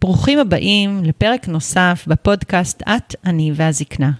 ברוכים 0.00 0.38
הבאים 0.38 1.04
לפרק 1.04 1.48
נוסף 1.48 2.04
בפודקאסט 2.08 2.82
את, 2.82 3.14
אני 3.24 3.52
והזקנה. 3.54 4.10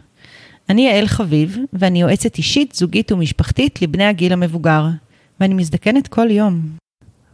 אני 0.68 0.88
יעל 0.88 1.06
חביב, 1.06 1.56
ואני 1.72 2.00
יועצת 2.00 2.36
אישית, 2.36 2.74
זוגית 2.74 3.12
ומשפחתית 3.12 3.82
לבני 3.82 4.04
הגיל 4.04 4.32
המבוגר, 4.32 4.86
ואני 5.40 5.54
מזדקנת 5.54 6.08
כל 6.08 6.30
יום. 6.30 6.60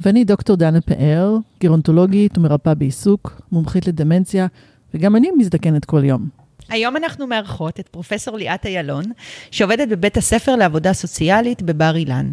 ואני 0.00 0.24
דוקטור 0.24 0.56
דנה 0.56 0.80
פאר, 0.80 1.36
גרונטולוגית 1.60 2.38
ומרפאה 2.38 2.74
בעיסוק, 2.74 3.40
מומחית 3.52 3.88
לדמנציה, 3.88 4.46
וגם 4.94 5.16
אני 5.16 5.28
מזדקנת 5.38 5.84
כל 5.84 6.04
יום. 6.04 6.43
היום 6.68 6.96
אנחנו 6.96 7.26
מארחות 7.26 7.80
את 7.80 7.88
פרופסור 7.88 8.36
ליאת 8.36 8.66
איילון, 8.66 9.04
שעובדת 9.50 9.88
בבית 9.88 10.16
הספר 10.16 10.56
לעבודה 10.56 10.92
סוציאלית 10.92 11.62
בבר 11.62 11.96
אילן. 11.96 12.32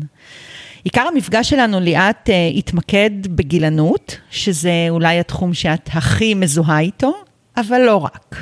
עיקר 0.83 1.01
המפגש 1.01 1.49
שלנו, 1.49 1.79
ליאת, 1.79 2.29
uh, 2.29 2.57
התמקד 2.57 3.11
בגילנות, 3.29 4.17
שזה 4.29 4.87
אולי 4.89 5.19
התחום 5.19 5.53
שאת 5.53 5.89
הכי 5.93 6.33
מזוהה 6.33 6.79
איתו, 6.79 7.13
אבל 7.57 7.81
לא 7.81 7.95
רק. 7.95 8.35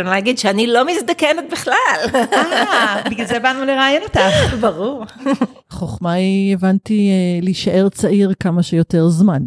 אני 0.00 0.10
להגיד 0.10 0.38
שאני 0.38 0.66
לא 0.66 0.86
מזדקנת 0.86 1.44
בכלל. 1.52 2.24
אה, 2.32 3.02
בגלל 3.10 3.26
זה 3.26 3.38
באנו 3.38 3.64
לראיין 3.64 4.02
אותך. 4.02 4.54
ברור. 4.60 5.04
החוכמה 5.70 6.12
היא, 6.12 6.54
הבנתי, 6.54 7.10
אה, 7.10 7.44
להישאר 7.44 7.88
צעיר 7.88 8.32
כמה 8.40 8.62
שיותר 8.62 9.08
זמן. 9.08 9.42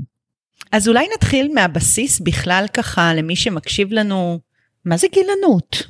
אז 0.71 0.87
אולי 0.87 1.07
נתחיל 1.15 1.51
מהבסיס 1.53 2.19
בכלל 2.19 2.65
ככה, 2.73 3.13
למי 3.13 3.35
שמקשיב 3.35 3.93
לנו, 3.93 4.39
מה 4.85 4.97
זה 4.97 5.07
גילנות? 5.07 5.83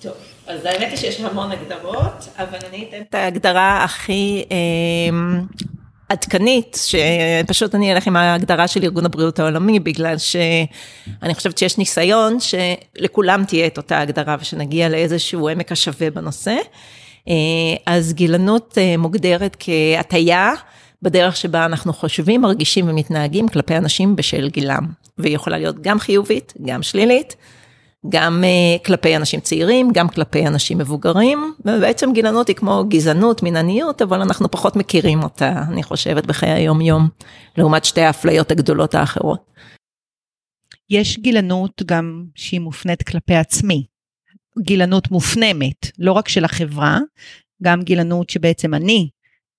טוב, 0.00 0.12
אז 0.46 0.64
האמת 0.64 0.88
היא 0.90 0.96
שיש 0.96 1.20
המון 1.20 1.52
הגדרות, 1.52 2.28
אבל 2.38 2.58
אני 2.68 2.86
אתן 2.88 3.02
את 3.08 3.14
ההגדרה 3.14 3.84
הכי 3.84 4.44
אה, 4.50 4.56
עדכנית, 6.08 6.78
שפשוט 6.86 7.74
אני 7.74 7.92
אלך 7.92 8.06
עם 8.06 8.16
ההגדרה 8.16 8.68
של 8.68 8.84
ארגון 8.84 9.04
הבריאות 9.04 9.38
העולמי, 9.38 9.80
בגלל 9.80 10.18
שאני 10.18 11.34
חושבת 11.34 11.58
שיש 11.58 11.78
ניסיון 11.78 12.38
שלכולם 12.40 13.44
תהיה 13.44 13.66
את 13.66 13.76
אותה 13.76 14.00
הגדרה 14.00 14.36
ושנגיע 14.40 14.88
לאיזשהו 14.88 15.48
עמק 15.48 15.72
השווה 15.72 16.10
בנושא. 16.10 16.56
אה, 17.28 17.34
אז 17.86 18.12
גילנות 18.12 18.78
אה, 18.78 18.96
מוגדרת 18.96 19.56
כהטייה 19.58 20.52
בדרך 21.02 21.36
שבה 21.36 21.64
אנחנו 21.64 21.92
חושבים, 21.92 22.40
מרגישים 22.40 22.88
ומתנהגים 22.88 23.48
כלפי 23.48 23.76
אנשים 23.76 24.16
בשל 24.16 24.48
גילם. 24.48 24.86
והיא 25.18 25.34
יכולה 25.34 25.58
להיות 25.58 25.82
גם 25.82 25.98
חיובית, 25.98 26.52
גם 26.66 26.82
שלילית. 26.82 27.36
גם 28.08 28.44
uh, 28.44 28.84
כלפי 28.84 29.16
אנשים 29.16 29.40
צעירים, 29.40 29.90
גם 29.92 30.08
כלפי 30.08 30.46
אנשים 30.46 30.78
מבוגרים, 30.78 31.54
ובעצם 31.60 32.12
גילנות 32.12 32.48
היא 32.48 32.56
כמו 32.56 32.84
גזענות, 32.88 33.42
מינניות, 33.42 34.02
אבל 34.02 34.20
אנחנו 34.20 34.50
פחות 34.50 34.76
מכירים 34.76 35.22
אותה, 35.22 35.62
אני 35.68 35.82
חושבת, 35.82 36.26
בחיי 36.26 36.50
היום-יום, 36.50 37.08
לעומת 37.58 37.84
שתי 37.84 38.00
האפליות 38.00 38.50
הגדולות 38.50 38.94
האחרות. 38.94 39.46
יש 40.90 41.18
גילנות 41.18 41.82
גם 41.86 42.24
שהיא 42.34 42.60
מופנית 42.60 43.02
כלפי 43.02 43.34
עצמי, 43.34 43.86
גילנות 44.58 45.10
מופנמת, 45.10 45.90
לא 45.98 46.12
רק 46.12 46.28
של 46.28 46.44
החברה, 46.44 46.98
גם 47.62 47.82
גילנות 47.82 48.30
שבעצם 48.30 48.74
אני 48.74 49.08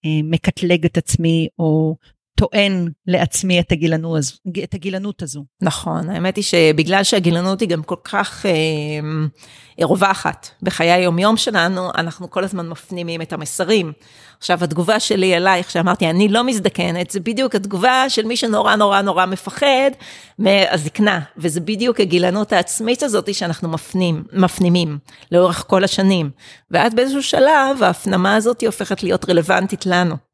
אה, 0.05 0.09
מקטלג 0.23 0.85
את 0.85 0.97
עצמי 0.97 1.47
או 1.59 1.95
טוען 2.38 2.89
לעצמי 3.07 3.59
את 3.59 3.71
הגילנות, 3.71 4.23
את 4.63 4.73
הגילנות 4.73 5.21
הזו. 5.21 5.45
נכון, 5.61 6.09
האמת 6.09 6.35
היא 6.35 6.44
שבגלל 6.44 7.03
שהגילנות 7.03 7.61
היא 7.61 7.69
גם 7.69 7.83
כל 7.83 7.95
כך 8.03 8.45
אה, 8.45 9.85
רווחת 9.85 10.49
בחיי 10.61 10.91
היומיום 10.91 11.38
שלנו, 11.38 11.89
אנחנו 11.97 12.29
כל 12.29 12.44
הזמן 12.44 12.69
מפנימים 12.69 13.21
את 13.21 13.33
המסרים. 13.33 13.91
עכשיו, 14.38 14.63
התגובה 14.63 14.99
שלי 14.99 15.38
אלייך, 15.38 15.71
שאמרתי, 15.71 16.09
אני 16.09 16.27
לא 16.27 16.44
מזדקנת, 16.44 17.11
זה 17.11 17.19
בדיוק 17.19 17.55
התגובה 17.55 18.09
של 18.09 18.25
מי 18.25 18.38
שנורא 18.38 18.75
נורא 18.75 19.01
נורא 19.01 19.25
מפחד 19.25 19.91
מהזקנה, 20.39 21.19
וזה 21.38 21.59
בדיוק 21.59 22.00
הגילנות 22.00 22.53
העצמית 22.53 23.03
הזאת 23.03 23.33
שאנחנו 23.33 23.69
מפנים, 23.69 24.23
מפנימים 24.33 24.97
לאורך 25.31 25.66
כל 25.67 25.83
השנים. 25.83 26.29
ואז 26.72 26.94
באיזשהו 26.94 27.23
שלב, 27.23 27.83
ההפנמה 27.83 28.35
הזאת 28.35 28.63
הופכת 28.63 29.03
להיות 29.03 29.29
רלוונטית 29.29 29.85
לנו. 29.85 30.26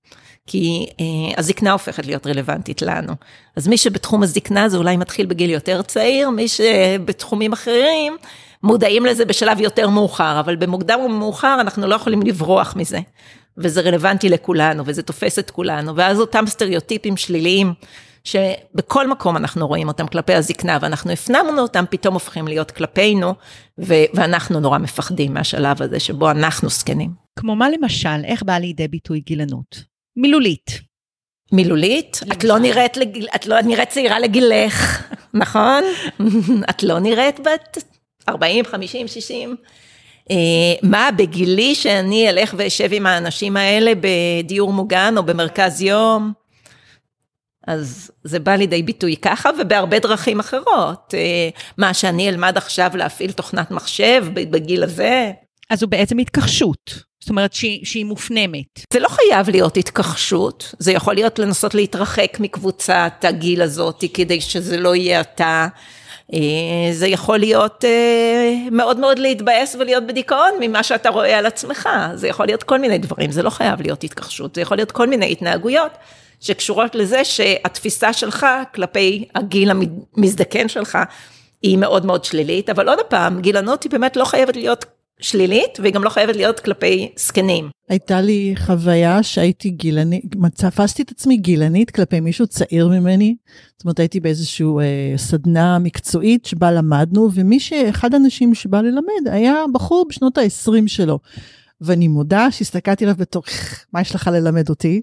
כי 0.47 0.87
אה, 0.99 1.05
הזקנה 1.37 1.71
הופכת 1.71 2.05
להיות 2.05 2.27
רלוונטית 2.27 2.81
לנו. 2.81 3.13
אז 3.55 3.67
מי 3.67 3.77
שבתחום 3.77 4.23
הזקנה 4.23 4.69
זה 4.69 4.77
אולי 4.77 4.97
מתחיל 4.97 5.25
בגיל 5.25 5.49
יותר 5.49 5.81
צעיר, 5.81 6.29
מי 6.29 6.47
שבתחומים 6.47 7.53
אחרים 7.53 8.17
מודעים 8.63 9.05
לזה 9.05 9.25
בשלב 9.25 9.59
יותר 9.59 9.89
מאוחר, 9.89 10.39
אבל 10.39 10.55
במוקדם 10.55 10.99
ומאוחר 10.99 11.57
אנחנו 11.61 11.87
לא 11.87 11.95
יכולים 11.95 12.21
לברוח 12.21 12.75
מזה. 12.75 12.99
וזה 13.57 13.81
רלוונטי 13.81 14.29
לכולנו, 14.29 14.83
וזה 14.85 15.03
תופס 15.03 15.39
את 15.39 15.51
כולנו, 15.51 15.95
ואז 15.95 16.19
אותם 16.19 16.45
סטריאוטיפים 16.47 17.17
שליליים, 17.17 17.73
שבכל 18.23 19.07
מקום 19.07 19.37
אנחנו 19.37 19.67
רואים 19.67 19.87
אותם 19.87 20.07
כלפי 20.07 20.33
הזקנה, 20.33 20.77
ואנחנו 20.81 21.11
הפנמנו 21.11 21.61
אותם, 21.61 21.85
פתאום 21.89 22.13
הופכים 22.13 22.47
להיות 22.47 22.71
כלפינו, 22.71 23.33
ו- 23.79 24.05
ואנחנו 24.13 24.59
נורא 24.59 24.77
מפחדים 24.77 25.33
מהשלב 25.33 25.81
הזה 25.81 25.99
שבו 25.99 26.31
אנחנו 26.31 26.69
זקנים. 26.69 27.11
כמו 27.39 27.55
מה 27.55 27.69
למשל, 27.69 28.25
איך 28.25 28.43
באה 28.43 28.59
לידי 28.59 28.87
ביטוי 28.87 29.19
גילנות? 29.19 29.92
מילולית. 30.17 30.79
מילולית? 31.51 32.19
את 32.31 32.43
לא 32.43 32.59
נראית, 32.59 32.97
לגיל, 32.97 33.27
את 33.35 33.45
לא 33.45 33.61
נראית 33.61 33.89
צעירה 33.89 34.19
לגילך, 34.19 35.03
נכון? 35.33 35.83
את 36.69 36.83
לא 36.83 36.99
נראית 36.99 37.39
בת 37.39 37.77
40, 38.29 38.65
50, 38.65 39.07
60. 39.07 39.55
מה 40.83 41.09
בגילי 41.17 41.75
שאני 41.75 42.29
אלך 42.29 42.53
ואשב 42.57 42.89
עם 42.91 43.05
האנשים 43.05 43.57
האלה 43.57 43.91
בדיור 44.01 44.73
מוגן 44.73 45.13
או 45.17 45.23
במרכז 45.23 45.81
יום? 45.81 46.33
אז 47.67 48.11
זה 48.23 48.39
בא 48.39 48.55
לידי 48.55 48.83
ביטוי 48.83 49.17
ככה 49.17 49.49
ובהרבה 49.59 49.99
דרכים 49.99 50.39
אחרות. 50.39 51.13
אה, 51.13 51.49
מה 51.77 51.93
שאני 51.93 52.29
אלמד 52.29 52.57
עכשיו 52.57 52.91
להפעיל 52.95 53.31
תוכנת 53.31 53.71
מחשב 53.71 54.25
בגיל 54.33 54.83
הזה. 54.83 55.31
אז 55.69 55.83
הוא 55.83 55.89
בעצם 55.89 56.17
התכחשות. 56.17 56.93
זאת 57.23 57.29
אומרת 57.29 57.53
שהיא, 57.53 57.85
שהיא 57.85 58.05
מופנמת. 58.05 58.79
זה 58.93 58.99
לא 58.99 59.07
חייב 59.07 59.49
להיות 59.49 59.77
התכחשות, 59.77 60.75
זה 60.79 60.91
יכול 60.91 61.13
להיות 61.13 61.39
לנסות 61.39 61.75
להתרחק 61.75 62.37
מקבוצת 62.39 63.13
הגיל 63.23 63.61
הזאת 63.61 64.03
כדי 64.13 64.41
שזה 64.41 64.77
לא 64.77 64.95
יהיה 64.95 65.21
אתה. 65.21 65.67
אה, 66.33 66.39
זה 66.91 67.07
יכול 67.07 67.39
להיות 67.39 67.85
אה, 67.85 68.55
מאוד 68.71 68.99
מאוד 68.99 69.19
להתבאס 69.19 69.75
ולהיות 69.79 70.07
בדיכאון 70.07 70.51
ממה 70.59 70.83
שאתה 70.83 71.09
רואה 71.09 71.37
על 71.37 71.45
עצמך, 71.45 71.89
זה 72.15 72.27
יכול 72.27 72.45
להיות 72.45 72.63
כל 72.63 72.79
מיני 72.79 72.97
דברים, 72.97 73.31
זה 73.31 73.43
לא 73.43 73.49
חייב 73.49 73.81
להיות 73.81 74.03
התכחשות, 74.03 74.55
זה 74.55 74.61
יכול 74.61 74.77
להיות 74.77 74.91
כל 74.91 75.07
מיני 75.07 75.31
התנהגויות 75.31 75.91
שקשורות 76.39 76.95
לזה 76.95 77.25
שהתפיסה 77.25 78.13
שלך 78.13 78.45
כלפי 78.75 79.25
הגיל 79.35 79.71
המזדקן 79.71 80.67
שלך 80.67 80.97
היא 81.61 81.77
מאוד 81.77 82.05
מאוד 82.05 82.25
שלילית, 82.25 82.69
אבל 82.69 82.89
עוד 82.89 82.99
פעם, 82.99 83.41
גילנות 83.41 83.83
היא 83.83 83.91
באמת 83.91 84.15
לא 84.15 84.25
חייבת 84.25 84.55
להיות 84.55 84.85
שלילית, 85.21 85.79
והיא 85.79 85.93
גם 85.93 86.03
לא 86.03 86.09
חייבת 86.09 86.35
להיות 86.35 86.59
כלפי 86.59 87.11
זקנים. 87.17 87.69
הייתה 87.89 88.21
לי 88.21 88.53
חוויה 88.57 89.23
שהייתי 89.23 89.69
גילנית, 89.69 90.23
תפסתי 90.55 91.01
את 91.01 91.11
עצמי 91.11 91.37
גילנית 91.37 91.91
כלפי 91.91 92.19
מישהו 92.19 92.47
צעיר 92.47 92.87
ממני. 92.87 93.35
זאת 93.77 93.85
אומרת, 93.85 93.99
הייתי 93.99 94.19
באיזושהי 94.19 94.65
אה, 94.65 95.17
סדנה 95.17 95.79
מקצועית 95.79 96.45
שבה 96.45 96.71
למדנו, 96.71 97.29
ומי 97.33 97.59
שאחד 97.59 98.13
האנשים 98.13 98.55
שבא 98.55 98.81
ללמד 98.81 99.27
היה 99.31 99.55
בחור 99.73 100.05
בשנות 100.09 100.37
ה-20 100.37 100.87
שלו. 100.87 101.19
ואני 101.81 102.07
מודה 102.07 102.51
שהסתכלתי 102.51 103.03
עליו 103.03 103.15
בתור, 103.17 103.43
מה 103.93 104.01
יש 104.01 104.15
לך 104.15 104.29
ללמד 104.33 104.69
אותי? 104.69 105.01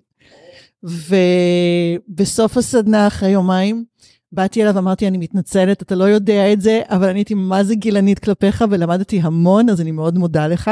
ובסוף 0.83 2.57
הסדנה, 2.57 3.07
אחרי 3.07 3.31
יומיים, 3.31 3.85
באתי 4.33 4.63
אליו 4.63 4.75
ואמרתי, 4.75 5.09
אני 5.09 5.19
מתנצלת, 5.19 5.83
אתה 5.83 5.95
לא 5.95 6.05
יודע 6.05 6.53
את 6.53 6.61
זה, 6.61 6.81
אבל 6.89 7.09
אני 7.09 7.19
הייתי 7.19 7.35
מה 7.35 7.65
זה 7.65 7.75
גילנית 7.75 8.19
כלפיך 8.19 8.65
ולמדתי 8.71 9.21
המון, 9.23 9.69
אז 9.71 9.81
אני 9.81 9.91
מאוד 9.91 10.19
מודה 10.19 10.47
לך. 10.47 10.71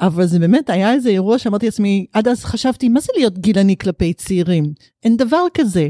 אבל 0.00 0.26
זה 0.26 0.38
באמת 0.38 0.70
היה 0.70 0.92
איזה 0.92 1.08
אירוע 1.08 1.38
שאמרתי 1.38 1.66
לעצמי, 1.66 2.06
עד 2.12 2.28
אז 2.28 2.44
חשבתי, 2.44 2.88
מה 2.88 3.00
זה 3.00 3.12
להיות 3.16 3.38
גילני 3.38 3.76
כלפי 3.76 4.12
צעירים? 4.12 4.72
אין 5.04 5.16
דבר 5.16 5.44
כזה. 5.54 5.88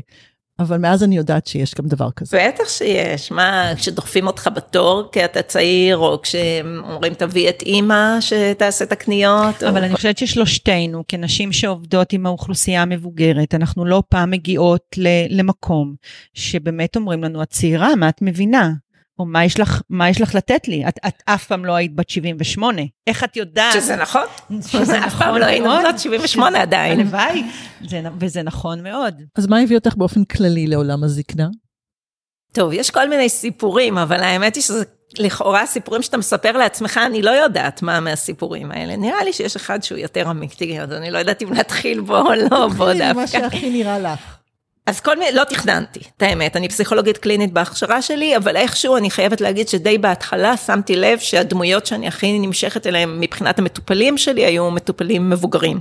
אבל 0.58 0.78
מאז 0.78 1.04
אני 1.04 1.16
יודעת 1.16 1.46
שיש 1.46 1.74
גם 1.74 1.86
דבר 1.86 2.10
כזה. 2.10 2.38
בטח 2.48 2.68
שיש, 2.68 3.30
מה, 3.30 3.72
כשדוחפים 3.76 4.26
אותך 4.26 4.48
בתור 4.54 5.08
כי 5.12 5.24
אתה 5.24 5.42
צעיר, 5.42 5.96
או 5.96 6.22
כשאומרים 6.22 7.14
תביא 7.14 7.48
את 7.48 7.62
אימא 7.62 8.20
שתעשה 8.20 8.84
את 8.84 8.92
הקניות. 8.92 9.62
אבל 9.62 9.80
או... 9.80 9.84
אני 9.84 9.94
חושבת 9.94 10.18
ששלושתנו, 10.18 11.04
כנשים 11.08 11.52
שעובדות 11.52 12.12
עם 12.12 12.26
האוכלוסייה 12.26 12.82
המבוגרת, 12.82 13.54
אנחנו 13.54 13.84
לא 13.84 14.02
פעם 14.08 14.30
מגיעות 14.30 14.96
למקום 15.30 15.94
שבאמת 16.34 16.96
אומרים 16.96 17.24
לנו, 17.24 17.42
את 17.42 17.50
צעירה, 17.50 17.94
מה 17.96 18.08
את 18.08 18.22
מבינה? 18.22 18.72
או 19.18 19.26
מה 19.26 19.44
יש 19.44 19.60
לך, 19.60 19.82
מה 19.90 20.08
יש 20.08 20.20
לך 20.20 20.34
לתת 20.34 20.68
לי? 20.68 20.88
את, 20.88 20.98
את 21.06 21.22
אף 21.24 21.46
פעם 21.46 21.64
לא 21.64 21.72
היית 21.72 21.94
בת 21.94 22.10
78. 22.10 22.82
איך 23.06 23.24
את 23.24 23.36
יודעת? 23.36 23.72
שזה 23.72 23.96
נכון. 23.96 24.24
שזה 24.72 25.06
אף 25.06 25.14
פעם 25.18 25.36
לא 25.36 25.44
היינו 25.44 25.70
בנות 25.70 25.98
78 25.98 26.62
עדיין. 26.62 27.00
הלוואי, 27.00 27.42
וזה 28.20 28.42
נכון 28.42 28.82
מאוד. 28.82 29.22
אז 29.36 29.46
מה 29.46 29.60
הביא 29.60 29.76
אותך 29.76 29.94
באופן 29.96 30.24
כללי 30.24 30.66
לעולם 30.66 31.04
הזקנה? 31.04 31.48
טוב, 32.52 32.72
יש 32.72 32.90
כל 32.90 33.08
מיני 33.08 33.28
סיפורים, 33.28 33.98
אבל 33.98 34.22
האמת 34.22 34.54
היא 34.54 34.62
שזה 34.62 34.84
לכאורה 35.18 35.62
הסיפורים 35.62 36.02
שאתה 36.02 36.16
מספר 36.16 36.52
לעצמך, 36.52 37.00
אני 37.06 37.22
לא 37.22 37.30
יודעת 37.30 37.82
מה 37.82 38.00
מהסיפורים 38.00 38.70
האלה. 38.70 38.96
נראה 38.96 39.24
לי 39.24 39.32
שיש 39.32 39.56
אחד 39.56 39.82
שהוא 39.82 39.98
יותר 39.98 40.30
אמיתי, 40.30 40.80
אז 40.80 40.92
אני 40.92 41.10
לא 41.10 41.18
יודעת 41.18 41.42
אם 41.42 41.52
להתחיל 41.52 42.00
בו 42.00 42.16
או 42.16 42.34
לא 42.50 42.68
בו 42.68 42.86
תתחילי 42.86 43.04
עם 43.04 43.16
מה 43.16 43.22
דווקא. 43.22 43.38
שהכי 43.50 43.70
נראה 43.70 43.98
לך. 43.98 44.37
אז 44.88 45.00
כל 45.00 45.18
מיני, 45.18 45.36
לא 45.36 45.44
תכננתי, 45.44 46.00
את 46.16 46.22
האמת, 46.22 46.56
אני 46.56 46.68
פסיכולוגית 46.68 47.18
קלינית 47.18 47.52
בהכשרה 47.52 48.02
שלי, 48.02 48.36
אבל 48.36 48.56
איכשהו 48.56 48.96
אני 48.96 49.10
חייבת 49.10 49.40
להגיד 49.40 49.68
שדי 49.68 49.98
בהתחלה 49.98 50.56
שמתי 50.56 50.96
לב 50.96 51.18
שהדמויות 51.18 51.86
שאני 51.86 52.08
הכי 52.08 52.38
נמשכת 52.38 52.86
אליהן 52.86 53.20
מבחינת 53.20 53.58
המטופלים 53.58 54.18
שלי 54.18 54.44
היו 54.44 54.70
מטופלים 54.70 55.30
מבוגרים. 55.30 55.80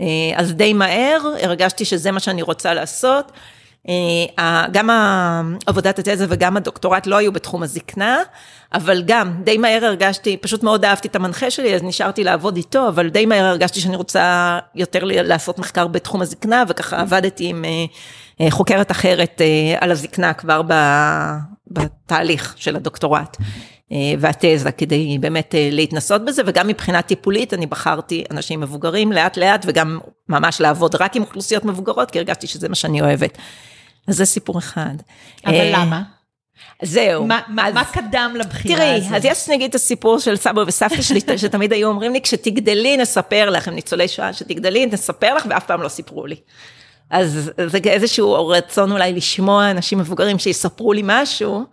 אה, 0.00 0.06
אז 0.36 0.54
די 0.54 0.72
מהר 0.72 1.20
הרגשתי 1.42 1.84
שזה 1.84 2.10
מה 2.10 2.20
שאני 2.20 2.42
רוצה 2.42 2.74
לעשות. 2.74 3.32
אה, 3.88 4.66
גם 4.72 4.90
עבודת 5.66 5.98
התזה 5.98 6.26
וגם 6.28 6.56
הדוקטורט 6.56 7.06
לא 7.06 7.16
היו 7.16 7.32
בתחום 7.32 7.62
הזקנה, 7.62 8.18
אבל 8.74 9.02
גם 9.06 9.42
די 9.44 9.58
מהר 9.58 9.84
הרגשתי, 9.84 10.36
פשוט 10.36 10.62
מאוד 10.62 10.84
אהבתי 10.84 11.08
את 11.08 11.16
המנחה 11.16 11.50
שלי, 11.50 11.74
אז 11.74 11.82
נשארתי 11.82 12.24
לעבוד 12.24 12.56
איתו, 12.56 12.88
אבל 12.88 13.08
די 13.08 13.26
מהר 13.26 13.44
הרגשתי 13.44 13.80
שאני 13.80 13.96
רוצה 13.96 14.58
יותר 14.74 15.00
לעשות 15.04 15.58
מחקר 15.58 15.86
בתחום 15.86 16.22
הזקנה, 16.22 16.64
וככה 16.68 17.00
עבדתי 17.00 17.46
עם 17.46 17.64
אה, 17.64 17.70
אה, 18.40 18.50
חוקרת 18.50 18.90
אחרת 18.90 19.40
על 19.80 19.90
הזקנה 19.90 20.32
כבר 20.32 20.62
בתהליך 21.70 22.54
של 22.56 22.76
הדוקטורט. 22.76 23.36
והתזה 24.18 24.72
כדי 24.72 25.18
באמת 25.20 25.54
להתנסות 25.70 26.24
בזה 26.24 26.42
וגם 26.46 26.68
מבחינה 26.68 27.02
טיפולית 27.02 27.54
אני 27.54 27.66
בחרתי 27.66 28.24
אנשים 28.30 28.60
מבוגרים 28.60 29.12
לאט 29.12 29.36
לאט 29.36 29.64
וגם 29.68 29.98
ממש 30.28 30.60
לעבוד 30.60 30.94
רק 30.94 31.16
עם 31.16 31.22
אוכלוסיות 31.22 31.64
מבוגרות 31.64 32.10
כי 32.10 32.18
הרגשתי 32.18 32.46
שזה 32.46 32.68
מה 32.68 32.74
שאני 32.74 33.00
אוהבת. 33.00 33.38
אז 34.08 34.16
זה 34.16 34.24
סיפור 34.24 34.58
אחד. 34.58 34.94
אבל 35.46 35.54
אה, 35.54 35.70
למה? 35.72 36.02
זהו. 36.82 37.26
מה, 37.26 37.40
מה, 37.48 37.68
אז- 37.68 37.74
מה 37.74 37.84
קדם 37.84 38.34
לבחירה 38.38 38.76
תראי, 38.76 38.96
הזאת? 38.96 39.12
אז 39.12 39.24
יש 39.24 39.48
נגיד 39.48 39.68
את 39.68 39.74
הסיפור 39.74 40.18
של 40.18 40.36
סבא 40.36 40.60
וסבתא 40.66 41.02
שלי, 41.02 41.20
שתמיד 41.36 41.72
היו 41.72 41.88
אומרים 41.88 42.12
לי, 42.12 42.20
כשתגדלי 42.20 42.96
נספר 42.96 43.50
לך, 43.50 43.68
הם 43.68 43.74
ניצולי 43.74 44.08
שואה, 44.08 44.32
שתגדלי 44.32 44.86
נספר 44.86 45.34
לך, 45.34 45.46
ואף 45.50 45.66
פעם 45.66 45.82
לא 45.82 45.88
סיפרו 45.88 46.26
לי. 46.26 46.36
אז 47.10 47.50
זה 47.66 47.78
איזשהו 47.86 48.48
רצון 48.48 48.92
אולי 48.92 49.12
לשמוע 49.12 49.70
אנשים 49.70 49.98
מבוגרים 49.98 50.38
שיספרו 50.38 50.92
לי 50.92 51.02
משהו. 51.04 51.64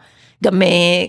גם 0.43 0.61
uh, 0.61 0.65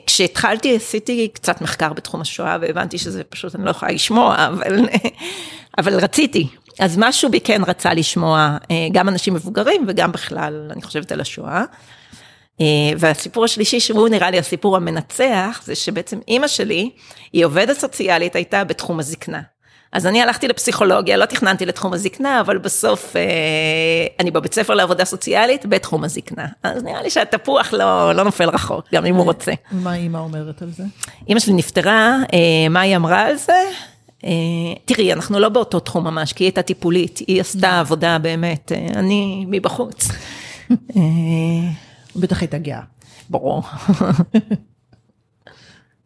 כשהתחלתי 0.07 0.77
עשיתי 0.77 1.29
קצת 1.33 1.61
מחקר 1.61 1.93
בתחום 1.93 2.21
השואה 2.21 2.57
והבנתי 2.61 2.99
שזה 2.99 3.25
פשוט 3.25 3.55
אני 3.55 3.65
לא 3.65 3.71
יכולה 3.71 3.93
לשמוע, 3.93 4.47
אבל, 4.47 4.89
אבל 5.79 5.95
רציתי. 5.95 6.49
אז 6.79 6.99
משהו 6.99 7.31
בי 7.31 7.41
כן 7.41 7.63
רצה 7.67 7.95
לשמוע 7.95 8.57
uh, 8.63 8.67
גם 8.93 9.09
אנשים 9.09 9.35
מבוגרים 9.35 9.85
וגם 9.89 10.13
בכלל, 10.13 10.69
אני 10.73 10.83
חושבת 10.83 11.13
על 11.13 11.21
השואה. 11.21 11.65
אה, 12.61 12.67
והסיפור 12.99 13.45
השלישי 13.45 13.81
שהוא 13.81 14.09
נראה 14.09 14.31
לי 14.31 14.39
הסיפור 14.39 14.77
המנצח 14.77 15.61
זה 15.65 15.75
שבעצם 15.75 16.19
אימא 16.29 16.49
שלי 16.49 16.91
היא 17.33 17.45
עובדת 17.45 17.79
סוציאלית 17.79 18.37
הייתה 18.37 18.65
בתחום 18.65 18.99
הזקנה. 18.99 19.41
אז 19.93 20.07
אני 20.07 20.23
הלכתי 20.23 20.49
לפסיכולוגיה 20.49 21.17
לא 21.17 21.27
תכננתי 21.27 21.67
לתחום 21.67 21.93
הזקנה 21.93 22.41
אבל 22.41 22.59
בסוף 22.59 23.17
אה, 23.17 23.23
אני 24.21 24.31
בבית 24.31 24.55
ספר 24.55 24.75
לעבודה 24.75 25.05
סוציאלית 25.05 25.67
בתחום 25.67 26.05
הזקנה 26.05 26.47
אז 26.63 26.83
נראה 26.83 27.03
לי 27.03 27.11
שהתפוח 27.11 27.73
לא, 27.73 28.13
לא 28.13 28.25
נופל 28.25 28.49
רחוק 28.49 28.85
גם 28.95 29.07
אם 29.07 29.15
הוא 29.15 29.25
רוצה. 29.25 29.53
מה 29.73 29.95
אימא 29.95 30.19
אומרת 30.19 30.63
על 30.63 30.71
זה? 30.71 30.85
אימא 31.29 31.41
שלי 31.41 31.53
נפטרה 31.53 32.17
אה, 32.33 32.69
מה 32.71 32.81
היא 32.81 32.97
אמרה 32.97 33.21
על 33.21 33.37
זה? 33.37 33.63
אה, 34.25 34.31
תראי 34.85 35.13
אנחנו 35.13 35.39
לא 35.39 35.49
באותו 35.49 35.81
תחום 35.81 36.05
ממש 36.05 36.33
כי 36.33 36.45
היא 36.45 36.47
הייתה 36.47 36.63
טיפולית 36.63 37.19
היא 37.19 37.41
עשתה 37.41 37.81
עבודה 37.81 38.19
באמת 38.19 38.73
אה, 38.73 38.87
אני 38.95 39.45
מבחוץ. 39.49 40.09
אה, 40.71 41.03
בטח 42.17 42.41
הייתה 42.41 42.59
גאה. 42.59 42.81
ברור. 43.31 43.63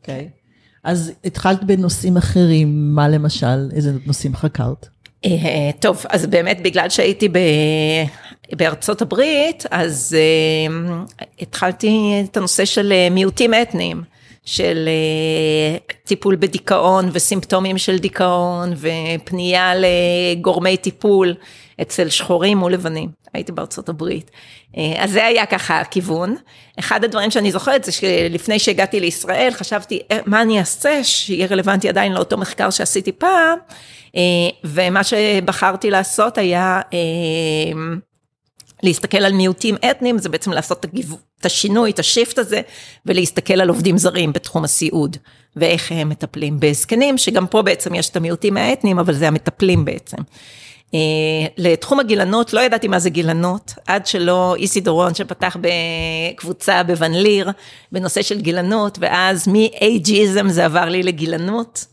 אוקיי. 0.00 0.41
אז 0.84 1.12
התחלת 1.24 1.64
בנושאים 1.64 2.16
אחרים, 2.16 2.94
מה 2.94 3.08
למשל, 3.08 3.70
איזה 3.74 3.92
נושאים 4.06 4.36
חקרת? 4.36 4.88
אה, 5.24 5.70
טוב, 5.80 6.04
אז 6.08 6.26
באמת 6.26 6.60
בגלל 6.62 6.88
שהייתי 6.88 7.28
ב... 7.28 7.38
בארצות 8.52 9.02
הברית, 9.02 9.64
אז 9.70 10.16
uh, 10.68 11.22
התחלתי 11.40 12.22
את 12.24 12.36
הנושא 12.36 12.64
של 12.64 12.92
אה, 12.92 13.08
מיעוטים 13.10 13.54
אתניים, 13.54 14.02
של 14.44 14.88
uh, 14.88 15.94
טיפול 16.04 16.36
בדיכאון 16.36 17.08
וסימפטומים 17.12 17.78
של 17.78 17.98
דיכאון 17.98 18.72
ופנייה 18.76 19.72
לגורמי 19.74 20.76
טיפול 20.76 21.34
אצל 21.82 22.08
שחורים 22.08 22.62
ולבנים, 22.62 23.08
הייתי 23.34 23.52
בארצות 23.52 23.88
הברית. 23.88 24.30
Uh, 24.72 24.78
אז 24.98 25.10
זה 25.10 25.26
היה 25.26 25.46
ככה 25.46 25.80
הכיוון. 25.80 26.36
אחד 26.78 27.04
הדברים 27.04 27.30
שאני 27.30 27.52
זוכרת 27.52 27.84
זה 27.84 27.92
שלפני 27.92 28.58
שהגעתי 28.58 29.00
לישראל 29.00 29.50
חשבתי 29.52 30.00
מה 30.26 30.42
אני 30.42 30.58
אעשה 30.58 31.04
שיהיה 31.04 31.46
רלוונטי 31.46 31.88
עדיין 31.88 32.12
לאותו 32.12 32.38
מחקר 32.38 32.70
שעשיתי 32.70 33.12
פעם. 33.12 33.58
ומה 34.64 35.04
שבחרתי 35.04 35.90
לעשות 35.90 36.38
היה 36.38 36.80
להסתכל 38.82 39.18
על 39.18 39.32
מיעוטים 39.32 39.76
אתניים, 39.90 40.18
זה 40.18 40.28
בעצם 40.28 40.52
לעשות 40.52 40.80
את, 40.80 40.84
הגיו, 40.84 41.04
את 41.40 41.46
השינוי, 41.46 41.90
את 41.90 41.98
השיפט 41.98 42.38
הזה, 42.38 42.60
ולהסתכל 43.06 43.60
על 43.60 43.68
עובדים 43.68 43.98
זרים 43.98 44.32
בתחום 44.32 44.64
הסיעוד, 44.64 45.16
ואיך 45.56 45.92
הם 45.92 46.08
מטפלים 46.08 46.60
בזקנים, 46.60 47.18
שגם 47.18 47.46
פה 47.46 47.62
בעצם 47.62 47.94
יש 47.94 48.08
את 48.08 48.16
המיעוטים 48.16 48.56
האתניים, 48.56 48.98
אבל 48.98 49.14
זה 49.14 49.28
המטפלים 49.28 49.84
בעצם. 49.84 50.16
לתחום 51.56 52.00
הגילנות, 52.00 52.52
לא 52.52 52.60
ידעתי 52.60 52.88
מה 52.88 52.98
זה 52.98 53.10
גילנות, 53.10 53.74
עד 53.86 54.06
שלא 54.06 54.54
איסי 54.56 54.80
דורון 54.80 55.14
שפתח 55.14 55.56
בקבוצה 55.60 56.82
בוון 56.82 57.12
ליר, 57.12 57.50
בנושא 57.92 58.22
של 58.22 58.40
גילנות, 58.40 58.98
ואז 59.00 59.48
מ-ageism 59.48 60.48
זה 60.48 60.64
עבר 60.64 60.84
לי 60.84 61.02
לגילנות. 61.02 61.84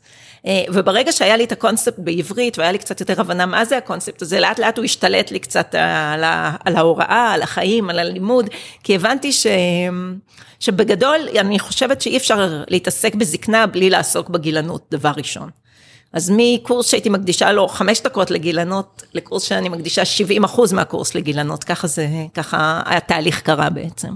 וברגע 0.48 1.12
שהיה 1.12 1.38
לי 1.38 1.44
את 1.44 1.52
הקונספט 1.52 1.96
בעברית 1.98 2.58
והיה 2.58 2.72
לי 2.72 2.78
קצת 2.78 3.00
יותר 3.00 3.22
הבנה 3.22 3.46
מה 3.46 3.66
זה 3.66 3.78
הקונספט 3.78 4.22
הזה, 4.22 4.40
לאט 4.40 4.60
לאט 4.60 4.78
הוא 4.78 4.86
השתלט 4.86 5.32
לי 5.32 5.40
קצת 5.40 5.76
על, 5.76 6.24
ה, 6.24 6.56
על 6.66 6.76
ההוראה, 6.76 7.32
על 7.34 7.42
החיים, 7.42 7.90
על 7.90 8.00
הלימוד, 8.00 8.50
כי 8.84 8.96
הבנתי 8.96 9.32
ש, 9.32 9.48
שבגדול 10.60 11.20
אני 11.40 11.60
חושבת 11.60 12.02
שאי 12.02 12.18
אפשר 12.18 12.64
להתעסק 12.68 13.16
בזקנה 13.16 13.68
בלי 13.68 13.90
לעסוק 13.90 14.30
בגילנות, 14.30 14.86
דבר 14.92 15.12
ראשון. 15.18 15.50
אז 16.14 16.32
מקורס 16.36 16.88
שהייתי 16.88 17.10
מקדישה 17.10 17.52
לו 17.52 17.68
חמש 17.68 18.02
דקות 18.02 18.32
לגילנות, 18.32 19.04
לקורס 19.14 19.44
שאני 19.44 19.70
מקדישה 19.70 20.06
70 20.06 20.44
אחוז 20.44 20.74
מהקורס 20.74 21.16
לגילנות, 21.16 21.64
ככה 21.64 21.88
זה, 21.88 22.08
ככה 22.34 22.82
התהליך 22.86 23.42
קרה 23.42 23.70
בעצם. 23.70 24.16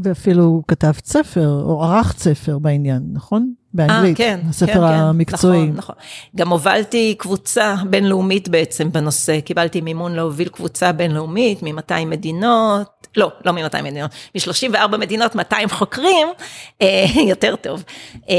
ואפילו 0.00 0.62
כתבת 0.68 1.06
ספר, 1.06 1.62
או 1.64 1.84
ערכת 1.84 2.18
ספר 2.18 2.58
בעניין, 2.58 3.02
נכון? 3.12 3.52
באנגלית, 3.74 4.16
아, 4.16 4.18
כן, 4.18 4.40
הספר 4.48 4.72
כן, 4.72 4.82
המקצועי. 4.82 5.62
נכון, 5.62 5.76
נכון. 5.76 5.94
גם 6.36 6.48
הובלתי 6.48 7.14
קבוצה 7.18 7.74
בינלאומית 7.90 8.48
בעצם 8.48 8.92
בנושא, 8.92 9.40
קיבלתי 9.40 9.80
מימון 9.80 10.14
להוביל 10.14 10.48
קבוצה 10.48 10.92
בינלאומית 10.92 11.62
מ-200 11.62 12.04
מדינות, 12.06 13.02
לא, 13.16 13.30
לא 13.44 13.52
מ-200 13.52 13.82
מדינות, 13.82 14.10
מ-34 14.34 14.96
מדינות, 14.96 15.34
200 15.34 15.68
חוקרים, 15.68 16.28
אה, 16.82 17.04
יותר 17.28 17.56
טוב, 17.56 17.84
אה, 18.30 18.34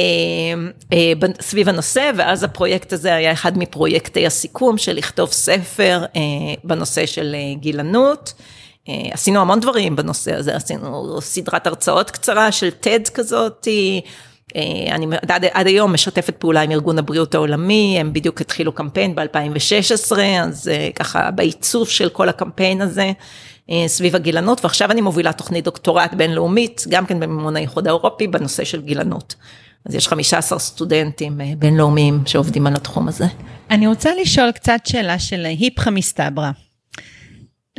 אה, 0.93 1.13
סביב 1.41 1.69
הנושא, 1.69 2.11
ואז 2.15 2.43
הפרויקט 2.43 2.93
הזה 2.93 3.15
היה 3.15 3.31
אחד 3.31 3.57
מפרויקטי 3.57 4.25
הסיכום 4.25 4.77
של 4.77 4.93
לכתוב 4.93 5.31
ספר 5.31 6.05
בנושא 6.63 7.05
של 7.05 7.35
גילנות. 7.55 8.33
עשינו 9.11 9.41
המון 9.41 9.59
דברים 9.59 9.95
בנושא 9.95 10.35
הזה, 10.35 10.55
עשינו 10.55 11.21
סדרת 11.21 11.67
הרצאות 11.67 12.11
קצרה 12.11 12.51
של 12.51 12.69
TED 12.83 13.09
כזאת, 13.09 13.67
אני 14.91 15.05
עד, 15.29 15.45
עד 15.53 15.67
היום 15.67 15.93
משתפת 15.93 16.35
פעולה 16.35 16.61
עם 16.61 16.71
ארגון 16.71 16.99
הבריאות 16.99 17.35
העולמי, 17.35 17.97
הם 17.99 18.13
בדיוק 18.13 18.41
התחילו 18.41 18.71
קמפיין 18.71 19.15
ב-2016, 19.15 20.17
אז 20.41 20.71
ככה 20.95 21.31
בעיצוב 21.31 21.89
של 21.89 22.09
כל 22.09 22.29
הקמפיין 22.29 22.81
הזה 22.81 23.11
סביב 23.87 24.15
הגילנות, 24.15 24.65
ועכשיו 24.65 24.91
אני 24.91 25.01
מובילה 25.01 25.33
תוכנית 25.33 25.65
דוקטורט 25.65 26.13
בינלאומית, 26.13 26.85
גם 26.89 27.05
כן 27.05 27.19
במימון 27.19 27.55
האיחוד 27.55 27.87
האירופי, 27.87 28.27
בנושא 28.27 28.63
של 28.63 28.81
גילנות. 28.81 29.35
אז 29.85 29.95
יש 29.95 30.07
15 30.07 30.59
סטודנטים 30.59 31.41
בינלאומיים 31.57 32.23
שעובדים 32.25 32.67
על 32.67 32.75
התחום 32.75 33.07
הזה. 33.07 33.25
אני 33.71 33.87
רוצה 33.87 34.09
לשאול 34.21 34.51
קצת 34.51 34.79
שאלה 34.85 35.19
של 35.19 35.45
היפכא 35.45 35.89
מסתברא. 35.89 36.51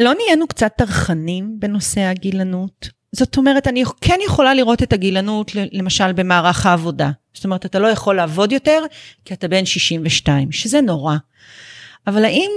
לא 0.01 0.13
נהיינו 0.15 0.47
קצת 0.47 0.73
טרחנים 0.77 1.57
בנושא 1.59 2.01
הגילנות? 2.01 2.89
זאת 3.17 3.37
אומרת, 3.37 3.67
אני 3.67 3.85
כן 4.01 4.19
יכולה 4.27 4.55
לראות 4.55 4.83
את 4.83 4.93
הגילנות 4.93 5.51
למשל 5.55 6.13
במערך 6.13 6.67
העבודה. 6.67 7.11
זאת 7.35 7.45
אומרת, 7.45 7.67
אתה 7.67 7.79
לא 7.79 7.87
יכול 7.87 8.17
לעבוד 8.17 8.53
יותר 8.53 8.83
כי 9.25 9.35
אתה 9.35 9.49
בן 9.49 9.65
62, 9.65 10.53
שזה 10.53 10.81
נורא. 10.81 11.17
אבל 12.07 12.25
האם 12.25 12.51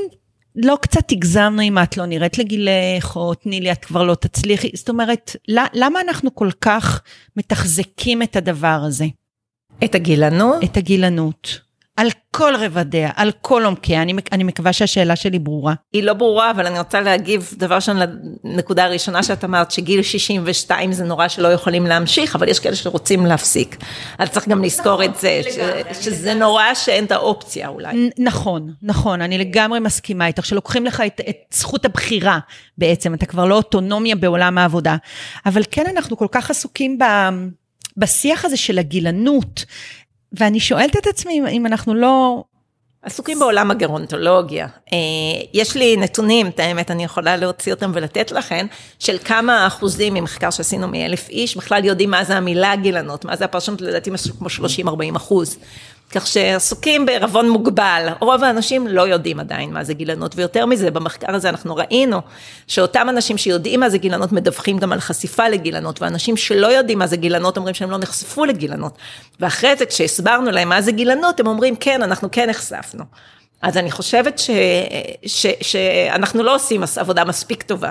לא 0.56 0.78
קצת 0.82 1.12
הגזמנו 1.12 1.62
אם 1.62 1.78
את 1.78 1.98
לא 1.98 2.06
נראית 2.06 2.38
לגילך, 2.38 3.16
או 3.16 3.34
תני 3.34 3.62
לי, 3.62 3.72
את 3.72 3.86
כבר 3.86 4.04
לא 4.04 4.16
תצליחי? 4.16 4.70
זאת 4.74 4.90
אומרת, 4.90 5.36
למה 5.74 6.02
אנחנו 6.02 6.36
כל 6.36 6.50
כך 6.62 7.02
מתחזקים 7.36 8.24
את 8.24 8.36
הדבר 8.36 8.82
הזה? 8.84 9.06
את 9.84 9.96
הגילנות? 9.96 10.64
את 10.64 10.78
הגילנות. 10.78 11.67
על 11.98 12.10
כל 12.32 12.54
רבדיה, 12.60 13.10
על 13.16 13.32
כל 13.42 13.66
עומקיה. 13.66 14.02
אני, 14.02 14.14
אני 14.32 14.44
מקווה 14.44 14.74
שהשאלה 14.74 15.16
שלי 15.16 15.40
ברורה. 15.40 15.74
היא 15.94 16.04
לא 16.04 16.14
ברורה, 16.14 16.52
אבל 16.52 16.66
אני 16.68 16.80
רוצה 16.80 17.02
להגיב 17.02 17.54
דבר 17.58 17.76
ראשון 17.76 17.98
לנקודה 18.44 18.86
הראשונה 18.86 19.24
שאת 19.24 19.44
אמרת, 19.44 19.72
שגיל 19.72 20.02
62 20.02 20.92
זה 20.92 21.04
נורא 21.04 21.28
שלא 21.28 21.48
יכולים 21.48 21.86
להמשיך, 21.86 22.36
אבל 22.36 22.50
יש 22.50 22.60
כאלה 22.60 22.76
שרוצים 22.76 23.26
להפסיק. 23.26 23.78
אז 24.18 24.30
צריך 24.30 24.48
גם 24.48 24.64
לזכור 24.64 25.04
את 25.04 25.16
זה, 25.16 25.42
ש, 25.44 25.58
שזה 26.06 26.34
נורא 26.34 26.74
שאין 26.74 27.06
את 27.06 27.12
האופציה 27.12 27.68
אולי. 27.68 28.10
נכון, 28.20 28.74
נכון, 28.82 29.22
אני 29.22 29.38
לגמרי 29.38 29.80
מסכימה 29.80 30.28
איתך, 30.28 30.46
שלוקחים 30.46 30.86
לך 30.86 31.04
את, 31.06 31.22
את 31.30 31.38
זכות 31.52 31.86
הבחירה 31.86 32.40
בעצם, 32.78 33.14
אתה 33.14 33.26
כבר 33.26 33.46
לא 33.46 33.56
אוטונומיה 33.56 34.16
בעולם 34.16 34.58
העבודה. 34.58 34.96
אבל 35.46 35.62
כן, 35.72 35.84
אנחנו 35.96 36.18
כל 36.18 36.28
כך 36.32 36.50
עסוקים 36.50 36.98
ב... 37.00 37.04
בשיח 37.98 38.46
הזה 38.46 38.58
של 38.58 38.80
הגילנות, 38.80 39.66
ואני 40.34 40.60
שואלת 40.60 40.98
את 40.98 41.08
עצמי 41.08 41.42
אם 41.52 41.66
אנחנו 41.66 41.96
לא... 41.96 42.44
עסוקים 43.02 43.40
בעולם 43.40 43.72
הגרונטולוגיה. 43.72 44.68
אה, 44.94 44.98
יש 45.54 45.76
לי 45.76 45.98
נתונים, 45.98 46.48
את 46.48 46.60
האמת, 46.60 46.92
אני 46.92 47.04
יכולה 47.04 47.38
להוציא 47.38 47.74
אותם 47.74 47.92
ולתת 47.94 48.32
לכם, 48.32 48.68
של 49.00 49.18
כמה 49.18 49.68
אחוזים 49.68 50.14
ממחקר 50.14 50.50
שעשינו 50.50 50.88
מאלף 50.88 51.30
איש, 51.30 51.58
בכלל 51.58 51.86
יודעים 51.86 52.12
מה 52.12 52.24
זה 52.24 52.38
המילה 52.38 52.76
גילנות, 52.76 53.26
מה 53.26 53.36
זה 53.36 53.46
הפרשנות 53.46 53.82
לדעתי 53.82 54.10
משהו 54.10 54.36
כמו 54.38 54.48
30-40 55.14 55.18
אחוז. 55.18 55.58
כך 56.12 56.28
שעסוקים 56.28 57.06
בערבון 57.06 57.50
מוגבל, 57.50 58.08
רוב 58.20 58.44
האנשים 58.44 58.88
לא 58.88 59.02
יודעים 59.02 59.40
עדיין 59.40 59.74
מה 59.74 59.84
זה 59.84 59.94
גילנות, 59.94 60.36
ויותר 60.36 60.66
מזה, 60.66 60.92
במחקר 60.92 61.36
הזה 61.36 61.50
אנחנו 61.50 61.76
ראינו 61.76 62.22
שאותם 62.68 63.10
אנשים 63.10 63.38
שיודעים 63.38 63.80
מה 63.80 63.90
זה 63.90 63.98
גילנות 63.98 64.32
מדווחים 64.32 64.78
גם 64.78 64.94
על 64.94 65.00
חשיפה 65.00 65.50
לגילנות, 65.50 66.02
ואנשים 66.02 66.38
שלא 66.38 66.68
יודעים 66.68 67.00
מה 67.00 67.08
זה 67.08 67.18
גילנות 67.18 67.58
אומרים 67.58 67.74
שהם 67.74 67.92
לא 67.92 67.98
נחשפו 67.98 68.46
לגילנות, 68.46 68.98
ואחרי 69.40 69.76
זה 69.76 69.86
כשהסברנו 69.86 70.52
להם 70.52 70.70
מה 70.70 70.82
זה 70.82 70.92
גילנות, 70.92 71.40
הם 71.40 71.48
אומרים 71.48 71.76
כן, 71.76 72.04
אנחנו 72.04 72.32
כן 72.32 72.50
נחשפנו. 72.50 73.04
אז 73.62 73.78
אני 73.78 73.92
חושבת 73.92 74.40
ש, 74.40 74.50
ש, 75.26 75.46
שאנחנו 75.62 76.44
לא 76.44 76.56
עושים 76.56 76.84
עבודה 76.98 77.26
מספיק 77.26 77.64
טובה. 77.64 77.90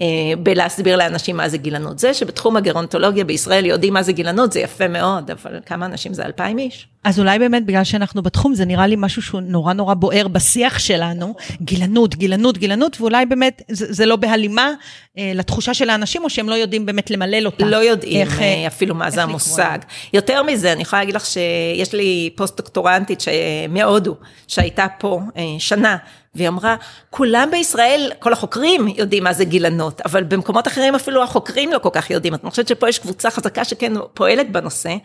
אה, 0.00 0.06
בלהסביר 0.42 0.96
לאנשים 0.96 1.36
מה 1.36 1.48
זה 1.48 1.56
גילנות. 1.56 1.98
זה 1.98 2.14
שבתחום 2.14 2.56
הגרונטולוגיה 2.56 3.24
בישראל 3.24 3.66
יודעים 3.66 3.94
מה 3.94 4.02
זה 4.02 4.12
גילנות, 4.12 4.52
זה 4.52 4.60
יפה 4.60 4.88
מאוד, 4.88 5.30
אבל 5.30 5.60
כמה 5.66 5.86
אנשים 5.86 6.14
זה 6.14 6.24
אלפיים 6.24 6.58
איש? 6.58 6.88
אז 7.04 7.18
אולי 7.20 7.38
באמת 7.38 7.66
בגלל 7.66 7.84
שאנחנו 7.84 8.22
בתחום, 8.22 8.54
זה 8.54 8.64
נראה 8.64 8.86
לי 8.86 8.96
משהו 8.98 9.22
שהוא 9.22 9.40
נורא 9.40 9.72
נורא 9.72 9.94
בוער 9.94 10.28
בשיח 10.28 10.78
שלנו, 10.78 11.34
גילנות, 11.60 12.14
גילנות, 12.14 12.58
גילנות, 12.58 13.00
ואולי 13.00 13.26
באמת 13.26 13.62
זה, 13.70 13.92
זה 13.92 14.06
לא 14.06 14.16
בהלימה 14.16 14.72
אה, 15.18 15.32
לתחושה 15.34 15.74
של 15.74 15.90
האנשים, 15.90 16.24
או 16.24 16.30
שהם 16.30 16.48
לא 16.48 16.54
יודעים 16.54 16.86
באמת 16.86 17.10
למלל 17.10 17.46
אותה. 17.46 17.64
לא 17.64 17.76
יודעים 17.76 18.20
איך, 18.20 18.40
אה, 18.40 18.66
אפילו 18.66 18.94
מה 18.94 19.10
זה 19.10 19.22
המושג. 19.22 19.78
יותר 20.12 20.42
מזה, 20.42 20.72
אני 20.72 20.82
יכולה 20.82 21.02
להגיד 21.02 21.14
לך 21.14 21.26
שיש 21.26 21.92
לי 21.92 22.30
פוסט-דוקטורנטית 22.36 23.24
מהודו, 23.68 24.16
שהייתה 24.48 24.86
פה 24.98 25.20
אה, 25.36 25.42
שנה, 25.58 25.96
והיא 26.34 26.48
אמרה, 26.48 26.76
כולם 27.10 27.48
בישראל, 27.50 28.10
כל 28.18 28.32
החוקרים 28.32 28.88
יודעים 28.88 29.24
מה 29.24 29.32
זה 29.32 29.44
גילנות, 29.44 30.00
אבל 30.00 30.22
במקומות 30.22 30.66
אחרים 30.66 30.94
אפילו 30.94 31.22
החוקרים 31.22 31.72
לא 31.72 31.78
כל 31.78 31.88
כך 31.92 32.10
יודעים. 32.10 32.34
אני 32.34 32.50
חושבת 32.50 32.68
שפה 32.68 32.88
יש 32.88 32.98
קבוצה 32.98 33.30
חזקה 33.30 33.64
שכן 33.64 33.92
פועלת 34.14 34.52
בנושא, 34.52 34.96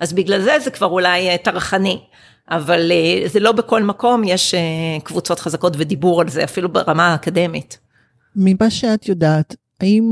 אז 0.00 0.12
בגלל 0.12 0.42
זה 0.42 0.58
זה 0.64 0.70
כבר 0.70 0.86
אולי 0.86 1.28
אה, 1.28 1.36
טרחני. 1.36 1.98
אבל 2.50 2.92
אה, 2.92 3.28
זה 3.28 3.40
לא 3.40 3.52
בכל 3.52 3.82
מקום, 3.82 4.22
יש 4.24 4.54
אה, 4.54 4.60
קבוצות 5.04 5.40
חזקות 5.40 5.72
ודיבור 5.76 6.20
על 6.20 6.28
זה, 6.28 6.44
אפילו 6.44 6.72
ברמה 6.72 7.06
האקדמית. 7.06 7.78
ממה 8.36 8.70
שאת 8.70 9.08
יודעת, 9.08 9.56
האם 9.80 10.10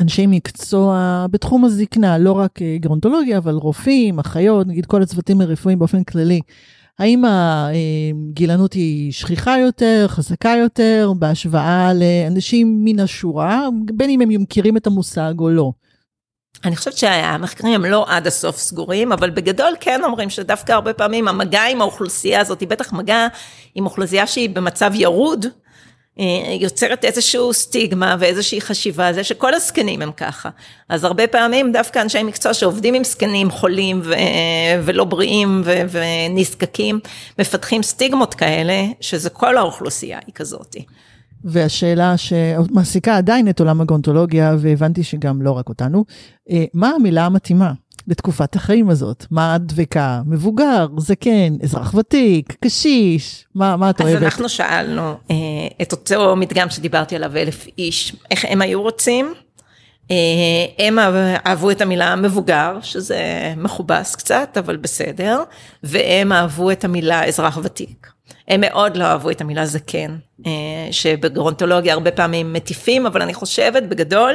אנשי 0.00 0.26
מקצוע 0.26 1.26
בתחום 1.30 1.64
הזקנה, 1.64 2.18
לא 2.18 2.32
רק 2.32 2.58
גרונטולוגיה, 2.76 3.38
אבל 3.38 3.54
רופאים, 3.54 4.18
אחיות, 4.18 4.66
נגיד 4.66 4.86
כל 4.86 5.02
הצוותים 5.02 5.40
הרפואיים 5.40 5.78
באופן 5.78 6.04
כללי, 6.04 6.40
האם 6.98 7.22
הגילנות 7.24 8.72
היא 8.72 9.12
שכיחה 9.12 9.58
יותר, 9.58 10.06
חזקה 10.08 10.54
יותר, 10.60 11.12
בהשוואה 11.18 11.90
לאנשים 11.94 12.80
מן 12.84 13.00
השורה, 13.00 13.68
בין 13.84 14.10
אם 14.10 14.20
הם 14.20 14.28
מכירים 14.42 14.76
את 14.76 14.86
המושג 14.86 15.34
או 15.38 15.50
לא? 15.50 15.72
אני 16.64 16.76
חושבת 16.76 16.96
שהמחקרים 16.96 17.74
הם 17.74 17.84
לא 17.84 18.04
עד 18.08 18.26
הסוף 18.26 18.56
סגורים, 18.56 19.12
אבל 19.12 19.30
בגדול 19.30 19.74
כן 19.80 20.00
אומרים 20.04 20.30
שדווקא 20.30 20.72
הרבה 20.72 20.92
פעמים 20.92 21.28
המגע 21.28 21.62
עם 21.62 21.80
האוכלוסייה 21.80 22.40
הזאת, 22.40 22.60
היא 22.60 22.68
בטח 22.68 22.92
מגע 22.92 23.26
עם 23.74 23.84
אוכלוסייה 23.84 24.26
שהיא 24.26 24.50
במצב 24.50 24.90
ירוד, 24.94 25.46
אה, 25.46 25.50
יוצרת 26.60 27.04
איזשהו 27.04 27.52
סטיגמה 27.52 28.16
ואיזושהי 28.18 28.60
חשיבה 28.60 29.12
זה 29.12 29.24
שכל 29.24 29.54
הזקנים 29.54 30.02
הם 30.02 30.12
ככה. 30.12 30.50
אז 30.88 31.04
הרבה 31.04 31.26
פעמים 31.26 31.72
דווקא 31.72 31.98
אנשי 32.02 32.22
מקצוע 32.22 32.54
שעובדים 32.54 32.94
עם 32.94 33.04
זקנים 33.04 33.50
חולים 33.50 34.00
ו- 34.04 34.12
ולא 34.84 35.04
בריאים 35.04 35.62
ו- 35.64 35.82
ונזקקים, 35.90 37.00
מפתחים 37.38 37.82
סטיגמות 37.82 38.34
כאלה, 38.34 38.84
שזה 39.00 39.30
כל 39.30 39.56
האוכלוסייה 39.56 40.18
היא 40.26 40.34
כזאתי. 40.34 40.84
והשאלה 41.44 42.14
שמעסיקה 42.16 43.16
עדיין 43.16 43.48
את 43.48 43.60
עולם 43.60 43.80
הגונטולוגיה, 43.80 44.56
והבנתי 44.58 45.02
שגם 45.02 45.42
לא 45.42 45.50
רק 45.50 45.68
אותנו, 45.68 46.04
אה, 46.50 46.64
מה 46.74 46.88
המילה 46.88 47.26
המתאימה 47.26 47.72
לתקופת 48.08 48.56
החיים 48.56 48.90
הזאת? 48.90 49.26
מה 49.30 49.56
דבקה? 49.60 50.22
מבוגר, 50.26 50.86
זקן, 50.98 51.56
אזרח 51.62 51.94
ותיק, 51.94 52.56
קשיש? 52.60 53.44
מה, 53.54 53.76
מה 53.76 53.90
את 53.90 54.00
אז 54.00 54.06
אוהבת? 54.06 54.16
אז 54.16 54.24
אנחנו 54.24 54.48
שאלנו 54.48 55.14
אה, 55.30 55.36
את 55.82 55.92
אותו 55.92 56.36
מדגם 56.36 56.70
שדיברתי 56.70 57.16
עליו, 57.16 57.36
אלף 57.36 57.66
איש, 57.78 58.16
איך 58.30 58.44
הם 58.48 58.62
היו 58.62 58.82
רוצים? 58.82 59.34
אה, 60.10 60.16
הם 60.86 60.98
אהבו 61.46 61.70
את 61.70 61.80
המילה 61.80 62.16
מבוגר, 62.16 62.78
שזה 62.82 63.20
מכובס 63.56 64.14
קצת, 64.16 64.56
אבל 64.58 64.76
בסדר, 64.76 65.42
והם 65.82 66.32
אהבו 66.32 66.70
את 66.70 66.84
המילה 66.84 67.24
אזרח 67.24 67.58
ותיק. 67.62 68.12
הם 68.48 68.60
מאוד 68.60 68.96
לא 68.96 69.04
אהבו 69.04 69.30
את 69.30 69.40
המילה 69.40 69.66
זקן, 69.66 70.16
אה, 70.46 70.52
שבגרונטולוגיה 70.90 71.92
הרבה 71.94 72.10
פעמים 72.10 72.52
מטיפים, 72.52 73.06
אבל 73.06 73.22
אני 73.22 73.34
חושבת 73.34 73.82
בגדול, 73.82 74.34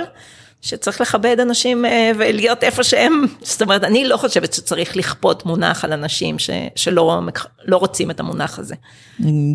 שצריך 0.61 1.01
לכבד 1.01 1.39
אנשים 1.39 1.85
אה, 1.85 2.11
ולהיות 2.17 2.63
איפה 2.63 2.83
שהם, 2.83 3.25
זאת 3.41 3.61
אומרת, 3.61 3.83
אני 3.83 4.07
לא 4.07 4.17
חושבת 4.17 4.53
שצריך 4.53 4.97
לכפות 4.97 5.45
מונח 5.45 5.85
על 5.85 5.93
אנשים 5.93 6.39
ש, 6.39 6.49
שלא 6.75 7.21
לא 7.65 7.77
רוצים 7.77 8.11
את 8.11 8.19
המונח 8.19 8.59
הזה. 8.59 8.75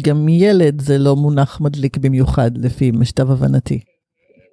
גם 0.03 0.29
ילד 0.29 0.81
זה 0.81 0.99
לא 0.99 1.17
מונח 1.17 1.61
מדליק 1.61 1.97
במיוחד, 1.97 2.51
לפי 2.59 2.91
משתב 2.91 3.31
הבנתי. 3.31 3.81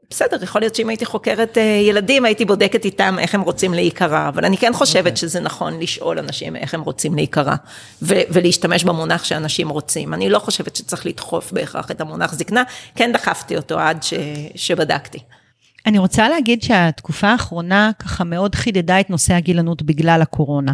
בסדר, 0.10 0.44
יכול 0.44 0.62
להיות 0.62 0.76
שאם 0.76 0.90
הייתי 0.90 1.06
חוקרת 1.06 1.58
אה, 1.58 1.64
ילדים, 1.64 2.26
הייתי 2.26 2.46
בודקת 2.46 2.86
איתם 2.86 3.16
איך 3.20 3.36
הם 3.36 3.42
רוצים 3.42 3.74
להיקרא, 3.74 4.28
אבל 4.28 4.46
אני 4.46 4.58
כן 4.58 4.72
חושבת 4.74 5.06
okay. 5.06 5.08
אוקיי. 5.08 5.16
שזה 5.16 5.40
נכון 5.40 5.80
לשאול 5.80 6.20
אנשים 6.20 6.56
איך 6.56 6.74
הם 6.74 6.82
רוצים 6.82 7.16
להיקרא, 7.16 7.56
ו- 8.02 8.22
ולהשתמש 8.30 8.84
במונח 8.84 9.24
שאנשים 9.24 9.70
רוצים. 9.70 10.14
אני 10.14 10.30
לא 10.30 10.40
חושבת 10.40 10.76
שצריך 10.76 11.06
לדחוף 11.06 11.52
בהכרח 11.52 11.92
את 11.92 12.02
המונח 12.02 12.34
זקנה, 12.34 12.64
כן 12.96 13.12
דחפתי 13.14 13.58
אותו 13.58 13.80
עד 13.80 14.04
ש- 14.04 14.14
שבדקתי. 14.56 15.20
אני 15.90 15.98
רוצה 16.00 16.30
להגיד 16.30 16.62
שהתקופה 16.62 17.28
האחרונה 17.28 17.92
ככה 18.00 18.24
מאוד 18.24 18.56
חידדה 18.56 19.00
את 19.00 19.10
נושא 19.10 19.34
הגילנות 19.34 19.82
בגלל 19.82 20.22
הקורונה. 20.22 20.74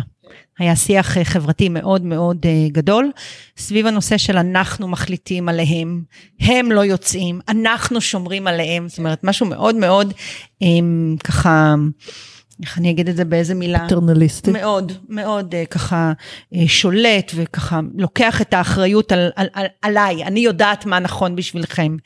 היה 0.60 0.76
שיח 0.76 1.18
אה, 1.18 1.26
חברתי 1.26 1.70
מאוד 1.70 2.06
מאוד 2.06 2.46
אה, 2.46 2.68
גדול 2.72 3.12
סביב 3.58 3.88
הנושא 3.88 4.18
של 4.18 4.38
אנחנו 4.38 4.88
מחליטים 4.88 5.50
עליהם, 5.50 6.04
הם 6.40 6.72
לא 6.72 6.82
יוצאים, 6.82 7.40
אנחנו 7.48 8.02
שומרים 8.02 8.48
עליהם, 8.48 8.90
זאת 8.90 8.98
אומרת 8.98 9.24
משהו 9.24 9.46
מאוד 9.46 9.76
מאוד 9.76 10.14
אמ, 10.62 11.16
ככה, 11.24 11.76
איך 12.64 12.78
אני 12.78 12.92
אגיד 12.92 13.10
את 13.10 13.16
זה 13.16 13.26
באיזה 13.26 13.56
מילה? 13.56 13.86
פטרנליסטי. 13.86 14.52
מאוד, 14.52 14.92
מאוד 15.10 15.56
אה, 15.56 15.66
ככה 15.66 16.14
שולט 16.68 17.32
וככה 17.36 17.80
לוקח 17.98 18.42
את 18.42 18.54
האחריות 18.54 19.12
על, 19.12 19.30
על, 19.36 19.48
על, 19.54 19.66
עליי, 19.82 20.24
אני 20.24 20.40
יודעת 20.40 20.86
מה 20.86 21.00
נכון 21.00 21.36
בשבילכם. 21.36 21.98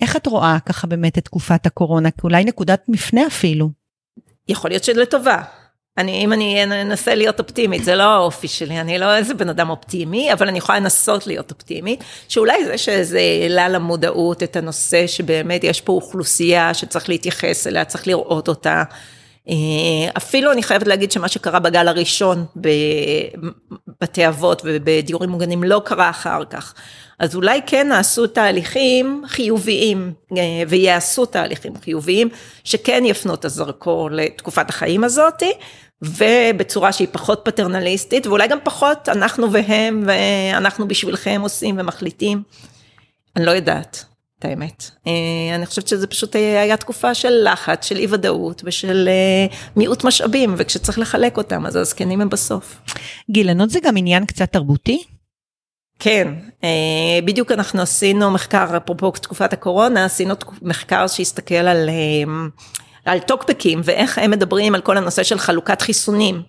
איך 0.00 0.16
את 0.16 0.26
רואה 0.26 0.58
ככה 0.66 0.86
באמת 0.86 1.18
את 1.18 1.24
תקופת 1.24 1.66
הקורונה, 1.66 2.08
אולי 2.24 2.44
נקודת 2.44 2.84
מפנה 2.88 3.26
אפילו? 3.26 3.70
יכול 4.48 4.70
להיות 4.70 4.84
שלטובה. 4.84 5.42
אני, 5.98 6.24
אם 6.24 6.32
אני 6.32 6.64
אנסה 6.64 7.14
להיות 7.14 7.40
אופטימית, 7.40 7.84
זה 7.84 7.96
לא 7.96 8.02
האופי 8.02 8.48
שלי, 8.48 8.80
אני 8.80 8.98
לא 8.98 9.16
איזה 9.16 9.34
בן 9.34 9.48
אדם 9.48 9.70
אופטימי, 9.70 10.32
אבל 10.32 10.48
אני 10.48 10.58
יכולה 10.58 10.78
לנסות 10.78 11.26
להיות 11.26 11.50
אופטימית, 11.50 12.04
שאולי 12.28 12.64
זה 12.64 12.78
שזה 12.78 13.18
העלה 13.42 13.68
למודעות 13.68 14.42
את 14.42 14.56
הנושא 14.56 15.06
שבאמת 15.06 15.64
יש 15.64 15.80
פה 15.80 15.92
אוכלוסייה 15.92 16.74
שצריך 16.74 17.08
להתייחס 17.08 17.66
אליה, 17.66 17.84
צריך 17.84 18.06
לראות 18.06 18.48
אותה. 18.48 18.82
אה, 19.48 19.54
אפילו 20.16 20.52
אני 20.52 20.62
חייבת 20.62 20.86
להגיד 20.86 21.12
שמה 21.12 21.28
שקרה 21.28 21.58
בגל 21.58 21.88
הראשון 21.88 22.44
בבתי 22.56 24.28
אבות 24.28 24.62
ובדיורים 24.64 25.30
מוגנים 25.30 25.62
לא 25.62 25.82
קרה 25.84 26.10
אחר 26.10 26.44
כך. 26.50 26.74
אז 27.18 27.34
אולי 27.34 27.60
כן 27.66 27.88
נעשו 27.88 28.26
תהליכים 28.26 29.22
חיוביים 29.26 30.12
אה, 30.36 30.42
ויעשו 30.68 31.26
תהליכים 31.26 31.72
חיוביים 31.84 32.28
שכן 32.64 33.02
יפנו 33.06 33.34
את 33.34 33.44
הזרקור 33.44 34.10
לתקופת 34.10 34.68
החיים 34.68 35.04
הזאתי 35.04 35.52
ובצורה 36.02 36.92
שהיא 36.92 37.08
פחות 37.12 37.40
פטרנליסטית, 37.44 38.26
ואולי 38.26 38.48
גם 38.48 38.58
פחות 38.64 39.08
אנחנו 39.08 39.52
והם, 39.52 40.04
ואנחנו 40.06 40.88
בשבילכם 40.88 41.40
עושים 41.42 41.76
ומחליטים. 41.78 42.42
אני 43.36 43.46
לא 43.46 43.50
יודעת, 43.50 44.04
את 44.38 44.44
האמת. 44.44 44.90
אה, 45.06 45.54
אני 45.54 45.66
חושבת 45.66 45.88
שזה 45.88 46.06
פשוט 46.06 46.36
היה 46.36 46.76
תקופה 46.76 47.14
של 47.14 47.48
לחץ, 47.52 47.84
של 47.84 47.96
אי 47.96 48.06
ודאות 48.10 48.62
ושל 48.64 49.08
אה, 49.08 49.56
מיעוט 49.76 50.04
משאבים, 50.04 50.54
וכשצריך 50.58 50.98
לחלק 50.98 51.36
אותם, 51.36 51.66
אז 51.66 51.76
הזקנים 51.76 52.20
הם 52.20 52.28
בסוף. 52.28 52.78
גילנות 53.30 53.70
זה 53.70 53.78
גם 53.82 53.96
עניין 53.96 54.26
קצת 54.26 54.52
תרבותי? 54.52 55.04
כן, 55.98 56.28
אה, 56.64 56.68
בדיוק 57.24 57.52
אנחנו 57.52 57.82
עשינו 57.82 58.30
מחקר, 58.30 58.76
אפרופו 58.76 59.10
תקופת 59.10 59.52
הקורונה, 59.52 60.04
עשינו 60.04 60.34
מחקר 60.62 61.06
שהסתכל 61.06 61.54
על, 61.54 61.88
אה, 61.88 62.32
על 63.04 63.18
טוקבקים 63.18 63.80
ואיך 63.84 64.18
הם 64.18 64.30
מדברים 64.30 64.74
על 64.74 64.80
כל 64.80 64.96
הנושא 64.96 65.22
של 65.22 65.38
חלוקת 65.38 65.82
חיסונים. 65.82 66.42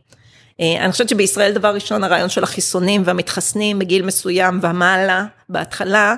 אה, 0.62 0.86
אני 0.86 0.92
חושבת 0.92 1.10
שבישראל 1.10 1.52
דבר 1.52 1.74
ראשון 1.74 2.04
הרעיון 2.04 2.30
של 2.30 2.44
החיסונים 2.44 3.02
והמתחסנים 3.06 3.80
בגיל 3.80 4.06
מסוים 4.06 4.60
ומעלה 4.62 5.26
בהתחלה, 5.50 6.16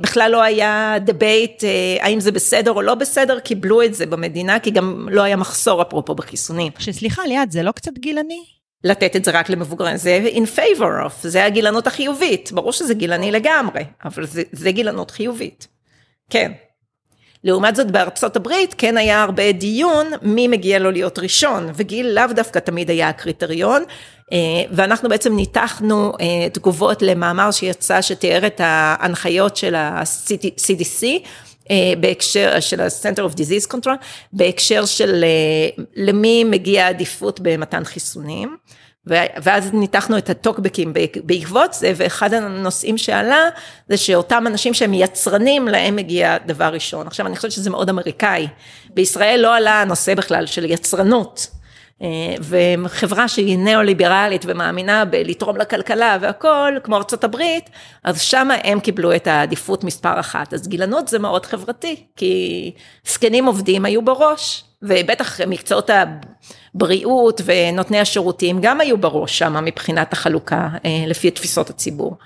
בכלל 0.00 0.30
לא 0.32 0.42
היה 0.42 0.94
דבייט 1.00 1.64
האם 2.00 2.20
זה 2.20 2.32
בסדר 2.32 2.72
או 2.72 2.82
לא 2.82 2.94
בסדר, 2.94 3.40
קיבלו 3.40 3.82
את 3.82 3.94
זה 3.94 4.06
במדינה 4.06 4.60
כי 4.60 4.70
גם 4.70 5.08
לא 5.10 5.22
היה 5.22 5.36
מחסור 5.36 5.82
אפרופו 5.82 6.14
בחיסונים. 6.14 6.72
שסליחה 6.78 7.22
ליאת, 7.26 7.52
זה 7.52 7.62
לא 7.62 7.72
קצת 7.72 7.92
גילני? 7.98 8.44
לתת 8.84 9.16
את 9.16 9.24
זה 9.24 9.30
רק 9.30 9.50
למבוגרים, 9.50 9.96
זה 9.96 10.28
in 10.32 10.58
favor 10.58 11.06
of, 11.06 11.28
זה 11.28 11.44
הגילנות 11.44 11.86
החיובית, 11.86 12.52
ברור 12.52 12.72
שזה 12.72 12.94
גילני 12.94 13.32
לגמרי, 13.32 13.84
אבל 14.04 14.26
זה, 14.26 14.42
זה 14.52 14.70
גילנות 14.70 15.10
חיובית, 15.10 15.68
כן. 16.30 16.52
לעומת 17.44 17.76
זאת 17.76 17.90
בארצות 17.90 18.36
הברית 18.36 18.74
כן 18.78 18.96
היה 18.96 19.22
הרבה 19.22 19.52
דיון 19.52 20.06
מי 20.22 20.48
מגיע 20.48 20.78
לו 20.78 20.90
להיות 20.90 21.18
ראשון, 21.18 21.70
וגיל 21.74 22.06
לאו 22.06 22.24
דווקא 22.36 22.58
תמיד 22.58 22.90
היה 22.90 23.08
הקריטריון, 23.08 23.82
אה, 23.82 23.94
ואנחנו 24.70 25.08
בעצם 25.08 25.36
ניתחנו 25.36 26.12
אה, 26.20 26.50
תגובות 26.52 27.02
למאמר 27.02 27.50
שיצא 27.50 28.02
שתיאר 28.02 28.46
את 28.46 28.60
ההנחיות 28.64 29.56
של 29.56 29.74
ה-CDC, 29.74 31.04
אה, 31.70 31.92
בהקשר 32.00 32.60
של 32.60 32.80
ה-Center 32.80 33.18
of 33.18 33.34
Disease 33.34 33.72
Control, 33.72 33.96
בהקשר 34.32 34.84
של 34.84 35.24
אה, 35.24 35.84
למי 35.96 36.44
מגיע 36.44 36.88
עדיפות 36.88 37.40
במתן 37.40 37.84
חיסונים. 37.84 38.56
ואז 39.42 39.72
ניתחנו 39.72 40.18
את 40.18 40.30
הטוקבקים 40.30 40.92
בעקבות 41.24 41.74
זה, 41.74 41.92
ואחד 41.96 42.34
הנושאים 42.34 42.98
שעלה 42.98 43.48
זה 43.88 43.96
שאותם 43.96 44.44
אנשים 44.46 44.74
שהם 44.74 44.94
יצרנים, 44.94 45.68
להם 45.68 45.96
מגיע 45.96 46.36
דבר 46.46 46.64
ראשון. 46.64 47.06
עכשיו 47.06 47.26
אני 47.26 47.36
חושבת 47.36 47.52
שזה 47.52 47.70
מאוד 47.70 47.88
אמריקאי. 47.88 48.48
בישראל 48.94 49.40
לא 49.40 49.56
עלה 49.56 49.82
הנושא 49.82 50.14
בכלל 50.14 50.46
של 50.46 50.64
יצרנות. 50.64 51.57
וחברה 52.40 53.28
שהיא 53.28 53.58
ניאו-ליברלית 53.58 54.44
ומאמינה 54.48 55.04
בלתרום 55.04 55.56
לכלכלה 55.56 56.18
והכל, 56.20 56.72
כמו 56.82 56.96
ארצות 56.96 57.24
הברית, 57.24 57.70
אז 58.04 58.20
שמה 58.20 58.54
הם 58.64 58.80
קיבלו 58.80 59.16
את 59.16 59.26
העדיפות 59.26 59.84
מספר 59.84 60.20
אחת. 60.20 60.54
אז 60.54 60.68
גילנות 60.68 61.08
זה 61.08 61.18
מאוד 61.18 61.46
חברתי, 61.46 61.96
כי 62.16 62.72
זקנים 63.06 63.46
עובדים 63.46 63.84
היו 63.84 64.02
בראש, 64.02 64.64
ובטח 64.82 65.40
מקצועות 65.40 65.90
הבריאות 66.74 67.40
ונותני 67.44 68.00
השירותים 68.00 68.58
גם 68.62 68.80
היו 68.80 68.98
בראש 68.98 69.38
שם 69.38 69.64
מבחינת 69.64 70.12
החלוקה, 70.12 70.68
אה, 70.84 71.04
לפי 71.06 71.30
תפיסות 71.30 71.70
הציבור. 71.70 72.16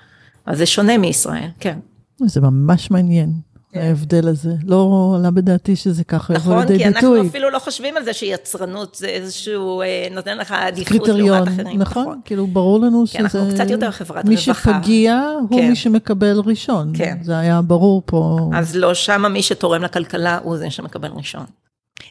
אז 0.45 0.57
זה 0.57 0.65
שונה 0.65 0.97
מישראל, 0.97 1.49
כן. 1.59 1.79
זה 2.25 2.41
ממש 2.41 2.91
מעניין. 2.91 3.52
כן. 3.73 3.79
ההבדל 3.79 4.27
הזה. 4.27 4.51
לא 4.65 5.13
עלה 5.19 5.31
בדעתי 5.31 5.75
שזה 5.75 6.03
ככה 6.03 6.33
יבוא 6.33 6.59
לידי 6.59 6.73
ביטוי. 6.73 6.89
נכון, 6.89 7.01
כי 7.01 7.05
אנחנו 7.07 7.29
אפילו 7.29 7.49
לא 7.49 7.59
חושבים 7.59 7.97
על 7.97 8.03
זה 8.03 8.13
שיצרנות 8.13 8.95
זה 8.95 9.07
איזשהו, 9.07 9.81
אה, 9.81 10.07
נותן 10.11 10.37
לך 10.37 10.51
עדיפות 10.51 11.07
לעומת 11.07 11.47
אחרים. 11.47 11.79
נכון, 11.79 12.03
נכון, 12.03 12.19
כאילו 12.25 12.47
ברור 12.47 12.79
לנו 12.79 13.07
שזה... 13.07 13.17
כי 13.17 13.23
אנחנו 13.23 13.47
קצת 13.53 13.69
יותר 13.69 13.91
חברת 13.91 14.25
מי 14.25 14.35
רווחה. 14.35 14.71
מי 14.71 14.81
שפגיע 14.81 15.23
הוא 15.49 15.59
כן. 15.59 15.69
מי 15.69 15.75
שמקבל 15.75 16.39
ראשון. 16.45 16.93
כן. 16.97 17.17
זה 17.21 17.37
היה 17.37 17.61
ברור 17.61 18.03
פה. 18.05 18.49
אז 18.53 18.75
לא, 18.75 18.93
שמה 18.93 19.29
מי 19.29 19.41
שתורם 19.41 19.83
לכלכלה 19.83 20.39
הוא 20.43 20.57
זה 20.57 20.69
שמקבל 20.69 21.09
ראשון. 21.15 21.45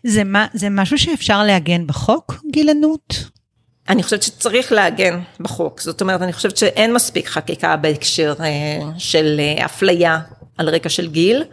זה, 0.06 0.24
מה, 0.24 0.46
זה 0.54 0.68
משהו 0.70 0.98
שאפשר 0.98 1.44
לעגן 1.44 1.86
בחוק, 1.86 2.42
גילנות? 2.50 3.24
אני 3.88 4.02
חושבת 4.02 4.22
שצריך 4.22 4.72
לעגן 4.72 5.20
בחוק, 5.40 5.80
זאת 5.80 6.00
אומרת, 6.00 6.22
אני 6.22 6.32
חושבת 6.32 6.56
שאין 6.56 6.94
מספיק 6.94 7.28
חקיקה 7.28 7.76
בהקשר 7.76 8.34
אה, 8.40 8.80
של 8.98 9.36
אה, 9.40 9.64
אפליה 9.64 10.20
על 10.58 10.68
רקע 10.68 10.88
של 10.88 11.08
גיל. 11.08 11.44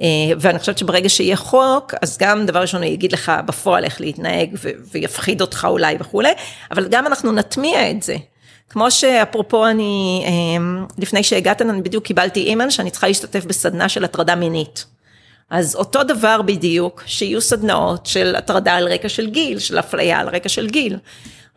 אה, 0.00 0.06
ואני 0.40 0.58
חושבת 0.58 0.78
שברגע 0.78 1.08
שיהיה 1.08 1.36
חוק, 1.36 1.94
אז 2.02 2.18
גם 2.18 2.46
דבר 2.46 2.60
ראשון 2.60 2.82
הוא 2.82 2.90
יגיד 2.90 3.12
לך 3.12 3.32
בפועל 3.46 3.84
איך 3.84 4.00
להתנהג 4.00 4.56
ויפחיד 4.92 5.40
אותך 5.40 5.66
אולי 5.70 5.96
וכולי, 6.00 6.32
אבל 6.70 6.88
גם 6.88 7.06
אנחנו 7.06 7.32
נטמיע 7.32 7.90
את 7.90 8.02
זה. 8.02 8.16
כמו 8.68 8.90
שאפרופו 8.90 9.66
אני, 9.66 10.24
אה, 10.26 10.84
לפני 10.98 11.22
שהגעתם, 11.22 11.70
אני 11.70 11.82
בדיוק 11.82 12.04
קיבלתי 12.04 12.40
אימייל 12.40 12.70
שאני 12.70 12.90
צריכה 12.90 13.06
להשתתף 13.06 13.44
בסדנה 13.44 13.88
של 13.88 14.04
הטרדה 14.04 14.34
מינית. 14.34 14.84
אז 15.50 15.76
אותו 15.76 16.02
דבר 16.02 16.42
בדיוק, 16.42 17.02
שיהיו 17.06 17.40
סדנאות 17.40 18.06
של 18.06 18.36
הטרדה 18.36 18.74
על 18.74 18.88
רקע 18.88 19.08
של 19.08 19.30
גיל, 19.30 19.58
של 19.58 19.78
אפליה 19.78 20.20
על 20.20 20.28
רקע 20.28 20.48
של 20.48 20.66
גיל. 20.66 20.96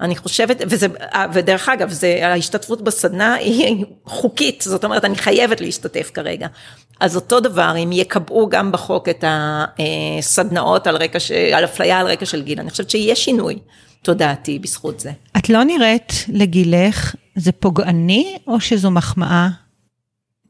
אני 0.01 0.15
חושבת, 0.15 0.61
וזה, 0.69 0.87
ודרך 1.33 1.69
אגב, 1.69 1.89
זה, 1.89 2.19
ההשתתפות 2.23 2.81
בסדנה 2.81 3.33
היא 3.33 3.85
חוקית, 4.05 4.61
זאת 4.61 4.83
אומרת, 4.83 5.05
אני 5.05 5.15
חייבת 5.15 5.61
להשתתף 5.61 6.11
כרגע. 6.13 6.47
אז 6.99 7.15
אותו 7.15 7.39
דבר, 7.39 7.73
אם 7.83 7.91
יקבעו 7.91 8.49
גם 8.49 8.71
בחוק 8.71 9.09
את 9.09 9.23
הסדנאות 10.19 10.87
על 10.87 10.95
רקע, 10.97 11.19
על 11.53 11.65
אפליה 11.65 11.99
על 11.99 12.07
רקע 12.07 12.25
של 12.25 12.41
גיל, 12.41 12.59
אני 12.59 12.69
חושבת 12.69 12.89
שיהיה 12.89 13.15
שינוי 13.15 13.59
תודעתי 14.01 14.59
בזכות 14.59 14.99
זה. 14.99 15.11
את 15.37 15.49
לא 15.49 15.63
נראית 15.63 16.25
לגילך, 16.27 17.15
זה 17.35 17.51
פוגעני 17.51 18.37
או 18.47 18.59
שזו 18.59 18.91
מחמאה? 18.91 19.47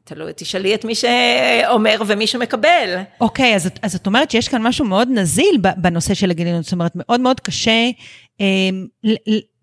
תלוי, 0.08 0.32
תשאלי 0.36 0.74
את 0.74 0.84
מי 0.84 0.94
שאומר 0.94 1.96
ומי 2.06 2.26
שמקבל. 2.26 2.96
אוקיי, 3.20 3.52
okay, 3.52 3.56
אז, 3.56 3.70
אז 3.82 3.94
את 3.94 4.06
אומרת 4.06 4.30
שיש 4.30 4.48
כאן 4.48 4.62
משהו 4.62 4.84
מאוד 4.84 5.08
נזיל 5.10 5.58
בנושא 5.76 6.14
של 6.14 6.30
הגיליונות, 6.30 6.64
זאת 6.64 6.72
אומרת, 6.72 6.92
מאוד 6.94 7.20
מאוד 7.20 7.40
קשה 7.40 7.90
אה, 8.40 8.46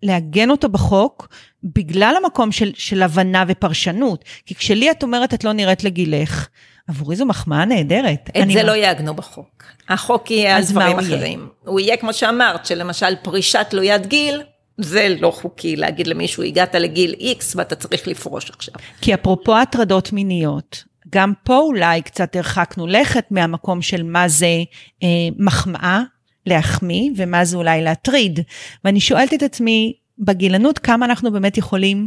לעגן 0.02 0.50
אותו 0.50 0.68
בחוק, 0.68 1.28
בגלל 1.64 2.14
המקום 2.24 2.52
של, 2.52 2.72
של 2.74 3.02
הבנה 3.02 3.44
ופרשנות. 3.48 4.24
כי 4.46 4.54
כשלי 4.54 4.90
את 4.90 5.02
אומרת, 5.02 5.34
את 5.34 5.44
לא 5.44 5.52
נראית 5.52 5.84
לגילך, 5.84 6.48
עבורי 6.88 7.16
זו 7.16 7.26
מחמאה 7.26 7.64
נהדרת. 7.64 8.30
את 8.42 8.50
זה 8.52 8.62
לא 8.62 8.72
יעגנו 8.72 9.14
בחוק. 9.14 9.64
החוק 9.88 10.30
יהיה 10.30 10.56
על 10.56 10.62
דברים 10.62 10.98
אחרים. 10.98 11.38
יהיה? 11.38 11.48
הוא 11.64 11.80
יהיה 11.80 11.96
כמו 11.96 12.12
שאמרת, 12.12 12.66
שלמשל 12.66 13.16
פרישה 13.22 13.64
תלוית 13.64 14.06
גיל, 14.06 14.42
זה 14.78 15.16
לא 15.20 15.30
חוקי 15.30 15.76
להגיד 15.76 16.06
למישהו, 16.06 16.42
הגעת 16.42 16.74
לגיל 16.74 17.14
X 17.18 17.44
ואתה 17.56 17.74
צריך 17.76 18.08
לפרוש 18.08 18.50
עכשיו. 18.50 18.74
כי 19.00 19.14
אפרופו 19.14 19.56
הטרדות 19.56 20.12
מיניות, 20.12 20.84
גם 21.10 21.32
פה 21.44 21.58
אולי 21.58 22.02
קצת 22.02 22.36
הרחקנו 22.36 22.86
לכת 22.86 23.24
מהמקום 23.30 23.82
של 23.82 24.02
מה 24.02 24.28
זה 24.28 24.62
אה, 25.02 25.08
מחמאה, 25.38 26.02
להחמיא, 26.46 27.10
ומה 27.16 27.44
זה 27.44 27.56
אולי 27.56 27.82
להטריד. 27.82 28.40
ואני 28.84 29.00
שואלת 29.00 29.34
את 29.34 29.42
עצמי, 29.42 29.92
בגילנות, 30.18 30.78
כמה 30.78 31.06
אנחנו 31.06 31.32
באמת 31.32 31.58
יכולים 31.58 32.06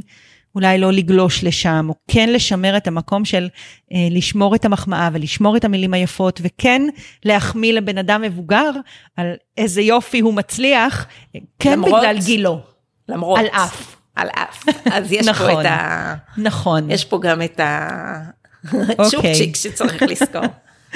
אולי 0.56 0.78
לא 0.78 0.92
לגלוש 0.92 1.44
לשם, 1.44 1.86
או 1.90 1.96
כן 2.08 2.30
לשמר 2.30 2.78
את 2.78 2.88
המקום 2.88 3.26
של 3.26 3.50
אה, 3.94 4.08
לשמור 4.12 4.56
את 4.56 4.66
המחמאה 4.66 5.10
ולשמור 5.14 5.58
את 5.58 5.66
המילים 5.66 5.94
היפות, 5.94 6.40
וכן 6.44 6.82
להחמיא 7.26 7.74
לבן 7.74 7.98
אדם 7.98 8.22
מבוגר 8.22 8.72
על 9.18 9.34
איזה 9.58 9.82
יופי 9.82 10.20
הוא 10.20 10.34
מצליח, 10.34 11.06
כן 11.60 11.72
למרות, 11.72 12.00
בגלל 12.00 12.20
גילו. 12.20 12.60
למרות. 13.10 13.40
על 13.40 13.46
אף. 13.46 13.96
על 14.16 14.30
אף. 14.30 14.64
אז 14.92 15.12
יש 15.12 15.28
נכון, 15.28 15.54
פה 15.54 15.62
את 15.62 15.66
ה... 15.66 16.16
נכון. 16.38 16.92
יש 16.92 17.06
פה 17.06 17.20
גם 17.22 17.42
את 17.42 17.60
הצ'ופצ'יק 17.64 19.16
אוקיי. 19.16 19.56
שצריך 19.56 20.02
לזכור. 20.02 20.42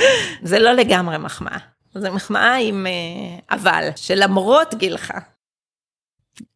זה 0.50 0.60
לא 0.60 0.72
לגמרי 0.72 1.18
מחמאה. 1.18 1.58
זו 1.96 2.14
מחמאה 2.14 2.56
עם 2.56 2.88
אה, 2.88 3.56
אבל, 3.56 3.90
שלמרות 3.96 4.74
גילך. 4.74 5.14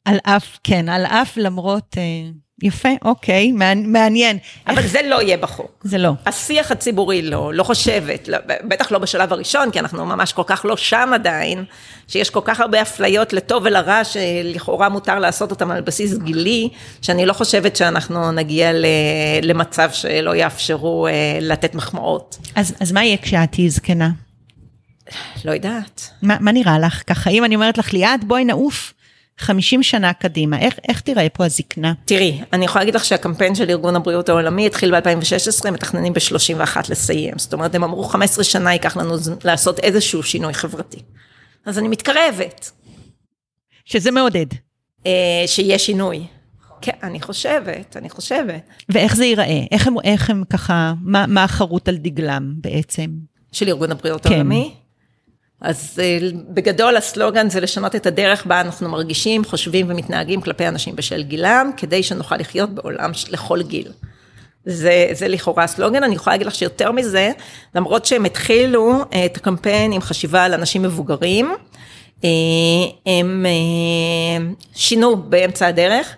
על 0.05 0.17
אף, 0.23 0.57
כן, 0.63 0.89
על 0.89 1.05
אף 1.05 1.37
למרות... 1.37 1.95
אה, 1.97 2.29
יפה, 2.63 2.89
אוקיי, 3.01 3.51
מעניין. 3.85 4.37
אבל 4.67 4.77
איך... 4.77 4.87
זה 4.87 4.99
לא 5.09 5.21
יהיה 5.21 5.37
בחוק. 5.37 5.81
זה 5.83 5.97
לא. 5.97 6.11
השיח 6.25 6.71
הציבורי 6.71 7.21
לא, 7.21 7.53
לא 7.53 7.63
חושבת, 7.63 8.27
לא, 8.27 8.37
בטח 8.63 8.91
לא 8.91 8.99
בשלב 8.99 9.33
הראשון, 9.33 9.71
כי 9.71 9.79
אנחנו 9.79 10.05
ממש 10.05 10.33
כל 10.33 10.43
כך 10.45 10.65
לא 10.65 10.77
שם 10.77 11.09
עדיין, 11.13 11.65
שיש 12.07 12.29
כל 12.29 12.39
כך 12.43 12.59
הרבה 12.59 12.81
אפליות 12.81 13.33
לטוב 13.33 13.63
ולרע, 13.65 14.03
שלכאורה 14.03 14.89
מותר 14.89 15.19
לעשות 15.19 15.51
אותם 15.51 15.71
על 15.71 15.81
בסיס 15.81 16.17
גילי, 16.17 16.69
שאני 17.01 17.25
לא 17.25 17.33
חושבת 17.33 17.75
שאנחנו 17.75 18.31
נגיע 18.31 18.73
ל, 18.73 18.85
למצב 19.41 19.89
שלא 19.91 20.35
יאפשרו 20.35 21.07
אה, 21.07 21.13
לתת 21.41 21.75
מחמאות. 21.75 22.37
אז, 22.55 22.75
אז 22.79 22.91
מה 22.91 23.03
יהיה 23.03 23.17
כשאת 23.17 23.51
תהיי 23.51 23.69
זקנה? 23.69 24.09
לא 25.45 25.51
יודעת. 25.51 26.09
מה, 26.21 26.37
מה 26.39 26.51
נראה 26.51 26.79
לך? 26.79 27.03
ככה, 27.07 27.29
אם 27.29 27.45
אני 27.45 27.55
אומרת 27.55 27.77
לך, 27.77 27.93
ליאת, 27.93 28.23
בואי 28.23 28.45
נעוף 28.45 28.93
50 29.37 29.83
שנה 29.83 30.13
קדימה, 30.13 30.59
איך, 30.59 30.79
איך 30.89 31.01
תראה 31.01 31.29
פה 31.29 31.45
הזקנה? 31.45 31.93
תראי, 32.05 32.41
אני 32.53 32.65
יכולה 32.65 32.81
להגיד 32.81 32.95
לך 32.95 33.05
שהקמפיין 33.05 33.55
של 33.55 33.69
ארגון 33.69 33.95
הבריאות 33.95 34.29
העולמי 34.29 34.65
התחיל 34.65 34.99
ב-2016, 34.99 35.71
מתכננים 35.71 36.13
ב-31 36.13 36.77
לסיים. 36.89 37.33
זאת 37.37 37.53
אומרת, 37.53 37.75
הם 37.75 37.83
אמרו 37.83 38.03
15 38.03 38.43
שנה 38.43 38.73
ייקח 38.73 38.97
לנו 38.97 39.15
לעשות 39.43 39.79
איזשהו 39.79 40.23
שינוי 40.23 40.53
חברתי. 40.53 40.99
אז 41.65 41.79
אני 41.79 41.87
מתקרבת. 41.87 42.71
שזה 43.85 44.11
מעודד. 44.11 44.45
אה, 45.05 45.43
שיהיה 45.45 45.79
שינוי. 45.79 46.27
כן, 46.81 46.91
אני 47.03 47.21
חושבת, 47.21 47.97
אני 47.97 48.09
חושבת. 48.09 48.61
ואיך 48.89 49.15
זה 49.15 49.25
ייראה? 49.25 49.63
איך 49.71 49.87
הם, 49.87 49.95
איך 50.03 50.29
הם 50.29 50.43
ככה, 50.49 50.93
מה, 51.01 51.25
מה 51.27 51.43
החרוט 51.43 51.89
על 51.89 51.97
דגלם 51.97 52.53
בעצם? 52.57 53.07
של 53.51 53.67
ארגון 53.67 53.91
הבריאות 53.91 54.23
כן. 54.23 54.33
העולמי? 54.33 54.73
אז 55.61 55.99
אה, 56.03 56.19
בגדול 56.49 56.97
הסלוגן 56.97 57.49
זה 57.49 57.59
לשנות 57.59 57.95
את 57.95 58.05
הדרך 58.05 58.45
בה 58.45 58.61
אנחנו 58.61 58.89
מרגישים, 58.89 59.45
חושבים 59.45 59.85
ומתנהגים 59.89 60.41
כלפי 60.41 60.67
אנשים 60.67 60.95
בשל 60.95 61.23
גילם, 61.23 61.71
כדי 61.77 62.03
שנוכל 62.03 62.37
לחיות 62.37 62.69
בעולם 62.69 63.11
לכל 63.29 63.61
גיל. 63.61 63.91
זה, 64.65 65.07
זה 65.11 65.27
לכאורה 65.27 65.63
הסלוגן, 65.63 66.03
אני 66.03 66.15
יכולה 66.15 66.33
להגיד 66.33 66.47
לך 66.47 66.55
שיותר 66.55 66.91
מזה, 66.91 67.31
למרות 67.75 68.05
שהם 68.05 68.25
התחילו 68.25 69.03
אה, 69.13 69.25
את 69.25 69.37
הקמפיין 69.37 69.91
עם 69.91 70.01
חשיבה 70.01 70.43
על 70.43 70.53
אנשים 70.53 70.81
מבוגרים, 70.81 71.55
אה, 72.23 72.29
הם 73.05 73.45
שינו 74.75 75.15
באמצע 75.17 75.67
הדרך 75.67 76.15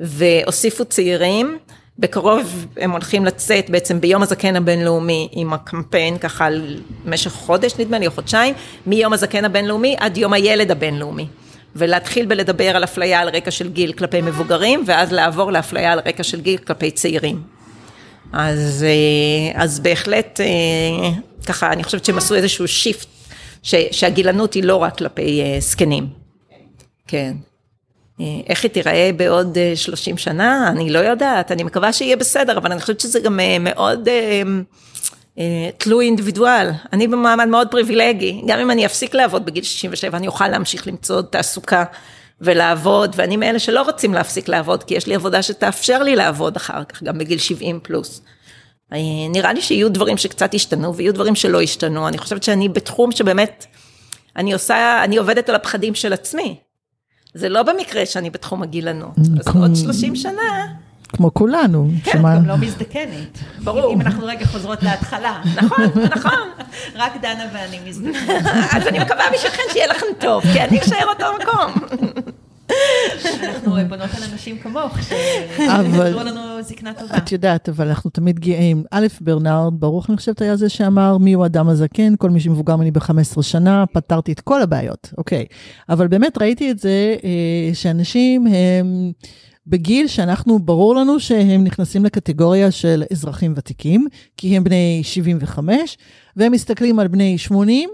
והוסיפו 0.00 0.84
צעירים. 0.84 1.58
בקרוב 1.98 2.66
הם 2.76 2.90
הולכים 2.90 3.24
לצאת 3.24 3.70
בעצם 3.70 4.00
ביום 4.00 4.22
הזקן 4.22 4.56
הבינלאומי 4.56 5.28
עם 5.32 5.52
הקמפיין 5.52 6.18
ככה 6.18 6.48
למשך 7.04 7.30
חודש 7.30 7.72
נדמה 7.78 7.98
לי 7.98 8.06
או 8.06 8.10
חודשיים, 8.10 8.54
מיום 8.86 9.12
הזקן 9.12 9.44
הבינלאומי 9.44 9.96
עד 9.98 10.16
יום 10.16 10.32
הילד 10.32 10.70
הבינלאומי. 10.70 11.26
ולהתחיל 11.76 12.26
בלדבר 12.26 12.76
על 12.76 12.84
אפליה 12.84 13.20
על 13.20 13.28
רקע 13.28 13.50
של 13.50 13.68
גיל 13.68 13.92
כלפי 13.92 14.20
מבוגרים 14.20 14.84
ואז 14.86 15.12
לעבור 15.12 15.52
לאפליה 15.52 15.92
על 15.92 16.00
רקע 16.06 16.22
של 16.22 16.40
גיל 16.40 16.56
כלפי 16.56 16.90
צעירים. 16.90 17.42
אז, 18.32 18.84
אה, 18.84 19.62
אז 19.62 19.80
בהחלט 19.80 20.40
אה, 20.40 21.10
ככה 21.46 21.72
אני 21.72 21.84
חושבת 21.84 22.04
שהם 22.04 22.18
עשו 22.18 22.34
איזשהו 22.34 22.68
שיפט 22.68 23.06
שהגילנות 23.62 24.54
היא 24.54 24.64
לא 24.64 24.76
רק 24.76 24.98
כלפי 24.98 25.42
אה, 25.42 25.60
זקנים. 25.60 26.06
כן. 27.06 27.34
איך 28.46 28.62
היא 28.62 28.70
תיראה 28.70 29.10
בעוד 29.16 29.58
30 29.74 30.18
שנה? 30.18 30.68
אני 30.68 30.90
לא 30.90 30.98
יודעת, 30.98 31.52
אני 31.52 31.62
מקווה 31.62 31.92
שיהיה 31.92 32.16
בסדר, 32.16 32.58
אבל 32.58 32.72
אני 32.72 32.80
חושבת 32.80 33.00
שזה 33.00 33.20
גם 33.20 33.40
מאוד 33.60 34.08
תלוי 35.78 36.06
אינדיבידואל. 36.06 36.70
אני 36.92 37.08
במעמד 37.08 37.48
מאוד 37.48 37.68
פריבילגי, 37.70 38.42
גם 38.46 38.58
אם 38.58 38.70
אני 38.70 38.86
אפסיק 38.86 39.14
לעבוד 39.14 39.46
בגיל 39.46 39.64
67, 39.64 40.16
אני 40.16 40.26
אוכל 40.26 40.48
להמשיך 40.48 40.86
למצוא 40.86 41.22
תעסוקה 41.22 41.84
ולעבוד, 42.40 43.12
ואני 43.16 43.36
מאלה 43.36 43.58
שלא 43.58 43.82
רוצים 43.82 44.14
להפסיק 44.14 44.48
לעבוד, 44.48 44.82
כי 44.82 44.94
יש 44.94 45.06
לי 45.06 45.14
עבודה 45.14 45.42
שתאפשר 45.42 46.02
לי 46.02 46.16
לעבוד 46.16 46.56
אחר 46.56 46.84
כך, 46.84 47.02
גם 47.02 47.18
בגיל 47.18 47.38
70 47.38 47.80
פלוס. 47.82 48.22
נראה 49.30 49.52
לי 49.52 49.62
שיהיו 49.62 49.90
דברים 49.90 50.16
שקצת 50.16 50.54
ישתנו 50.54 50.94
ויהיו 50.94 51.14
דברים 51.14 51.34
שלא 51.34 51.62
ישתנו, 51.62 52.08
אני 52.08 52.18
חושבת 52.18 52.42
שאני 52.42 52.68
בתחום 52.68 53.12
שבאמת, 53.12 53.66
אני 54.36 54.52
עושה, 54.52 55.04
אני 55.04 55.16
עובדת 55.16 55.48
על 55.48 55.54
הפחדים 55.54 55.94
של 55.94 56.12
עצמי. 56.12 56.56
זה 57.34 57.48
לא 57.48 57.62
במקרה 57.62 58.06
שאני 58.06 58.30
בתחום 58.30 58.62
הגילנות, 58.62 59.16
אז 59.18 59.56
עוד 59.56 59.76
30 59.76 60.16
שנה. 60.16 60.66
כמו 61.08 61.34
כולנו. 61.34 61.90
כן, 62.04 62.12
שמה... 62.12 62.36
גם 62.36 62.46
לא 62.46 62.56
מזדקנת. 62.56 63.38
ברור. 63.64 63.92
אם 63.92 64.00
אנחנו 64.00 64.26
רגע 64.26 64.46
חוזרות 64.46 64.82
להתחלה. 64.82 65.42
נכון, 65.56 65.84
נכון. 66.10 66.48
רק 66.94 67.12
דנה 67.22 67.44
ואני 67.52 67.80
מזדקנת. 67.86 68.46
אז 68.72 68.86
אני 68.86 68.98
מקווה 68.98 69.24
בשבילכם 69.34 69.62
שיהיה 69.72 69.86
לכם 69.86 70.06
טוב, 70.18 70.42
כי 70.52 70.60
אני 70.60 70.80
אשאר 70.80 71.06
אותו 71.08 71.24
מקום. 71.42 71.86
אנחנו 73.42 73.74
בונות 73.88 74.10
על 74.16 74.22
אנשים 74.32 74.58
כמוך, 74.58 74.98
שיעזרו 75.02 76.20
לנו 76.24 76.62
זקנה 76.62 76.94
טובה. 76.94 77.16
את 77.16 77.32
יודעת, 77.32 77.68
אבל 77.68 77.88
אנחנו 77.88 78.10
תמיד 78.10 78.40
גאים. 78.40 78.84
א', 78.90 79.06
ברנרד 79.20 79.72
ברוך, 79.80 80.10
אני 80.10 80.16
חושבת, 80.16 80.42
היה 80.42 80.56
זה 80.56 80.68
שאמר, 80.68 81.18
מי 81.18 81.32
הוא 81.32 81.42
האדם 81.42 81.68
הזקן? 81.68 82.16
כל 82.16 82.30
מי 82.30 82.40
שמבוגר 82.40 82.76
ממני 82.76 82.90
ב-15 82.90 83.42
שנה, 83.42 83.84
פתרתי 83.92 84.32
את 84.32 84.40
כל 84.40 84.62
הבעיות, 84.62 85.12
אוקיי. 85.18 85.44
אבל 85.88 86.08
באמת 86.08 86.38
ראיתי 86.38 86.70
את 86.70 86.78
זה, 86.78 87.16
אה, 87.24 87.74
שאנשים 87.74 88.46
הם... 88.46 89.12
בגיל 89.66 90.06
שאנחנו, 90.06 90.58
ברור 90.58 90.94
לנו 90.94 91.20
שהם 91.20 91.64
נכנסים 91.64 92.04
לקטגוריה 92.04 92.70
של 92.70 93.04
אזרחים 93.12 93.52
ותיקים, 93.56 94.06
כי 94.36 94.56
הם 94.56 94.64
בני 94.64 95.00
75, 95.04 95.98
והם 96.36 96.52
מסתכלים 96.52 96.98
על 96.98 97.08
בני 97.08 97.38
80, 97.38 97.90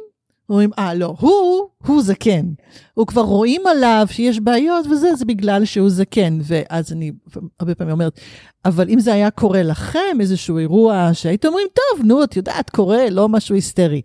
אומרים, 0.51 0.71
אה, 0.79 0.95
לא, 0.95 1.15
הוא, 1.19 1.69
הוא 1.87 2.03
זקן. 2.03 2.47
הוא 2.95 3.07
כבר 3.07 3.23
רואים 3.23 3.67
עליו 3.67 4.07
שיש 4.11 4.41
בעיות 4.41 4.87
וזה, 4.87 5.15
זה 5.15 5.25
בגלל 5.25 5.65
שהוא 5.65 5.91
זקן. 5.91 6.39
ואז 6.43 6.93
אני 6.93 7.13
הרבה 7.61 7.75
פעמים 7.75 7.93
אומרת, 7.93 8.21
אבל 8.65 8.89
אם 8.91 9.01
זה 9.01 9.13
היה 9.13 9.31
קורה 9.31 9.63
לכם, 9.63 10.21
איזשהו 10.21 10.59
אירוע 10.59 11.11
שהייתם 11.13 11.49
אומרים, 11.49 11.67
טוב, 11.75 12.07
נו, 12.07 12.25
את 12.25 12.37
יודעת, 12.37 12.71
קורה, 12.71 13.11
לא 13.11 13.29
משהו 13.29 13.55
היסטרי. 13.55 14.01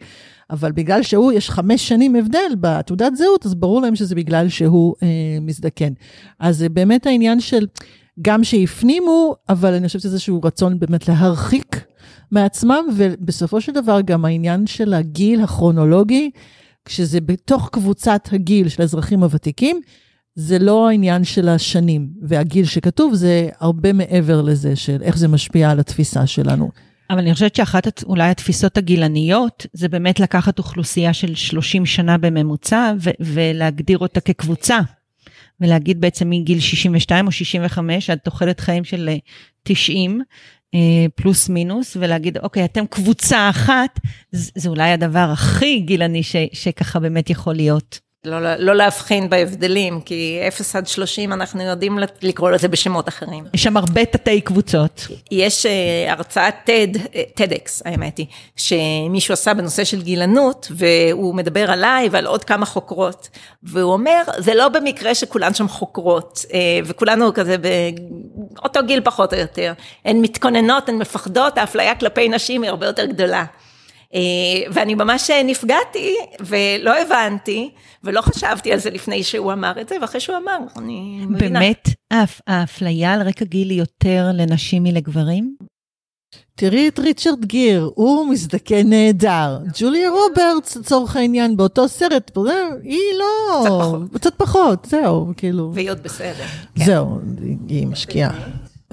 אבל 0.50 0.72
בגלל 0.72 1.04
שהוא, 1.04 1.32
יש 1.32 1.50
חמש 1.50 1.88
שנים 1.88 2.16
הבדל 2.16 2.56
בתעודת 2.60 3.16
זהות, 3.16 3.46
אז 3.46 3.56
ברור 3.56 3.82
להם 3.82 3.96
שזה 3.96 4.16
בגלל 4.16 4.50
שהוא 4.50 4.96
אה, 5.04 5.08
מזדקן. 5.42 5.94
אז 6.40 6.58
זה 6.58 6.70
באמת 6.70 7.06
העניין 7.06 7.40
של 7.40 7.68
גם 8.22 8.44
שהפנימו, 8.44 9.36
אבל 9.50 9.74
אני 9.74 9.88
חושבת 9.88 10.02
שזה 10.02 10.14
איזשהו 10.14 10.42
רצון 10.44 10.80
באמת 10.80 11.08
להרחיק 11.08 11.85
מעצמם, 12.32 12.86
ובסופו 12.98 13.62
של 13.62 13.72
דבר 13.72 14.02
גם 14.02 14.26
העניין 14.26 14.68
של 14.68 14.94
הגיל 14.94 15.42
הכרונולוגי, 15.42 16.32
כשזה 16.86 17.22
בתוך 17.22 17.70
קבוצת 17.72 18.30
הגיל 18.32 18.70
של 18.70 18.82
האזרחים 18.82 19.24
הוותיקים, 19.24 19.82
זה 20.36 20.60
לא 20.60 20.90
העניין 20.90 21.24
של 21.24 21.50
השנים, 21.50 22.10
והגיל 22.22 22.66
שכתוב 22.66 23.14
זה 23.14 23.50
הרבה 23.60 23.94
מעבר 23.94 24.42
לזה, 24.42 24.76
של 24.76 24.98
איך 25.02 25.18
זה 25.18 25.28
משפיע 25.28 25.70
על 25.72 25.80
התפיסה 25.80 26.28
שלנו. 26.28 26.72
אבל 27.10 27.20
אני 27.20 27.34
חושבת 27.34 27.56
שאחת 27.56 28.04
אולי 28.04 28.30
התפיסות 28.30 28.78
הגילניות, 28.78 29.66
זה 29.74 29.90
באמת 29.90 30.20
לקחת 30.20 30.60
אוכלוסייה 30.60 31.14
של 31.14 31.36
30 31.36 31.86
שנה 31.86 32.18
בממוצע 32.18 32.94
ו- 33.00 33.10
ולהגדיר 33.20 33.98
אותה 33.98 34.20
כקבוצה. 34.20 34.80
ולהגיד 35.62 36.02
בעצם 36.02 36.30
מגיל 36.30 36.60
62 36.60 37.28
או 37.28 37.32
65 37.32 38.10
עד 38.10 38.18
תוחלת 38.18 38.60
חיים 38.60 38.84
של 38.84 39.10
90, 39.64 40.22
אה, 40.22 40.26
פלוס 41.16 41.50
מינוס, 41.50 41.98
ולהגיד, 42.00 42.38
אוקיי, 42.38 42.66
אתם 42.66 42.86
קבוצה 42.86 43.50
אחת, 43.50 44.00
זה, 44.32 44.52
זה 44.56 44.70
אולי 44.70 44.92
הדבר 44.92 45.30
הכי 45.34 45.80
גילני 45.80 46.24
ש, 46.24 46.36
שככה 46.54 47.00
באמת 47.00 47.30
יכול 47.30 47.54
להיות. 47.54 48.05
לא, 48.26 48.56
לא 48.56 48.76
להבחין 48.76 49.30
בהבדלים, 49.30 50.02
כי 50.02 50.40
0 50.48 50.76
עד 50.76 50.88
30 50.88 51.34
אנחנו 51.34 51.64
יודעים 51.64 52.00
לקרוא 52.22 52.52
לזה 52.52 52.68
בשמות 52.68 53.08
אחרים. 53.08 53.46
יש 53.54 53.64
שם 53.64 53.78
הרבה 53.78 54.06
תתי 54.06 54.42
קבוצות. 54.42 55.08
יש 55.32 55.66
uh, 55.66 56.12
הרצאת 56.12 56.54
TED, 56.66 56.98
TEDx 57.40 57.82
האמת 57.86 58.18
היא, 58.18 58.26
שמישהו 58.56 59.34
עשה 59.34 59.54
בנושא 59.54 59.84
של 59.84 60.02
גילנות, 60.02 60.72
והוא 60.72 61.36
מדבר 61.36 61.72
עליי 61.72 62.10
ועל 62.12 62.26
עוד 62.26 62.44
כמה 62.44 62.66
חוקרות, 62.66 63.30
והוא 63.64 63.94
אומר, 63.94 64.22
זה 64.38 64.54
לא 64.54 64.70
במקרה 64.70 65.16
שכולן 65.16 65.54
שם 65.54 65.68
חוקרות, 65.68 66.46
uh, 66.48 66.52
וכולנו 66.86 67.34
כזה 67.34 67.56
באותו 67.58 68.80
גיל 68.88 69.02
פחות 69.04 69.34
או 69.34 69.40
יותר, 69.40 69.74
הן 70.06 70.22
מתכוננות, 70.22 70.90
הן 70.90 70.96
מפחדות, 70.96 71.58
האפליה 71.58 71.96
כלפי 71.96 72.30
נשים 72.30 72.64
היא 72.64 72.70
הרבה 72.70 72.86
יותר 72.86 73.06
גדולה. 73.06 73.46
אה, 74.16 74.72
ואני 74.74 74.96
ממש 74.96 75.30
נפגעתי 75.46 76.16
ולא 76.40 77.02
הבנתי 77.02 77.70
ולא 78.04 78.22
חשבתי 78.22 78.74
על 78.74 78.80
זה 78.80 78.90
לפני 78.90 79.24
שהוא 79.24 79.54
אמר 79.54 79.82
את 79.82 79.90
זה, 79.90 79.96
ואחרי 80.02 80.20
שהוא 80.20 80.38
אמר, 80.38 80.58
אני 80.78 81.26
מבינה. 81.30 81.60
באמת 81.60 81.90
האפליה 82.48 83.14
על 83.14 83.22
רקע 83.22 83.46
גיל 83.46 83.70
היא 83.70 83.80
יותר 83.80 84.30
לנשים 84.34 84.84
מלגברים? 84.84 85.56
תראי 86.56 86.88
את 86.88 87.00
ריצ'רד 87.00 87.46
גיר, 87.46 87.92
הוא 87.96 88.28
מזדקן 88.28 88.90
נהדר. 88.90 89.60
ג'וליה 89.80 90.10
רוברטס, 90.10 90.76
לצורך 90.78 91.16
העניין, 91.16 91.58
באותו 91.58 91.88
סרט, 91.88 92.38
היא 92.84 93.00
לא... 93.20 93.64
קצת 93.64 93.70
פחות. 93.70 94.14
קצת 94.14 94.36
פחות, 94.38 94.88
זהו, 94.90 95.34
כאילו. 95.38 95.72
והיא 95.74 95.92
עוד 95.92 96.04
בסדר. 96.04 96.46
כן. 96.76 96.86
זהו, 96.86 97.20
היא 97.68 97.88
משקיעה. 97.88 98.32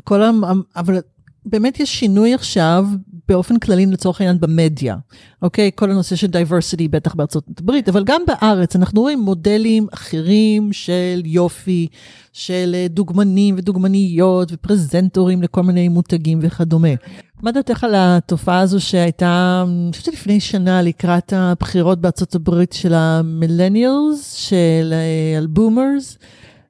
כל 0.04 0.22
ה... 0.22 0.30
אבל 0.76 0.98
באמת 1.46 1.80
יש 1.80 1.98
שינוי 1.98 2.35
עכשיו 2.35 2.85
באופן 3.28 3.58
כללי 3.58 3.87
לצורך 3.87 4.20
העניין 4.20 4.40
במדיה, 4.40 4.96
אוקיי? 5.42 5.70
כל 5.74 5.90
הנושא 5.90 6.16
של 6.16 6.26
diversity 6.26 6.88
בטח 6.88 7.14
בארצות 7.14 7.44
הברית, 7.61 7.88
אבל 7.88 8.04
גם 8.04 8.22
בארץ 8.26 8.76
אנחנו 8.76 9.00
רואים 9.00 9.20
מודלים 9.20 9.87
אחרים 9.94 10.72
של 10.72 11.22
יופי, 11.24 11.87
של 12.32 12.72
אה, 12.74 12.87
דוגמנים 12.88 13.54
ודוגמניות 13.58 14.52
ופרזנטורים 14.52 15.42
לכל 15.42 15.62
מיני 15.62 15.88
מותגים 15.88 16.38
וכדומה. 16.42 16.94
מה 17.42 17.52
דעתך 17.52 17.85
על 17.85 17.94
התופעה 17.96 18.61
הזו 18.61 18.80
שהייתה, 18.80 19.64
אני 19.68 19.92
חושבת 19.92 20.14
לפני 20.14 20.40
שנה 20.40 20.82
לקראת 20.82 21.32
הבחירות 21.37 22.00
בארצות 22.00 22.35
הברית 22.35 22.72
של 22.72 22.94
ה 22.94 23.05
millennials, 23.05 24.33
של 24.32 24.92
אה, 24.92 25.46
boomers? 25.46 26.18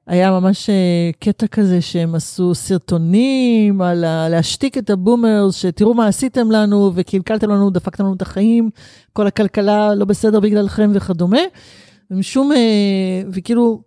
היה 0.07 0.31
ממש 0.31 0.69
אה, 0.69 1.09
קטע 1.19 1.47
כזה 1.47 1.81
שהם 1.81 2.15
עשו 2.15 2.55
סרטונים 2.55 3.81
על 3.81 4.29
להשתיק 4.29 4.77
את 4.77 4.89
הבומרס, 4.89 5.55
שתראו 5.55 5.93
מה 5.93 6.07
עשיתם 6.07 6.51
לנו 6.51 6.91
וקלקלתם 6.95 7.49
לנו, 7.49 7.69
דפקתם 7.69 8.03
לנו 8.03 8.13
את 8.13 8.21
החיים, 8.21 8.69
כל 9.13 9.27
הכלכלה 9.27 9.95
לא 9.95 10.05
בסדר 10.05 10.39
בגללכם 10.39 10.91
וכדומה. 10.93 11.39
שום, 12.21 12.51
אה, 12.51 13.21
וכאילו, 13.31 13.81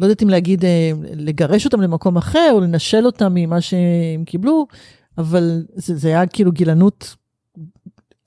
לא 0.00 0.06
יודעת 0.06 0.22
אם 0.22 0.28
להגיד, 0.28 0.64
אה, 0.64 0.90
לגרש 1.02 1.64
אותם 1.64 1.80
למקום 1.80 2.16
אחר 2.16 2.50
או 2.52 2.60
לנשל 2.60 3.06
אותם 3.06 3.32
ממה 3.34 3.60
שהם 3.60 4.24
קיבלו, 4.26 4.66
אבל 5.18 5.64
זה, 5.74 5.96
זה 5.96 6.08
היה 6.08 6.26
כאילו 6.26 6.52
גילנות 6.52 7.16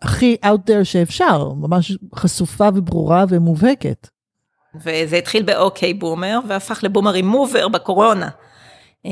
הכי 0.01 0.35
out 0.43 0.69
there 0.69 0.83
שאפשר, 0.83 1.53
ממש 1.53 1.97
חשופה 2.15 2.69
וברורה 2.75 3.25
ומובהקת. 3.29 4.14
וזה 4.83 5.17
התחיל 5.17 5.43
באוקיי 5.43 5.93
בומר, 5.93 6.39
והפך 6.47 6.79
לבומר 6.83 7.11
רימובר 7.11 7.67
בקורונה. 7.67 8.29
אה, 9.05 9.11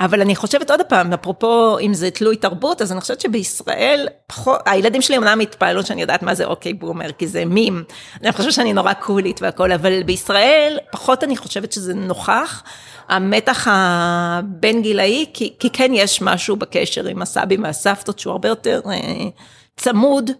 אבל 0.00 0.20
אני 0.20 0.36
חושבת 0.36 0.70
עוד 0.70 0.80
פעם, 0.88 1.12
אפרופו 1.12 1.78
אם 1.78 1.94
זה 1.94 2.10
תלוי 2.10 2.36
תרבות, 2.36 2.82
אז 2.82 2.92
אני 2.92 3.00
חושבת 3.00 3.20
שבישראל, 3.20 4.08
פחות, 4.26 4.60
הילדים 4.66 5.02
שלי 5.02 5.16
אמנם 5.16 5.40
התפעלו 5.40 5.82
שאני 5.82 6.00
יודעת 6.00 6.22
מה 6.22 6.34
זה 6.34 6.44
אוקיי 6.44 6.74
בומר, 6.74 7.12
כי 7.12 7.26
זה 7.26 7.44
מים, 7.44 7.84
אני 8.22 8.32
חושבת 8.32 8.52
שאני 8.52 8.72
נורא 8.72 8.92
קולית 8.92 9.42
והכל, 9.42 9.72
אבל 9.72 10.02
בישראל 10.02 10.78
פחות 10.92 11.24
אני 11.24 11.36
חושבת 11.36 11.72
שזה 11.72 11.94
נוכח, 11.94 12.62
המתח 13.08 13.66
הבין 13.70 14.82
גילאי, 14.82 15.26
כי, 15.34 15.54
כי 15.58 15.70
כן 15.70 15.90
יש 15.94 16.22
משהו 16.22 16.56
בקשר 16.56 17.06
עם 17.06 17.22
הסבים 17.22 17.62
והסבתות 17.62 18.18
שהוא 18.18 18.30
הרבה 18.30 18.48
יותר 18.48 18.80
אה, 18.90 19.28
צמוד, 19.76 20.30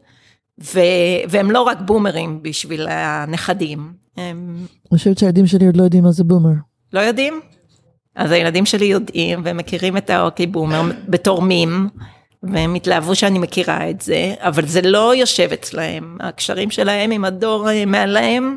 ו, 0.60 0.80
והם 1.28 1.50
לא 1.50 1.62
רק 1.62 1.78
בומרים 1.80 2.42
בשביל 2.42 2.86
הנכדים. 2.90 4.01
הם... 4.16 4.66
אני 4.92 4.98
חושבת 4.98 5.18
שהילדים 5.18 5.46
שלי 5.46 5.66
עוד 5.66 5.76
לא 5.76 5.82
יודעים 5.82 6.04
מה 6.04 6.12
זה 6.12 6.24
בומר. 6.24 6.52
לא 6.92 7.00
יודעים? 7.00 7.40
אז 8.16 8.30
הילדים 8.30 8.66
שלי 8.66 8.84
יודעים 8.84 9.40
ומכירים 9.44 9.96
את 9.96 10.10
האוקיי 10.10 10.46
בומר 10.46 10.82
בתור 11.08 11.42
מים. 11.42 11.88
והם 12.42 12.74
התלהבו 12.74 13.14
שאני 13.14 13.38
מכירה 13.38 13.90
את 13.90 14.00
זה, 14.00 14.34
אבל 14.38 14.66
זה 14.66 14.82
לא 14.82 15.14
יושב 15.14 15.48
אצלהם. 15.52 16.16
הקשרים 16.20 16.70
שלהם 16.70 17.10
עם 17.10 17.24
הדור 17.24 17.70
אה, 17.70 17.84
מעליהם, 17.84 18.56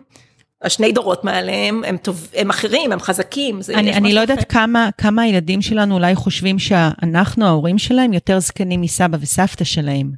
השני 0.62 0.91
דורות 0.91 1.24
מעליהם, 1.24 1.84
הם, 1.88 1.98
טוב, 1.98 2.28
הם 2.36 2.50
אחרים, 2.50 2.91
הם 2.91 3.00
חזקים. 3.00 3.60
אני, 3.74 3.94
אני 3.94 4.13
לא 4.13 4.20
יודעת 4.20 4.52
כמה, 4.52 4.89
כמה 4.98 5.22
הילדים 5.22 5.62
שלנו 5.62 5.96
אולי 5.96 6.15
חושבים 6.15 6.60
שאנחנו, 6.60 7.46
ההורים 7.46 7.78
שלהם, 7.78 8.13
יותר 8.13 8.39
זקנים 8.39 8.82
מסבא 8.82 9.18
וסבתא 9.22 9.63
שלהם. 9.63 10.12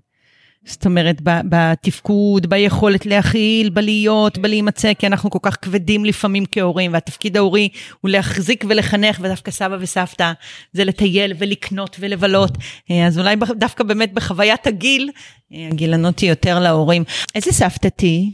זאת 0.66 0.86
אומרת, 0.86 1.22
בתפקוד, 1.24 2.48
ביכולת 2.50 3.06
להכיל, 3.06 3.70
בלהיות, 3.70 4.38
בלהימצא, 4.38 4.94
כי 4.94 5.08
אנחנו 5.08 5.30
כל 5.30 5.40
כך 5.42 5.58
כבדים 5.62 6.06
לפעמים 6.06 6.44
כהורים, 6.52 6.94
והתפקיד 6.94 7.38
ההורי 7.38 7.70
הוא 8.02 8.10
להחזיק 8.10 8.64
ולחנך, 8.70 9.20
ודווקא 9.22 9.52
סבא 9.52 9.78
וסבתא 9.80 10.32
זה 10.74 10.84
לטייל 10.84 11.34
ולקנות 11.38 11.98
ולבלות. 12.00 12.52
אה, 12.92 13.08
אז 13.08 13.20
אולי 13.20 13.36
דווקא 13.58 13.84
באמת 13.84 14.14
בחוויית 14.14 14.68
הגיל, 14.68 15.10
אה, 15.54 15.68
הגילנות 15.72 16.20
היא 16.20 16.30
יותר 16.30 16.60
להורים. 16.60 17.04
איזה 17.36 17.52
סבתא 17.52 17.88
תהיי? 17.88 18.32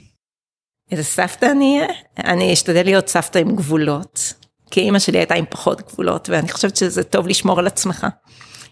איזה 0.91 1.03
סבתא 1.03 1.45
אני 1.45 1.79
אהיה? 1.79 1.93
אני 2.17 2.53
אשתדל 2.53 2.83
להיות 2.83 3.07
סבתא 3.07 3.37
עם 3.37 3.55
גבולות, 3.55 4.33
כי 4.71 4.81
אימא 4.81 4.99
שלי 4.99 5.17
הייתה 5.17 5.35
עם 5.35 5.45
פחות 5.49 5.81
גבולות, 5.81 6.29
ואני 6.29 6.51
חושבת 6.51 6.75
שזה 6.75 7.03
טוב 7.03 7.27
לשמור 7.27 7.59
על 7.59 7.67
עצמך. 7.67 8.07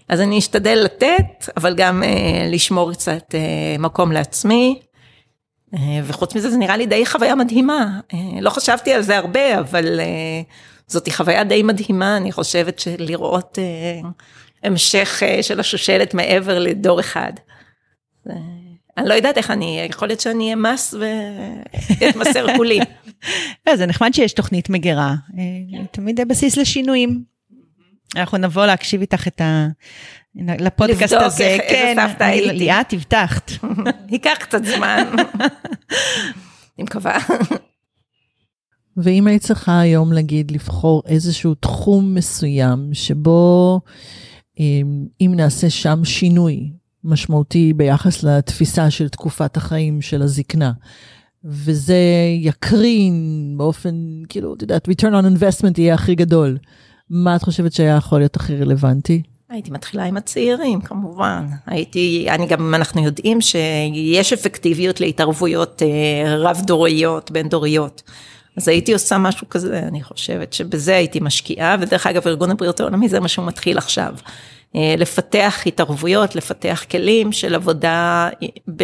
אז 0.09 0.21
אני 0.21 0.39
אשתדל 0.39 0.81
לתת, 0.83 1.49
אבל 1.57 1.75
גם 1.75 2.03
אה, 2.03 2.47
לשמור 2.51 2.93
קצת 2.93 3.35
אה, 3.35 3.75
מקום 3.79 4.11
לעצמי. 4.11 4.79
אה, 5.75 5.99
וחוץ 6.03 6.35
מזה 6.35 6.49
זה 6.49 6.57
נראה 6.57 6.77
לי 6.77 6.85
די 6.85 7.05
חוויה 7.05 7.35
מדהימה. 7.35 7.99
אה, 8.13 8.41
לא 8.41 8.49
חשבתי 8.49 8.93
על 8.93 9.01
זה 9.01 9.17
הרבה, 9.17 9.59
אבל 9.59 9.99
אה, 9.99 10.41
זאת 10.87 11.09
חוויה 11.09 11.43
די 11.43 11.63
מדהימה, 11.63 12.17
אני 12.17 12.31
חושבת 12.31 12.79
שלראות 12.79 13.57
המשך 14.63 15.23
של 15.41 15.59
השושלת 15.59 16.13
מעבר 16.13 16.59
לדור 16.59 16.99
אחד. 16.99 17.31
אני 18.97 19.09
לא 19.09 19.13
יודעת 19.13 19.37
איך 19.37 19.51
אני 19.51 19.87
יכול 19.89 20.07
להיות 20.07 20.19
שאני 20.19 20.53
אמס 20.53 20.93
ואתמסר 21.99 22.57
כולי. 22.57 22.79
לא, 23.67 23.75
זה 23.79 23.85
נחמד 23.85 24.13
שיש 24.13 24.33
תוכנית 24.33 24.69
מגירה, 24.69 25.15
אה, 25.37 25.85
תמיד 25.91 26.19
בסיס 26.27 26.57
לשינויים. 26.57 27.30
אנחנו 28.15 28.37
נבוא 28.37 28.65
להקשיב 28.65 29.01
איתך 29.01 29.27
את 29.27 29.41
ה... 29.41 29.67
לפודקאסט 30.35 31.01
לבדוק 31.01 31.21
הזה. 31.21 31.43
איך, 31.43 31.61
כן, 31.69 31.95
איזה 31.99 32.13
סבתא 32.13 32.23
הייתי. 32.23 32.57
ליאת, 32.57 32.93
הבטחת. 32.93 33.51
ייקח 34.11 34.37
קצת 34.39 34.65
זמן. 34.65 35.07
אני 36.77 36.83
מקווה. 36.83 37.17
ואם 38.97 39.27
היית 39.27 39.41
צריכה 39.41 39.79
היום 39.79 40.13
להגיד, 40.13 40.51
לבחור 40.51 41.03
איזשהו 41.05 41.55
תחום 41.55 42.15
מסוים, 42.15 42.89
שבו 42.93 43.81
אם 45.21 45.33
נעשה 45.35 45.69
שם 45.69 46.05
שינוי 46.05 46.71
משמעותי 47.03 47.73
ביחס 47.73 48.23
לתפיסה 48.23 48.89
של 48.89 49.09
תקופת 49.09 49.57
החיים 49.57 50.01
של 50.01 50.21
הזקנה, 50.21 50.71
וזה 51.43 51.97
יקרין 52.39 53.53
באופן, 53.57 54.21
כאילו, 54.29 54.53
את 54.53 54.61
יודעת, 54.61 54.87
return 54.87 55.11
on 55.11 55.39
investment 55.39 55.73
יהיה 55.77 55.93
הכי 55.93 56.15
גדול. 56.15 56.57
מה 57.11 57.35
את 57.35 57.43
חושבת 57.43 57.73
שהיה 57.73 57.95
יכול 57.95 58.19
להיות 58.19 58.35
הכי 58.35 58.55
רלוונטי? 58.55 59.21
הייתי 59.49 59.71
מתחילה 59.71 60.03
עם 60.03 60.17
הצעירים, 60.17 60.81
כמובן. 60.81 61.45
הייתי, 61.65 62.27
אני 62.29 62.47
גם, 62.47 62.75
אנחנו 62.75 63.03
יודעים 63.03 63.41
שיש 63.41 64.33
אפקטיביות 64.33 65.01
להתערבויות 65.01 65.81
אה, 65.81 66.35
רב-דוריות, 66.37 67.31
בין-דוריות. 67.31 68.01
אז 68.57 68.67
הייתי 68.67 68.93
עושה 68.93 69.17
משהו 69.17 69.49
כזה, 69.49 69.79
אני 69.79 70.03
חושבת 70.03 70.53
שבזה 70.53 70.95
הייתי 70.95 71.19
משקיעה, 71.19 71.75
ודרך 71.79 72.07
אגב, 72.07 72.27
ארגון 72.27 72.51
הבריאות 72.51 72.79
העולמי 72.79 73.09
זה 73.09 73.19
מה 73.19 73.27
שהוא 73.27 73.45
מתחיל 73.45 73.77
עכשיו. 73.77 74.15
אה, 74.75 74.95
לפתח 74.97 75.63
התערבויות, 75.65 76.35
לפתח 76.35 76.83
כלים 76.91 77.31
של 77.31 77.55
עבודה 77.55 78.29
ב... 78.75 78.83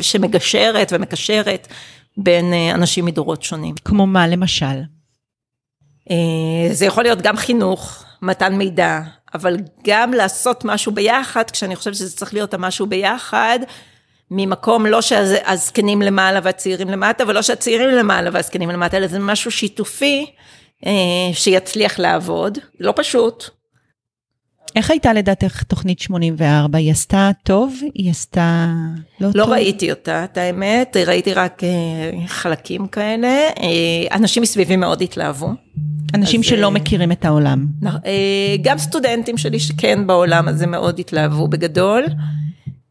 שמגשרת 0.00 0.92
ומקשרת 0.92 1.68
בין 2.16 2.52
אה, 2.52 2.74
אנשים 2.74 3.04
מדורות 3.04 3.42
שונים. 3.42 3.74
כמו 3.84 4.06
מה 4.06 4.28
למשל? 4.28 4.97
אה, 6.10 6.74
זה 6.74 6.86
יכול 6.86 7.04
להיות 7.04 7.22
גם 7.22 7.36
חינוך, 7.36 8.04
מתן 8.22 8.54
מידע, 8.54 9.00
אבל 9.34 9.56
גם 9.86 10.12
לעשות 10.12 10.64
משהו 10.64 10.92
ביחד, 10.92 11.50
כשאני 11.50 11.76
חושבת 11.76 11.94
שזה 11.94 12.16
צריך 12.16 12.34
להיות 12.34 12.54
המשהו 12.54 12.86
ביחד, 12.86 13.58
ממקום 14.30 14.86
לא 14.86 15.02
שהזקנים 15.02 16.02
למעלה 16.02 16.40
והצעירים 16.42 16.88
למטה, 16.88 17.24
ולא 17.28 17.42
שהצעירים 17.42 17.88
למעלה 17.88 18.30
והזקנים 18.32 18.70
למטה, 18.70 18.96
אלא 18.96 19.06
זה 19.06 19.18
משהו 19.18 19.50
שיתופי 19.50 20.26
אה, 20.86 20.92
שיצליח 21.32 21.98
לעבוד, 21.98 22.58
לא 22.80 22.92
פשוט. 22.96 23.57
איך 24.76 24.90
הייתה 24.90 25.12
לדעתך 25.12 25.62
תוכנית 25.62 25.98
84? 25.98 26.78
היא 26.78 26.90
עשתה 26.90 27.30
טוב? 27.42 27.80
היא 27.94 28.10
עשתה 28.10 28.66
לא, 29.20 29.28
לא 29.34 29.44
טוב? 29.44 29.52
ראיתי 29.52 29.90
אותה, 29.90 30.24
את 30.24 30.38
האמת, 30.38 30.96
ראיתי 31.06 31.34
רק 31.34 31.64
אה, 31.64 32.26
חלקים 32.26 32.86
כאלה. 32.86 33.28
אה, 33.28 34.16
אנשים 34.16 34.42
מסביבי 34.42 34.76
מאוד 34.76 35.02
התלהבו. 35.02 35.48
אנשים 36.14 36.40
אז, 36.40 36.46
שלא 36.46 36.66
אה, 36.66 36.70
מכירים 36.70 37.12
את 37.12 37.24
העולם. 37.24 37.66
אה, 37.86 38.56
גם 38.62 38.78
סטודנטים 38.78 39.38
שלי 39.38 39.60
שכן 39.60 40.06
בעולם 40.06 40.48
הזה 40.48 40.66
מאוד 40.66 40.98
התלהבו 40.98 41.48
בגדול. 41.48 42.04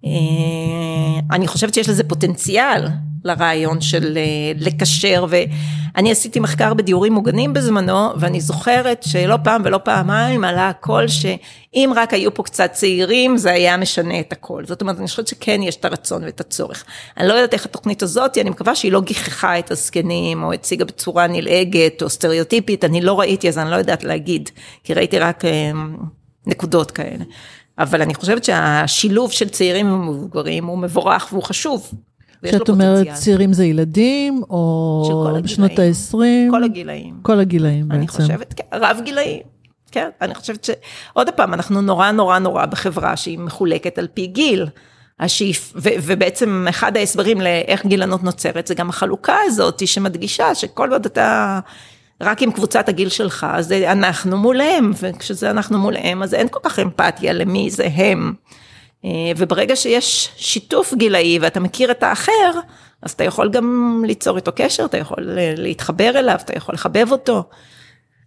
אה, 0.06 1.20
אני 1.32 1.48
חושבת 1.48 1.74
שיש 1.74 1.90
לזה 1.90 2.04
פוטנציאל 2.04 2.88
לרעיון 3.24 3.82
של 3.82 4.18
אה, 4.18 4.52
לקשר 4.56 5.26
ואני 5.30 6.12
עשיתי 6.12 6.40
מחקר 6.40 6.74
בדיורים 6.74 7.14
מוגנים 7.14 7.54
בזמנו 7.54 8.20
ואני 8.20 8.42
זוכרת 8.42 9.04
שלא 9.04 9.38
פעם 9.44 9.62
ולא 9.66 9.80
פעמיים 9.84 10.44
עלה 10.44 10.70
הכל 10.70 11.08
שאם 11.08 11.94
רק 11.96 12.14
היו 12.14 12.34
פה 12.34 12.44
קצת 12.44 12.72
צעירים 12.72 13.38
זה 13.38 13.52
היה 13.52 13.78
משנה 13.78 14.20
את 14.20 14.34
הכל 14.34 14.66
זאת 14.66 14.82
אומרת 14.82 14.98
אני 15.00 15.08
חושבת 15.08 15.28
שכן 15.28 15.62
יש 15.64 15.76
את 15.76 15.86
הרצון 15.86 16.24
ואת 16.24 16.40
הצורך. 16.40 16.86
אני 17.18 17.28
לא 17.28 17.34
יודעת 17.34 17.54
איך 17.54 17.66
התוכנית 17.66 18.04
הזאת 18.04 18.38
אני 18.38 18.50
מקווה 18.50 18.76
שהיא 18.76 18.92
לא 18.92 19.02
גיחכה 19.02 19.60
את 19.60 19.72
הזקנים 19.72 20.44
או 20.44 20.54
הציגה 20.54 20.86
בצורה 20.86 21.28
נלעגת 21.28 22.02
או 22.02 22.10
סטריאוטיפית 22.10 22.86
אני 22.86 23.02
לא 23.02 23.20
ראיתי 23.20 23.50
אז 23.50 23.58
אני 23.58 23.72
לא 23.72 23.76
יודעת 23.76 24.04
להגיד 24.04 24.50
כי 24.84 24.94
ראיתי 24.94 25.20
רק 25.20 25.46
אה, 25.46 25.72
נקודות 26.48 26.92
כאלה. 26.92 27.24
אבל 27.80 28.02
אני 28.02 28.16
חושבת 28.16 28.44
שהשילוב 28.44 29.32
של 29.32 29.50
צעירים 29.50 29.94
ומבוגרים 29.94 30.66
הוא 30.66 30.78
מבורך 30.78 31.28
והוא 31.32 31.44
חשוב. 31.44 31.92
כשאת 32.46 32.70
אומרת. 32.70 33.08
צעירים 33.14 33.54
זה 33.54 33.66
ילדים, 33.66 34.42
או 34.50 35.04
של 35.08 35.14
כל 35.14 35.38
הגילאים. 35.38 35.48
שנות 35.48 35.80
ה-20? 35.80 36.52
כל 36.52 36.64
הגילאים. 36.64 37.20
כל 37.22 37.40
הגילאים 37.40 37.92
אני 37.92 38.06
בעצם. 38.06 38.24
חושבת, 38.24 38.54
כן, 38.54 38.64
רב 38.74 38.98
גילאים. 39.04 39.42
כן, 39.92 40.10
אני 40.22 40.36
חושבת 40.36 40.64
ש... 40.64 40.70
עוד 41.14 41.30
פעם, 41.30 41.54
אנחנו 41.54 41.82
נורא 41.82 42.12
נורא 42.12 42.40
נורא 42.40 42.66
בחברה 42.66 43.18
שהיא 43.18 43.40
מחולקת 43.40 43.98
על 43.98 44.08
פי 44.14 44.28
גיל. 44.28 44.66
השאיפ... 45.20 45.74
ו... 45.76 45.90
ובעצם 46.02 46.66
אחד 46.70 46.98
ההסברים 46.98 47.42
לאיך 47.42 47.86
גילנות 47.86 48.24
נוצרת 48.24 48.68
זה 48.68 48.76
גם 48.76 48.90
החלוקה 48.90 49.36
הזאת 49.46 49.88
שמדגישה 49.88 50.56
שכל 50.56 50.92
עוד 50.94 51.06
אתה 51.06 51.60
רק 52.22 52.42
עם 52.42 52.52
קבוצת 52.52 52.90
הגיל 52.90 53.10
שלך, 53.10 53.48
אז 53.50 53.72
אנחנו 53.72 54.38
מולהם, 54.38 54.92
וכשזה 55.00 55.50
אנחנו 55.50 55.78
מולהם, 55.78 56.24
אז 56.24 56.34
אין 56.34 56.48
כל 56.52 56.60
כך 56.64 56.80
אמפתיה 56.80 57.34
למי 57.34 57.70
זה 57.70 57.88
הם. 57.94 58.34
אה, 59.06 59.10
וברגע 59.38 59.76
שיש 59.76 60.30
שיתוף 60.36 60.94
גילאי 60.94 61.40
ואתה 61.42 61.60
מכיר 61.60 61.92
את 61.92 62.04
האחר, 62.04 62.52
אז 63.02 63.12
אתה 63.12 63.24
יכול 63.24 63.52
גם 63.52 64.04
ליצור 64.08 64.38
איתו 64.38 64.52
קשר, 64.56 64.86
אתה 64.86 64.98
יכול 64.98 65.40
אה, 65.40 65.54
להתחבר 65.58 66.20
אליו, 66.20 66.38
אתה 66.42 66.58
יכול 66.58 66.76
לחבב 66.76 67.08
אותו. 67.12 67.50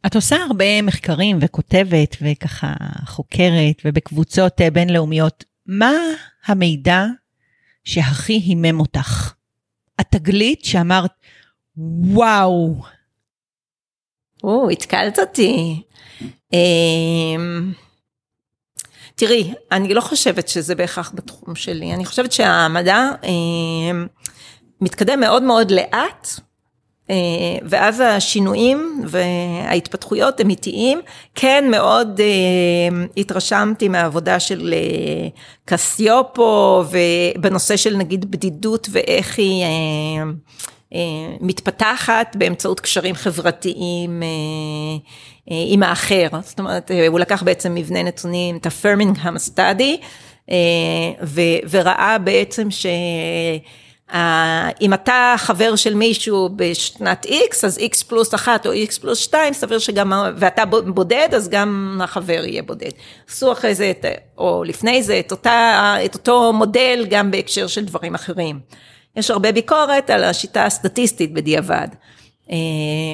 את 0.07 0.14
עושה 0.14 0.37
הרבה 0.37 0.83
מחקרים 0.83 1.38
וכותבת 1.40 2.16
וככה 2.22 2.72
חוקרת 3.07 3.83
ובקבוצות 3.85 4.61
אה, 4.61 4.70
בינלאומיות. 4.70 5.44
מה 5.66 5.92
המידע 6.46 7.05
שהכי 7.85 8.33
הימם 8.33 8.81
אותך? 8.81 9.33
התגלית 9.98 10.64
שאמרת, 10.64 11.11
וואו, 12.05 12.74
או, 14.44 14.70
התקלת 14.70 15.18
אותי. 15.18 15.83
אמ, 16.53 17.72
תראי, 19.14 19.55
אני 19.72 19.94
לא 19.94 20.00
חושבת 20.00 20.48
שזה 20.48 20.74
בהכרח 20.74 21.12
בתחום 21.14 21.55
שלי, 21.55 21.94
אני 21.94 22.05
חושבת 22.05 22.33
שהמדע 22.33 23.11
אמ, 23.24 24.07
מתקדם 24.81 25.20
מאוד 25.20 25.42
מאוד 25.42 25.70
לאט, 25.70 26.29
אה, 27.11 27.59
ואז 27.62 28.00
השינויים 28.00 29.05
וההתפתחויות 29.07 30.40
הם 30.40 30.50
איטיים. 30.50 31.00
כן, 31.35 31.64
מאוד 31.70 32.20
אה, 32.20 33.05
התרשמתי 33.16 33.88
מהעבודה 33.88 34.40
של 34.40 34.74
אה, 34.76 35.29
קסיופו, 35.64 36.85
ובנושא 36.90 37.76
של 37.76 37.96
נגיד 37.96 38.31
בדידות 38.31 38.88
ואיך 38.90 39.38
היא 39.38 39.64
מתפתחת 41.40 42.37
באמצעות 42.38 42.81
קשרים 42.81 43.14
חברתיים 43.14 44.22
עם 45.46 45.83
האחר. 45.83 46.29
זאת 46.42 46.59
אומרת, 46.59 46.90
הוא 47.09 47.20
לקח 47.20 47.42
בעצם 47.42 47.74
מבנה 47.74 48.03
נתונים, 48.03 48.57
את 48.57 48.66
ה-Firmingham 48.66 49.55
Study, 49.55 50.05
וראה 51.70 52.18
בעצם 52.18 52.70
ש... 52.70 52.87
אם 54.81 54.94
אתה 54.94 55.35
חבר 55.38 55.76
של 55.76 55.94
מישהו 55.94 56.48
בשנת 56.57 57.26
X, 57.26 57.66
אז 57.66 57.79
X 57.79 58.05
פלוס 58.09 58.35
אחת 58.35 58.66
או 58.66 58.72
X 58.72 59.00
פלוס 59.00 59.18
שתיים, 59.18 59.53
סביר 59.53 59.79
שגם, 59.79 60.12
ואתה 60.37 60.64
בודד, 60.66 61.29
אז 61.37 61.48
גם 61.48 62.00
החבר 62.05 62.44
יהיה 62.44 62.62
בודד. 62.62 62.90
עשו 63.29 63.53
אחרי 63.53 63.74
זה, 63.74 63.92
או 64.38 64.64
לפני 64.64 65.03
זה, 65.03 65.20
את, 65.20 65.31
אותה, 65.33 65.96
את 66.05 66.14
אותו 66.14 66.53
מודל 66.53 67.07
גם 67.11 67.31
בהקשר 67.31 67.66
של 67.66 67.85
דברים 67.85 68.14
אחרים. 68.14 68.61
יש 69.16 69.31
הרבה 69.31 69.53
ביקורת 69.53 70.11
על 70.11 70.25
השיטה 70.25 70.64
הסטטיסטית 70.66 71.33
בדיעבד. 71.33 71.88
אה, 72.51 72.57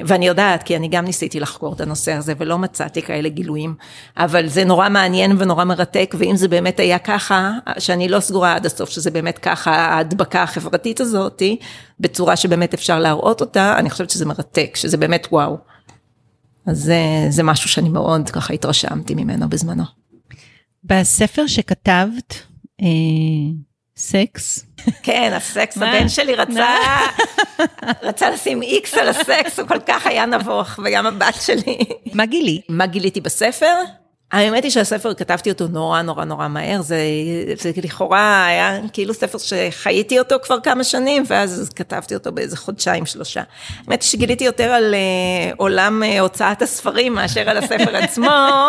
ואני 0.06 0.26
יודעת, 0.26 0.62
כי 0.62 0.76
אני 0.76 0.88
גם 0.88 1.04
ניסיתי 1.04 1.40
לחקור 1.40 1.72
את 1.72 1.80
הנושא 1.80 2.12
הזה 2.12 2.32
ולא 2.38 2.59
מצאתי 2.59 3.02
כאלה 3.02 3.28
גילויים, 3.28 3.74
אבל 4.16 4.48
זה 4.48 4.64
נורא 4.64 4.88
מעניין 4.88 5.37
ונורא 5.38 5.64
מרתק, 5.64 6.14
ואם 6.18 6.37
זה 6.37 6.48
באמת 6.48 6.80
היה 6.80 6.98
ככה, 6.98 7.52
שאני 7.78 8.09
לא 8.09 8.20
סגורה 8.20 8.54
עד 8.54 8.66
הסוף 8.66 8.90
שזה 8.90 9.11
באמת 9.11 9.38
ככה, 9.38 9.70
ההדבקה 9.70 10.42
החברתית 10.42 11.00
הזאתי, 11.00 11.59
בצורה 12.00 12.37
שבאמת 12.37 12.74
אפשר 12.74 12.98
להראות 12.98 13.40
אותה, 13.40 13.78
אני 13.78 13.90
חושבת 13.90 14.11
שזה 14.11 14.26
מרתק, 14.26 14.76
שזה 14.76 14.96
באמת 14.96 15.28
וואו. 15.32 15.56
אז 16.66 16.78
זה, 16.78 17.26
זה 17.28 17.42
משהו 17.42 17.68
שאני 17.68 17.88
מאוד 17.88 18.30
ככה 18.30 18.54
התרשמתי 18.54 19.14
ממנו 19.14 19.48
בזמנו. 19.48 19.85
בספר 20.85 21.46
שכתבת, 21.46 22.35
אה, 22.82 22.87
סקס. 23.98 24.66
כן, 25.02 25.32
הסקס, 25.37 25.76
הבן 25.76 26.09
שלי 26.09 26.35
רצה, 26.35 26.66
רצה 28.02 28.30
לשים 28.30 28.62
איקס 28.62 28.94
על 28.94 29.09
הסקס, 29.09 29.59
הוא 29.59 29.68
כל 29.68 29.80
כך 29.87 30.06
היה 30.06 30.26
נבוך, 30.26 30.78
וגם 30.85 31.06
הבת 31.06 31.35
שלי. 31.40 31.78
מה 32.12 32.26
גילי? 32.26 32.61
מה 32.68 32.87
גיליתי 32.87 33.20
בספר? 33.20 33.74
האמת 34.32 34.64
היא 34.64 34.70
שהספר, 34.70 35.14
כתבתי 35.14 35.50
אותו 35.50 35.68
נורא 35.68 36.02
נורא 36.02 36.24
נורא 36.24 36.48
מהר, 36.48 36.82
זה, 36.82 36.98
זה 37.58 37.70
לכאורה 37.84 38.46
היה 38.46 38.78
כאילו 38.92 39.14
ספר 39.14 39.38
שחייתי 39.38 40.18
אותו 40.18 40.36
כבר 40.42 40.60
כמה 40.60 40.84
שנים, 40.84 41.22
ואז 41.26 41.70
כתבתי 41.76 42.14
אותו 42.14 42.32
באיזה 42.32 42.56
חודשיים, 42.56 43.06
שלושה. 43.06 43.42
האמת 43.86 44.02
היא 44.02 44.08
שגיליתי 44.08 44.44
יותר 44.44 44.64
על 44.64 44.94
uh, 44.94 45.54
עולם 45.56 46.02
uh, 46.02 46.20
הוצאת 46.20 46.62
הספרים 46.62 47.14
מאשר 47.14 47.50
על 47.50 47.56
הספר 47.56 47.96
עצמו. 48.02 48.68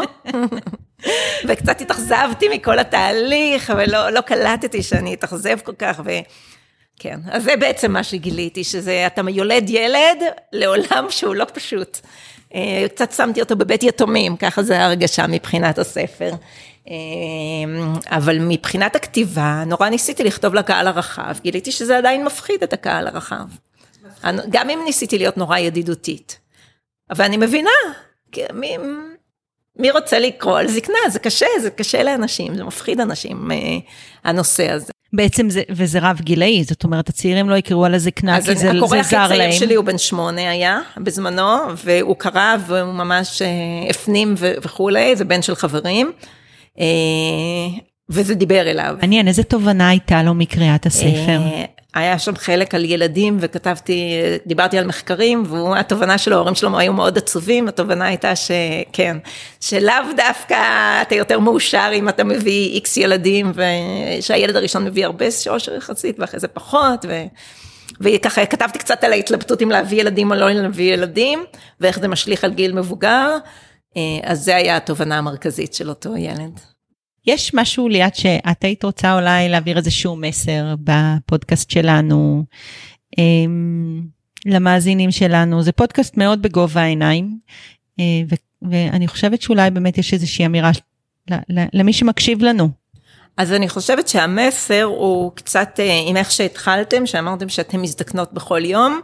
וקצת 1.47 1.81
התאכזבתי 1.81 2.47
מכל 2.49 2.79
התהליך, 2.79 3.73
ולא 3.77 4.09
לא 4.09 4.21
קלטתי 4.21 4.83
שאני 4.83 5.13
אתאכזב 5.13 5.59
כל 5.63 5.73
כך, 5.79 6.01
וכן, 6.03 7.19
אז 7.31 7.43
זה 7.43 7.55
בעצם 7.55 7.91
מה 7.91 8.03
שגיליתי, 8.03 8.63
שזה, 8.63 9.07
אתה 9.07 9.21
יולד 9.29 9.69
ילד 9.69 10.23
לעולם 10.53 11.05
שהוא 11.09 11.35
לא 11.35 11.45
פשוט. 11.53 11.97
אה, 12.55 12.85
קצת 12.89 13.11
שמתי 13.11 13.41
אותו 13.41 13.55
בבית 13.55 13.83
יתומים, 13.83 14.37
ככה 14.37 14.63
זה 14.63 14.83
הרגשה 14.83 15.27
מבחינת 15.27 15.79
הספר. 15.79 16.31
אה, 16.89 16.93
אבל 18.17 18.37
מבחינת 18.39 18.95
הכתיבה, 18.95 19.63
נורא 19.67 19.89
ניסיתי 19.89 20.23
לכתוב 20.23 20.53
לקהל 20.53 20.87
הרחב, 20.87 21.35
גיליתי 21.41 21.71
שזה 21.71 21.97
עדיין 21.97 22.25
מפחיד 22.25 22.63
את 22.63 22.73
הקהל 22.73 23.07
הרחב. 23.07 23.45
גם 24.49 24.69
אם 24.69 24.79
ניסיתי 24.85 25.17
להיות 25.17 25.37
נורא 25.37 25.57
ידידותית. 25.57 26.39
אבל 27.09 27.25
אני 27.25 27.37
מבינה, 27.37 27.69
מי, 28.53 28.77
מי 29.75 29.91
רוצה 29.91 30.19
לקרוא 30.19 30.59
על 30.59 30.67
זקנה? 30.67 30.97
זה 31.09 31.19
קשה, 31.19 31.45
זה 31.61 31.69
קשה 31.69 32.03
לאנשים, 32.03 32.55
זה 32.55 32.63
מפחיד 32.63 32.99
אנשים, 33.01 33.51
אה, 33.51 33.57
הנושא 34.23 34.71
הזה. 34.71 34.91
בעצם 35.13 35.49
זה, 35.49 35.61
וזה 35.69 35.99
רב 36.01 36.21
גילאי, 36.21 36.63
זאת 36.63 36.83
אומרת, 36.83 37.09
הצעירים 37.09 37.49
לא 37.49 37.55
יקראו 37.55 37.85
על 37.85 37.93
הזקנה, 37.95 38.35
כי 38.35 38.41
זה, 38.41 38.53
זה 38.53 38.59
זר 38.59 38.67
להם. 38.67 38.77
הקורא 38.77 38.97
הכי 38.97 39.15
צעיר 39.27 39.51
שלי 39.51 39.75
הוא 39.75 39.85
בן 39.85 39.97
שמונה 39.97 40.49
היה 40.49 40.79
בזמנו, 40.97 41.57
והוא 41.85 42.15
קרא 42.15 42.55
והוא 42.67 42.93
ממש 42.93 43.41
אה, 43.41 43.47
הפנים 43.89 44.33
וכולי, 44.37 45.15
זה 45.15 45.25
בן 45.25 45.41
של 45.41 45.55
חברים. 45.55 46.11
אה, 46.79 46.85
וזה 48.09 48.35
דיבר 48.35 48.61
אליו. 48.61 48.95
מעניין, 49.01 49.27
איזה 49.27 49.43
תובנה 49.43 49.89
הייתה 49.89 50.23
לו 50.23 50.33
מקריאת 50.33 50.85
הספר? 50.85 51.39
היה 51.97 52.19
שם 52.19 52.35
חלק 52.35 52.75
על 52.75 52.85
ילדים 52.85 53.37
וכתבתי, 53.39 54.11
דיברתי 54.45 54.77
על 54.77 54.85
מחקרים, 54.85 55.43
והתובנה 55.51 56.17
של 56.17 56.33
ההורים 56.33 56.55
שלו 56.55 56.79
היו 56.79 56.93
מאוד 56.93 57.17
עצובים, 57.17 57.67
התובנה 57.67 58.05
הייתה 58.05 58.33
שכן, 58.35 59.17
שלאו 59.59 59.93
דווקא 60.17 60.55
אתה 61.01 61.15
יותר 61.15 61.39
מאושר 61.39 61.91
אם 61.93 62.09
אתה 62.09 62.23
מביא 62.23 62.73
איקס 62.73 62.97
ילדים, 62.97 63.51
ושהילד 64.19 64.55
הראשון 64.55 64.85
מביא 64.85 65.05
הרבה 65.05 65.31
שושר 65.31 65.75
יחסית, 65.75 66.19
ואחרי 66.19 66.39
זה 66.39 66.47
פחות, 66.47 67.05
ו... 67.07 67.23
וככה 68.01 68.45
כתבתי 68.45 68.79
קצת 68.79 69.03
על 69.03 69.13
ההתלבטות 69.13 69.61
אם 69.61 69.69
להביא 69.69 70.01
ילדים 70.01 70.31
או 70.31 70.35
לא 70.35 70.49
להביא 70.49 70.93
ילדים, 70.93 71.43
ואיך 71.81 71.99
זה 71.99 72.07
משליך 72.07 72.43
על 72.43 72.53
גיל 72.53 72.73
מבוגר, 72.73 73.37
אה, 73.97 74.01
אז 74.23 74.43
זה 74.43 74.55
היה 74.55 74.77
התובנה 74.77 75.17
המרכזית 75.17 75.73
של 75.73 75.89
אותו 75.89 76.17
ילד. 76.17 76.76
יש 77.27 77.53
משהו 77.53 77.89
ליאת 77.89 78.15
שאת 78.15 78.63
היית 78.63 78.83
רוצה 78.83 79.15
אולי 79.15 79.49
להעביר 79.49 79.77
איזשהו 79.77 80.15
מסר 80.15 80.75
בפודקאסט 80.83 81.69
שלנו 81.71 82.43
אמ, 83.17 84.01
למאזינים 84.45 85.11
שלנו 85.11 85.63
זה 85.63 85.71
פודקאסט 85.71 86.17
מאוד 86.17 86.41
בגובה 86.41 86.81
העיניים 86.81 87.39
אה, 87.99 88.05
ואני 88.61 89.07
חושבת 89.07 89.41
שאולי 89.41 89.71
באמת 89.71 89.97
יש 89.97 90.13
איזושהי 90.13 90.45
אמירה 90.45 90.71
למי 91.49 91.93
שמקשיב 91.93 92.43
לנו. 92.43 92.69
אז 93.37 93.53
אני 93.53 93.69
חושבת 93.69 94.07
שהמסר 94.07 94.83
הוא 94.83 95.31
קצת 95.35 95.79
אה, 95.79 96.01
עם 96.07 96.17
איך 96.17 96.31
שהתחלתם, 96.31 97.05
שאמרתם 97.05 97.49
שאתם 97.49 97.81
מזדקנות 97.81 98.33
בכל 98.33 98.65
יום, 98.65 99.01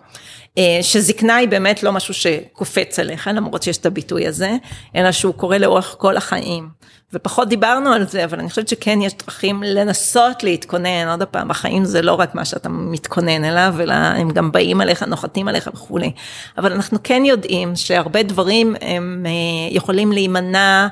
אה, 0.58 0.80
שזקנה 0.82 1.36
היא 1.36 1.48
באמת 1.48 1.84
לא 1.84 1.92
משהו 1.92 2.14
שקופץ 2.14 3.00
עליך, 3.00 3.30
למרות 3.34 3.64
שיש 3.64 3.78
את 3.78 3.86
הביטוי 3.86 4.28
הזה, 4.28 4.52
אלא 4.96 5.12
שהוא 5.12 5.34
קורה 5.34 5.58
לאורך 5.58 5.96
כל 5.98 6.18
החיים. 6.18 6.70
ופחות 7.14 7.50
דיברנו 7.50 7.94
על 7.94 8.08
זה, 8.08 8.24
אבל 8.24 8.40
אני 8.40 8.50
חושבת 8.50 8.68
שכן 8.68 9.02
יש 9.02 9.14
דרכים 9.14 9.64
לנסות 9.64 10.44
להתכונן, 10.44 11.08
עוד 11.10 11.24
פעם, 11.24 11.48
בחיים 11.48 11.86
זה 11.86 12.02
לא 12.02 12.14
רק 12.14 12.36
מה 12.36 12.46
שאתה 12.46 12.70
מתכונן 12.70 13.44
אליו, 13.46 13.76
אלא 13.80 13.94
הם 13.94 14.32
גם 14.32 14.52
באים 14.52 14.82
עליך, 14.82 15.04
נוחתים 15.04 15.48
עליך 15.48 15.70
וכולי. 15.74 16.12
אבל 16.58 16.74
אנחנו 16.74 16.98
כן 17.04 17.26
יודעים 17.26 17.76
שהרבה 17.76 18.24
דברים 18.24 18.76
הם 18.82 19.26
אה, 19.26 19.32
יכולים 19.76 20.12
להימנע. 20.12 20.88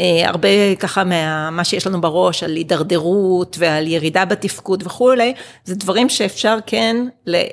אה, 0.00 0.28
הרבה 0.28 0.74
ככה 0.78 1.04
מה 1.52 1.64
שיש 1.64 1.86
לנו 1.86 2.00
בראש 2.00 2.42
על 2.42 2.56
הידרדרות 2.56 3.56
ועל 3.58 3.86
ירידה 3.86 4.24
בתפקוד 4.24 4.82
וכולי, 4.86 5.34
זה 5.64 5.74
דברים 5.74 6.08
שאפשר 6.08 6.58
כן 6.66 6.96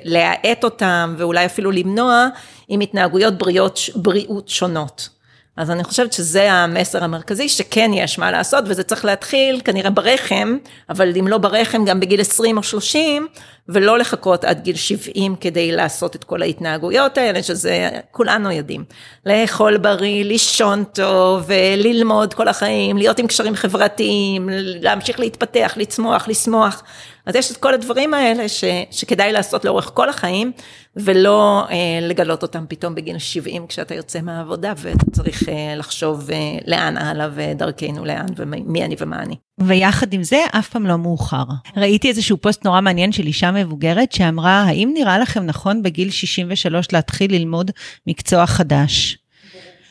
להאט 0.04 0.64
אותם 0.64 1.14
ואולי 1.18 1.46
אפילו 1.46 1.70
למנוע 1.70 2.28
עם 2.68 2.80
התנהגויות 2.80 3.38
בריאות, 3.38 3.80
בריאות 3.94 4.48
שונות. 4.48 5.13
אז 5.56 5.70
אני 5.70 5.84
חושבת 5.84 6.12
שזה 6.12 6.52
המסר 6.52 7.04
המרכזי, 7.04 7.48
שכן 7.48 7.90
יש 7.94 8.18
מה 8.18 8.30
לעשות, 8.30 8.64
וזה 8.66 8.82
צריך 8.82 9.04
להתחיל 9.04 9.60
כנראה 9.64 9.90
ברחם, 9.90 10.56
אבל 10.90 11.12
אם 11.18 11.28
לא 11.28 11.38
ברחם, 11.38 11.84
גם 11.84 12.00
בגיל 12.00 12.20
20 12.20 12.56
או 12.56 12.62
30, 12.62 13.26
ולא 13.68 13.98
לחכות 13.98 14.44
עד 14.44 14.60
גיל 14.62 14.76
70 14.76 15.36
כדי 15.36 15.72
לעשות 15.72 16.16
את 16.16 16.24
כל 16.24 16.42
ההתנהגויות 16.42 17.18
האלה, 17.18 17.42
שזה 17.42 17.88
כולנו 18.10 18.50
יודעים. 18.50 18.84
לאכול 19.26 19.76
בריא, 19.76 20.24
לישון 20.24 20.84
טוב, 20.84 21.50
ללמוד 21.76 22.34
כל 22.34 22.48
החיים, 22.48 22.96
להיות 22.96 23.18
עם 23.18 23.26
קשרים 23.26 23.54
חברתיים, 23.54 24.48
להמשיך 24.52 25.20
להתפתח, 25.20 25.74
לצמוח, 25.76 26.28
לשמוח. 26.28 26.82
אז 27.26 27.36
יש 27.36 27.52
את 27.52 27.56
כל 27.56 27.74
הדברים 27.74 28.14
האלה 28.14 28.48
ש, 28.48 28.64
שכדאי 28.90 29.32
לעשות 29.32 29.64
לאורך 29.64 29.90
כל 29.94 30.08
החיים, 30.08 30.52
ולא 30.96 31.64
אה, 31.70 31.76
לגלות 32.02 32.42
אותם 32.42 32.64
פתאום 32.68 32.94
בגיל 32.94 33.18
70 33.18 33.66
כשאתה 33.66 33.94
יוצא 33.94 34.20
מהעבודה, 34.20 34.72
ואתה 34.76 35.10
צריך 35.12 35.48
אה, 35.48 35.76
לחשוב 35.76 36.30
אה, 36.30 36.36
לאן 36.66 36.96
הלאה 36.96 37.28
ודרכנו 37.34 38.04
לאן, 38.04 38.26
ומי 38.36 38.84
אני 38.84 38.96
ומה 38.98 39.22
אני. 39.22 39.36
ויחד 39.58 40.12
עם 40.12 40.22
זה, 40.22 40.44
אף 40.58 40.68
פעם 40.68 40.86
לא 40.86 40.98
מאוחר. 40.98 41.44
ראיתי 41.76 42.08
איזשהו 42.08 42.36
פוסט 42.36 42.64
נורא 42.64 42.80
מעניין 42.80 43.12
של 43.12 43.26
אישה 43.26 43.50
מבוגרת 43.50 44.12
שאמרה, 44.12 44.62
האם 44.62 44.90
נראה 44.94 45.18
לכם 45.18 45.42
נכון 45.46 45.82
בגיל 45.82 46.10
63 46.10 46.92
להתחיל 46.92 47.32
ללמוד 47.32 47.70
מקצוע 48.06 48.46
חדש? 48.46 49.18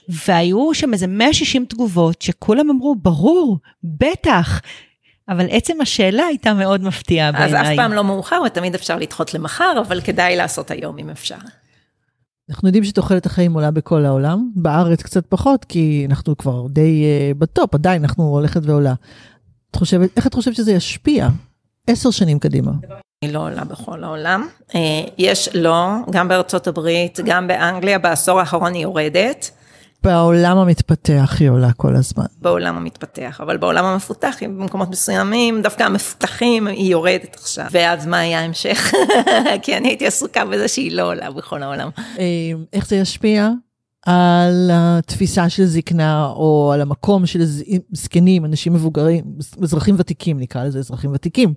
והיו 0.10 0.74
שם 0.74 0.94
איזה 0.94 1.08
160 1.08 1.66
תגובות 1.66 2.22
שכולם 2.22 2.70
אמרו, 2.70 2.96
ברור, 2.96 3.58
בטח. 3.84 4.62
אבל 5.30 5.46
עצם 5.50 5.82
השאלה 5.82 6.24
הייתה 6.26 6.54
מאוד 6.54 6.84
מפתיעה 6.84 7.32
בעיניי. 7.32 7.62
אז 7.62 7.68
אף 7.68 7.76
פעם 7.76 7.94
לא 7.94 8.04
מאוחר, 8.04 8.42
ותמיד 8.46 8.76
אפשר 8.76 8.98
לדחות 8.98 9.34
למחר, 9.34 9.74
אבל 9.88 10.02
כדאי 10.02 10.36
לעשות 10.36 10.72
היום 10.72 10.98
אם 10.98 11.10
אפשר. 11.10 11.36
אנחנו 12.50 12.68
יודעים 12.68 12.84
שתוחלת 12.84 13.26
החיים 13.26 13.54
עולה 13.54 13.72
בכל 13.72 14.06
העולם, 14.06 14.50
בארץ 14.56 15.02
קצת 15.02 15.26
פחות, 15.30 15.66
כי 15.66 16.06
אנחנו 16.10 16.38
כבר 16.38 16.68
די 16.68 17.04
uh, 17.04 17.38
בטופ, 17.38 17.76
עדיין 17.76 18.02
אנחנו 18.02 18.24
הולכת 18.24 18.62
ועולה. 18.64 18.94
את 19.72 19.76
חושבת, 19.76 20.10
איך 20.18 20.28
את 20.28 20.34
חושבת 20.34 20.56
שזה 20.56 20.72
ישפיע 20.72 21.28
עשר 21.88 22.12
שנים 22.12 22.40
קדימה? 22.40 22.72
היא 23.22 23.34
לא 23.34 23.40
עולה 23.40 23.64
בכל 23.64 24.04
העולם. 24.04 24.48
אה, 24.76 24.80
יש 25.18 25.50
לא, 25.54 25.88
גם 26.12 26.28
בארצות 26.28 26.68
הברית, 26.68 27.20
גם 27.26 27.48
באנגליה, 27.48 28.00
בעשור 28.00 28.40
האחרון 28.40 28.74
היא 28.74 28.84
יורדת. 28.84 29.52
בעולם 30.04 30.58
המתפתח 30.58 31.36
היא 31.40 31.50
עולה 31.50 31.74
כל 31.74 31.96
הזמן. 31.96 32.26
בעולם 32.42 32.78
המתפתח, 32.78 33.42
אבל 33.42 33.58
בעולם 33.58 33.86
המפותח, 33.86 34.36
במקומות 34.42 34.90
מסוימים, 34.90 35.62
דווקא 35.62 35.84
המפותחים, 35.84 36.68
היא 36.68 36.92
יורדת 36.92 37.36
עכשיו. 37.36 37.66
ואז 37.72 38.06
מה 38.06 38.20
היה 38.20 38.40
ההמשך? 38.40 38.94
כי 39.64 39.78
אני 39.78 39.88
הייתי 39.88 40.08
עסוקה 40.08 40.46
בזה 40.46 40.68
שהיא 40.68 40.92
לא 40.92 41.04
עולה 41.04 41.32
בכל 41.32 41.64
העולם. 41.64 41.90
אה, 42.20 42.24
איך 42.74 42.88
זה 42.88 42.96
ישפיע 42.96 43.50
על 44.06 44.70
התפיסה 44.74 45.50
של 45.50 45.66
זקנה, 45.66 46.26
או 46.26 46.72
על 46.74 46.82
המקום 46.82 47.26
של 47.26 47.40
זקנים, 47.92 48.46
אנשים 48.46 48.74
מבוגרים, 48.74 49.24
אזרחים 49.64 49.96
ותיקים, 49.98 50.40
נקרא 50.40 50.64
לזה 50.64 50.80
אזרחים 50.80 51.12
ותיקים, 51.14 51.54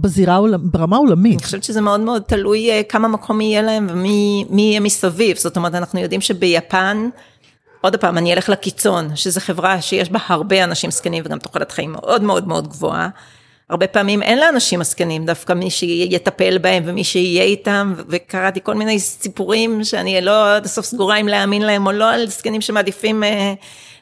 בזירה, 0.00 0.40
ברמה 0.58 0.96
העולמית. 0.96 1.38
אני 1.38 1.44
חושבת 1.44 1.64
שזה 1.64 1.80
מאוד 1.80 2.00
מאוד 2.00 2.22
תלוי 2.22 2.70
אה, 2.70 2.82
כמה 2.82 3.08
מקום 3.08 3.40
יהיה 3.40 3.62
להם 3.62 3.86
ומי 3.90 4.44
יהיה 4.50 4.80
מסביב. 4.80 5.36
זאת 5.36 5.56
אומרת, 5.56 5.74
אנחנו 5.74 6.00
יודעים 6.00 6.20
שביפן, 6.20 7.08
עוד 7.80 7.96
פעם, 7.96 8.18
אני 8.18 8.32
אלך 8.32 8.48
לקיצון, 8.48 9.16
שזו 9.16 9.40
חברה 9.40 9.80
שיש 9.80 10.10
בה 10.10 10.18
הרבה 10.26 10.64
אנשים 10.64 10.90
זקנים 10.90 11.22
וגם 11.26 11.38
תוחלת 11.38 11.72
חיים 11.72 11.92
מאוד 11.92 12.22
מאוד 12.22 12.48
מאוד 12.48 12.68
גבוהה. 12.68 13.08
הרבה 13.70 13.86
פעמים 13.86 14.22
אין 14.22 14.38
לאנשים 14.38 14.80
הזקנים, 14.80 15.26
דווקא 15.26 15.52
מי 15.52 15.70
שיטפל 15.70 16.58
בהם 16.58 16.82
ומי 16.86 17.04
שיהיה 17.04 17.42
איתם, 17.42 17.94
וקראתי 18.08 18.60
כל 18.62 18.74
מיני 18.74 18.98
סיפורים 18.98 19.84
שאני 19.84 20.20
לא 20.20 20.56
עד 20.56 20.64
הסוף 20.64 20.84
סגורה 20.84 21.16
אם 21.16 21.28
להאמין 21.28 21.62
להם 21.62 21.86
או 21.86 21.92
לא, 21.92 22.12
על 22.14 22.28
זקנים 22.28 22.60
שמעדיפים 22.60 23.22
אה, 23.22 23.54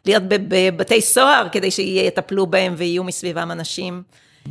להיות 0.07 0.23
בבתי 0.29 1.01
סוהר 1.01 1.49
כדי 1.53 1.71
שיטפלו 1.71 2.47
בהם 2.47 2.75
ויהיו 2.77 3.05
מסביבם 3.05 3.51
אנשים. 3.51 4.03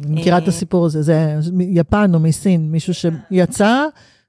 מכירה 0.05 0.37
את 0.37 0.43
אה, 0.43 0.47
הסיפור 0.47 0.85
הזה, 0.85 1.01
זה 1.01 1.33
יפן 1.59 2.11
או 2.13 2.19
מסין, 2.19 2.71
מישהו 2.71 2.93
שיצא. 2.93 3.85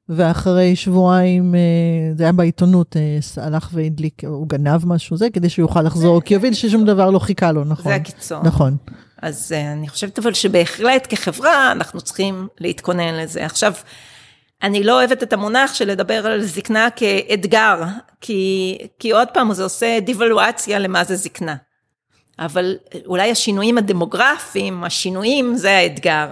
ואחרי 0.09 0.77
שבועיים, 0.77 1.55
אה, 1.55 1.61
זה 2.17 2.23
היה 2.23 2.33
בעיתונות, 2.33 2.97
הלך 3.37 3.71
והדליק, 3.73 4.25
הוא 4.25 4.49
גנב 4.49 4.87
משהו 4.87 5.17
זה, 5.17 5.31
כדי 5.31 5.49
שהוא 5.49 5.63
יוכל 5.63 5.83
לחזור, 5.83 6.21
כי 6.21 6.35
הוא 6.35 6.41
הבין 6.41 6.55
ששום 6.55 6.85
דבר 6.85 7.11
לא 7.11 7.19
חיכה 7.19 7.53
לו, 7.53 7.65
נכון? 7.65 7.93
זה 7.93 7.95
הקיצון. 7.95 8.47
נכון. 8.47 8.77
אז 9.23 9.55
uh, 9.55 9.73
אני 9.73 9.89
חושבת 9.89 10.19
אבל 10.19 10.35
שבהחלט 10.35 11.07
כחברה 11.11 11.73
אנחנו 11.73 12.01
צריכים 12.01 12.49
להתכונן 12.61 13.15
לזה. 13.15 13.45
עכשיו, 13.45 13.73
אני 14.63 14.85
לא 14.85 14.99
אוהבת 14.99 15.23
את 15.23 15.33
המונח 15.33 15.75
של 15.75 15.89
לדבר 15.89 16.27
על 16.27 16.43
זקנה 16.43 16.89
כאתגר, 16.97 17.83
כי, 18.21 18.79
כי 18.99 19.11
עוד 19.13 19.29
פעם 19.35 19.55
זה 19.55 19.63
עושה 19.63 20.01
דיוולואציה 20.01 20.79
למה 20.79 21.05
זה 21.05 21.17
זקנה. 21.17 21.57
אבל 22.39 22.77
אולי 23.07 23.31
השינויים 23.31 23.79
הדמוגרפיים, 23.79 24.85
השינויים 24.85 25.57
זה 25.57 25.77
האתגר. 25.77 26.29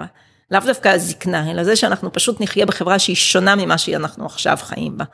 לאו 0.51 0.61
דווקא 0.61 0.89
הזקנה, 0.89 1.51
אלא 1.51 1.65
זה 1.65 1.77
שאנחנו 1.77 2.13
פשוט 2.13 2.41
נחיה 2.41 2.67
בחברה 2.67 2.99
שהיא 2.99 3.17
שונה 3.17 3.57
ממה 3.57 3.79
שאנחנו 3.79 4.27
עכשיו 4.27 4.59
חיים 4.61 4.99
בה. 4.99 5.05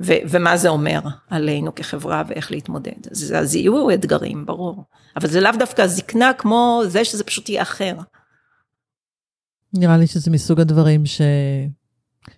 ו- 0.00 0.22
ומה 0.28 0.56
זה 0.56 0.68
אומר 0.68 1.00
עלינו 1.30 1.74
כחברה 1.74 2.22
ואיך 2.28 2.50
להתמודד. 2.50 3.10
אז, 3.10 3.34
אז 3.38 3.54
יהיו 3.54 3.90
אתגרים, 3.90 4.46
ברור. 4.46 4.84
אבל 5.16 5.28
זה 5.28 5.40
לאו 5.40 5.52
דווקא 5.58 5.82
הזקנה 5.82 6.32
כמו 6.38 6.82
זה 6.86 7.04
שזה 7.04 7.24
פשוט 7.24 7.48
יהיה 7.48 7.62
אחר. 7.62 7.94
נראה 9.74 9.96
לי 9.96 10.06
שזה 10.06 10.30
מסוג 10.30 10.60
הדברים 10.60 11.02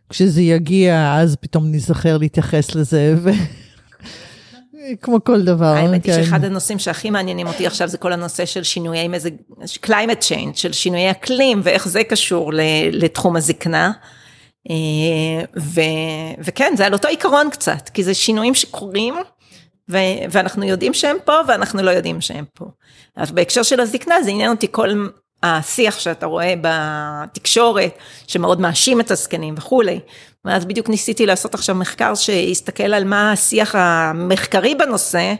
שכשזה 0.08 0.42
יגיע, 0.42 1.14
אז 1.14 1.36
פתאום 1.36 1.72
נזכר 1.72 2.18
להתייחס 2.18 2.74
לזה. 2.74 3.14
ו... 3.18 3.30
כמו 5.02 5.24
כל 5.24 5.42
דבר. 5.42 5.74
האמת 5.74 6.04
היא 6.04 6.14
כן. 6.14 6.24
שאחד 6.24 6.44
הנושאים 6.44 6.78
שהכי 6.78 7.10
מעניינים 7.10 7.46
אותי 7.46 7.66
עכשיו 7.66 7.88
זה 7.88 7.98
כל 7.98 8.12
הנושא 8.12 8.46
של 8.46 8.62
שינויי 8.62 9.08
מזג, 9.08 9.30
climate 9.86 10.22
change, 10.28 10.54
של 10.54 10.72
שינויי 10.72 11.10
אקלים 11.10 11.60
ואיך 11.64 11.88
זה 11.88 12.04
קשור 12.04 12.52
לתחום 12.92 13.36
הזקנה. 13.36 13.92
אה, 14.70 15.44
ו, 15.56 15.80
וכן, 16.38 16.72
זה 16.76 16.86
על 16.86 16.92
אותו 16.92 17.08
עיקרון 17.08 17.50
קצת, 17.50 17.88
כי 17.88 18.04
זה 18.04 18.14
שינויים 18.14 18.54
שקורים, 18.54 19.14
ו, 19.90 19.96
ואנחנו 20.30 20.64
יודעים 20.64 20.94
שהם 20.94 21.16
פה 21.24 21.32
ואנחנו 21.48 21.82
לא 21.82 21.90
יודעים 21.90 22.20
שהם 22.20 22.44
פה. 22.54 22.64
אז 23.16 23.32
בהקשר 23.32 23.62
של 23.62 23.80
הזקנה 23.80 24.22
זה 24.22 24.30
עניין 24.30 24.50
אותי 24.50 24.66
כל 24.70 25.08
השיח 25.42 25.98
שאתה 25.98 26.26
רואה 26.26 26.54
בתקשורת, 26.60 27.98
שמאוד 28.26 28.60
מאשים 28.60 29.00
את 29.00 29.10
הזקנים 29.10 29.54
וכולי. 29.58 30.00
ואז 30.44 30.64
בדיוק 30.64 30.88
ניסיתי 30.88 31.26
לעשות 31.26 31.54
עכשיו 31.54 31.74
מחקר 31.74 32.14
שיסתכל 32.14 32.94
על 32.94 33.04
מה 33.04 33.32
השיח 33.32 33.74
המחקרי 33.74 34.74
בנושא, 34.74 35.34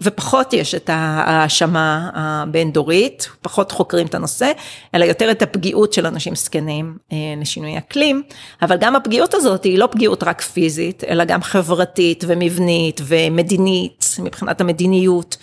ופחות 0.00 0.52
יש 0.52 0.74
את 0.74 0.90
ההאשמה 0.92 2.10
הבין-דורית, 2.14 3.28
פחות 3.42 3.72
חוקרים 3.72 4.06
את 4.06 4.14
הנושא, 4.14 4.52
אלא 4.94 5.04
יותר 5.04 5.30
את 5.30 5.42
הפגיעות 5.42 5.92
של 5.92 6.06
אנשים 6.06 6.34
זקנים 6.34 6.98
אה, 7.12 7.16
לשינוי 7.36 7.78
אקלים, 7.78 8.22
אבל 8.62 8.76
גם 8.76 8.96
הפגיעות 8.96 9.34
הזאת 9.34 9.64
היא 9.64 9.78
לא 9.78 9.88
פגיעות 9.92 10.22
רק 10.22 10.40
פיזית, 10.40 11.04
אלא 11.04 11.24
גם 11.24 11.42
חברתית 11.42 12.24
ומבנית 12.26 13.00
ומדינית, 13.04 14.16
מבחינת 14.18 14.60
המדיניות. 14.60 15.36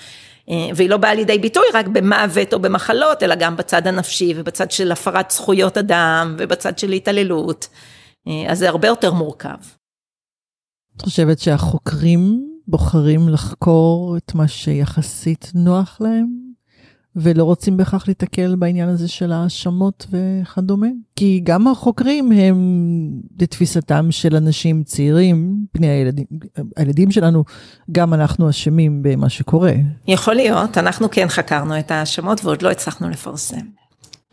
אה, 0.49 0.69
והיא 0.75 0.89
לא 0.89 0.97
באה 0.97 1.13
לידי 1.13 1.37
ביטוי 1.37 1.63
רק 1.73 1.87
במוות 1.87 2.53
או 2.53 2.59
במחלות, 2.59 3.23
אלא 3.23 3.35
גם 3.35 3.57
בצד 3.57 3.87
הנפשי 3.87 4.33
ובצד 4.35 4.71
של 4.71 4.91
הפרת 4.91 5.31
זכויות 5.31 5.77
אדם 5.77 6.35
ובצד 6.39 6.79
של 6.79 6.91
התעללות. 6.91 7.67
אה, 8.27 8.51
אז 8.51 8.59
זה 8.59 8.69
הרבה 8.69 8.87
יותר 8.87 9.13
מורכב. 9.13 9.57
את 10.97 11.01
חושבת 11.01 11.39
שהחוקרים 11.39 12.48
בוחרים 12.69 13.29
לחקור 13.29 14.17
את 14.17 14.35
מה 14.35 14.47
שיחסית 14.47 15.51
נוח 15.55 15.97
להם? 16.01 16.49
ולא 17.15 17.43
רוצים 17.43 17.77
בהכרח 17.77 18.07
להתקל 18.07 18.55
בעניין 18.55 18.89
הזה 18.89 19.07
של 19.07 19.31
האשמות 19.31 20.05
וכדומה? 20.11 20.87
כי 21.15 21.41
גם 21.43 21.67
החוקרים 21.67 22.31
הם, 22.31 22.57
לתפיסתם 23.41 24.07
של 24.11 24.35
אנשים 24.35 24.83
צעירים, 24.83 25.55
בני 25.73 25.87
הילדים, 25.87 26.25
הילדים 26.77 27.11
שלנו, 27.11 27.43
גם 27.91 28.13
אנחנו 28.13 28.49
אשמים 28.49 29.03
במה 29.03 29.29
שקורה. 29.29 29.73
יכול 30.07 30.33
להיות, 30.33 30.77
אנחנו 30.77 31.11
כן 31.11 31.27
חקרנו 31.29 31.79
את 31.79 31.91
האשמות 31.91 32.45
ועוד 32.45 32.61
לא 32.61 32.71
הצלחנו 32.71 33.09
לפרסם. 33.09 33.65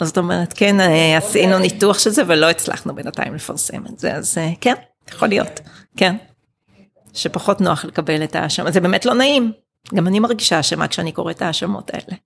זאת 0.03 0.19
אומרת, 0.19 0.53
כן, 0.53 0.81
אה, 0.81 1.17
עשינו 1.17 1.59
ניתוח 1.59 1.99
של 1.99 2.11
זה 2.11 2.23
ולא 2.27 2.51
הצלחנו 2.51 2.95
בינתיים 2.95 3.35
לפרסם 3.35 3.87
את 3.87 3.99
זה, 3.99 4.15
אז 4.15 4.39
אה, 4.39 4.53
כן, 4.61 4.75
יכול 5.09 5.29
להיות, 5.29 5.61
כן. 5.97 6.17
שפחות 7.17 7.61
נוח 7.61 7.85
לקבל 7.85 8.25
את 8.25 8.37
האשמה, 8.37 8.71
זה 8.71 8.81
באמת 8.81 9.07
לא 9.07 9.15
נעים. 9.15 9.53
גם 9.95 10.07
אני 10.07 10.21
מרגישה 10.21 10.61
אשמה 10.61 10.89
כשאני 10.89 11.13
קוראת 11.13 11.37
את 11.37 11.43
האשמות 11.43 11.91
האלה. 11.95 12.17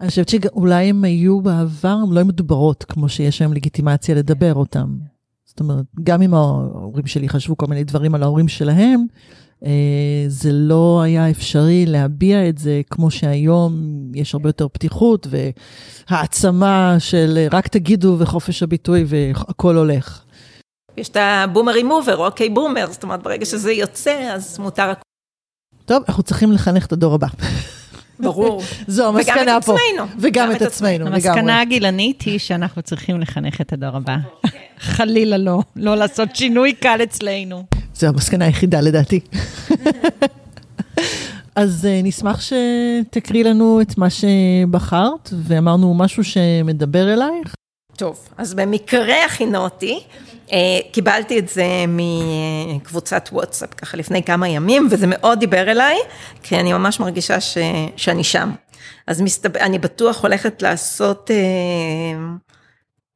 אני 0.00 0.08
חושבת 0.08 0.28
שאולי 0.28 0.84
הם 0.84 1.04
היו 1.04 1.40
בעבר, 1.40 1.88
הם 2.02 2.12
לא 2.12 2.18
היו 2.18 2.26
מדוברות, 2.26 2.84
כמו 2.84 3.08
שיש 3.08 3.40
היום 3.40 3.52
לגיטימציה 3.52 4.14
לדבר 4.14 4.54
אותם. 4.54 4.96
זאת 5.44 5.60
אומרת, 5.60 5.84
גם 6.04 6.22
אם 6.22 6.34
ההורים 6.34 7.06
שלי 7.06 7.28
חשבו 7.28 7.56
כל 7.56 7.66
מיני 7.66 7.84
דברים 7.84 8.14
על 8.14 8.22
ההורים 8.22 8.48
שלהם, 8.48 9.06
אה, 9.64 10.24
זה 10.28 10.52
לא 10.52 11.02
היה 11.02 11.30
אפשרי 11.30 11.86
להביע 11.86 12.48
את 12.48 12.58
זה 12.58 12.80
כמו 12.90 13.10
שהיום 13.10 13.72
יש 14.14 14.34
הרבה 14.34 14.48
יותר 14.48 14.68
פתיחות 14.68 15.26
והעצמה 16.10 16.96
של 16.98 17.46
רק 17.52 17.68
תגידו 17.68 18.16
וחופש 18.18 18.62
הביטוי 18.62 19.04
והכל 19.06 19.76
הולך. 19.76 20.24
יש 20.96 21.08
את 21.08 21.16
הבומר 21.20 21.72
רימובר, 21.72 22.16
אוקיי 22.16 22.48
בומר, 22.48 22.86
זאת 22.90 23.02
אומרת 23.02 23.22
ברגע 23.22 23.46
שזה 23.46 23.72
יוצא 23.72 24.32
אז 24.32 24.58
מותר. 24.58 24.92
טוב, 25.84 26.02
אנחנו 26.08 26.22
צריכים 26.22 26.52
לחנך 26.52 26.86
את 26.86 26.92
הדור 26.92 27.14
הבא. 27.14 27.26
ברור. 28.20 28.62
זו 28.86 29.08
המסקנה 29.08 29.60
פה. 29.60 29.72
וגם 29.72 30.02
את 30.02 30.02
עצמנו. 30.02 30.20
וגם 30.20 30.52
את 30.52 30.62
עצמנו, 30.62 31.04
לגמרי. 31.04 31.14
המסקנה 31.14 31.60
הגילנית 31.60 32.22
היא 32.22 32.38
שאנחנו 32.38 32.82
צריכים 32.82 33.20
לחנך 33.20 33.60
את 33.60 33.72
הדור 33.72 33.96
הבא. 33.96 34.16
חלילה 34.78 35.38
לא, 35.38 35.60
לא 35.76 35.94
לעשות 35.94 36.36
שינוי 36.36 36.72
קל 36.72 36.98
אצלנו. 37.02 37.64
זו 37.94 38.06
המסקנה 38.06 38.44
היחידה 38.44 38.80
לדעתי. 38.80 39.20
אז 41.54 41.84
uh, 41.84 42.06
נשמח 42.06 42.40
שתקריא 42.40 43.44
לנו 43.44 43.80
את 43.80 43.98
מה 43.98 44.06
שבחרת, 44.10 45.30
ואמרנו 45.32 45.94
משהו 45.94 46.24
שמדבר 46.24 47.12
אלייך. 47.12 47.54
טוב, 47.96 48.28
אז 48.38 48.54
במקרה 48.54 49.24
הכינותי, 49.24 50.00
קיבלתי 50.92 51.38
את 51.38 51.48
זה 51.48 51.64
מקבוצת 51.88 53.28
וואטסאפ 53.32 53.74
ככה 53.74 53.96
לפני 53.96 54.22
כמה 54.22 54.48
ימים, 54.48 54.88
וזה 54.90 55.06
מאוד 55.08 55.40
דיבר 55.40 55.70
אליי, 55.70 55.96
כי 56.42 56.56
אני 56.56 56.72
ממש 56.72 57.00
מרגישה 57.00 57.40
ש, 57.40 57.58
שאני 57.96 58.24
שם. 58.24 58.50
אז 59.06 59.20
מסתבר, 59.20 59.60
אני 59.60 59.78
בטוח 59.78 60.22
הולכת 60.22 60.62
לעשות 60.62 61.30
uh, 61.30 61.34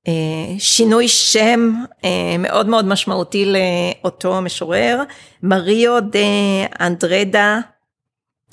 אה, 0.09 0.55
שינוי 0.59 1.09
שם 1.09 1.73
אה, 2.05 2.37
מאוד 2.39 2.69
מאוד 2.69 2.85
משמעותי 2.85 3.53
לאותו 3.53 4.43
משורר, 4.43 5.03
מריו 5.43 6.01
דה 6.01 6.19
אנדרדה 6.81 7.59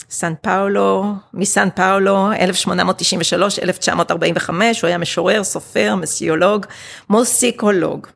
סן 0.10 0.34
פאולו, 0.42 1.06
מסן 1.34 1.68
פאולו, 1.76 2.32
1893-1945, 2.32 2.36
הוא 4.50 4.88
היה 4.88 4.98
משורר, 4.98 5.44
סופר, 5.44 5.96
מסיולוג, 5.96 6.66
מוסיקולוג. 7.10 8.08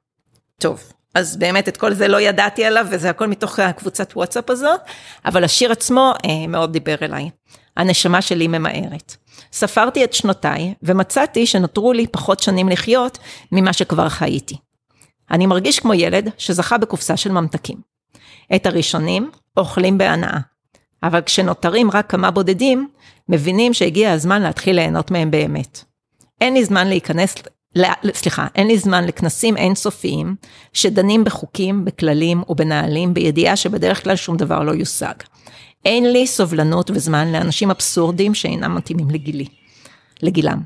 טוב, 0.61 0.83
אז 1.15 1.37
באמת 1.37 1.67
את 1.67 1.77
כל 1.77 1.93
זה 1.93 2.07
לא 2.07 2.21
ידעתי 2.21 2.65
עליו, 2.65 2.87
וזה 2.91 3.09
הכל 3.09 3.27
מתוך 3.27 3.59
הקבוצת 3.59 4.13
וואטסאפ 4.15 4.49
הזאת, 4.49 4.79
אבל 5.25 5.43
השיר 5.43 5.71
עצמו 5.71 6.13
אה, 6.25 6.47
מאוד 6.47 6.73
דיבר 6.73 6.95
אליי. 7.01 7.29
הנשמה 7.77 8.21
שלי 8.21 8.47
ממהרת. 8.47 9.15
ספרתי 9.51 10.03
את 10.03 10.13
שנותיי, 10.13 10.73
ומצאתי 10.83 11.45
שנותרו 11.45 11.93
לי 11.93 12.07
פחות 12.07 12.39
שנים 12.39 12.69
לחיות 12.69 13.17
ממה 13.51 13.73
שכבר 13.73 14.09
חייתי. 14.09 14.57
אני 15.31 15.45
מרגיש 15.45 15.79
כמו 15.79 15.93
ילד 15.93 16.29
שזכה 16.37 16.77
בקופסה 16.77 17.17
של 17.17 17.31
ממתקים. 17.31 17.77
את 18.55 18.65
הראשונים 18.65 19.31
אוכלים 19.57 19.97
בהנאה. 19.97 20.37
אבל 21.03 21.21
כשנותרים 21.21 21.91
רק 21.91 22.09
כמה 22.11 22.31
בודדים, 22.31 22.89
מבינים 23.29 23.73
שהגיע 23.73 24.11
הזמן 24.11 24.41
להתחיל 24.41 24.75
ליהנות 24.75 25.11
מהם 25.11 25.31
באמת. 25.31 25.83
אין 26.41 26.53
לי 26.53 26.65
זמן 26.65 26.87
להיכנס, 26.87 27.35
סליחה, 28.13 28.47
אין 28.55 28.67
לי 28.67 28.77
זמן 28.77 29.05
לכנסים 29.05 29.57
אינסופיים 29.57 30.35
שדנים 30.73 31.23
בחוקים, 31.23 31.85
בכללים 31.85 32.43
ובנהלים 32.49 33.13
בידיעה 33.13 33.55
שבדרך 33.55 34.03
כלל 34.03 34.15
שום 34.15 34.37
דבר 34.37 34.63
לא 34.63 34.71
יושג. 34.71 35.13
אין 35.85 36.11
לי 36.11 36.27
סובלנות 36.27 36.91
וזמן 36.93 37.31
לאנשים 37.31 37.71
אבסורדים 37.71 38.33
שאינם 38.33 38.75
מתאימים 38.75 39.09
לגילי, 39.09 39.45
לגילם. 40.23 40.61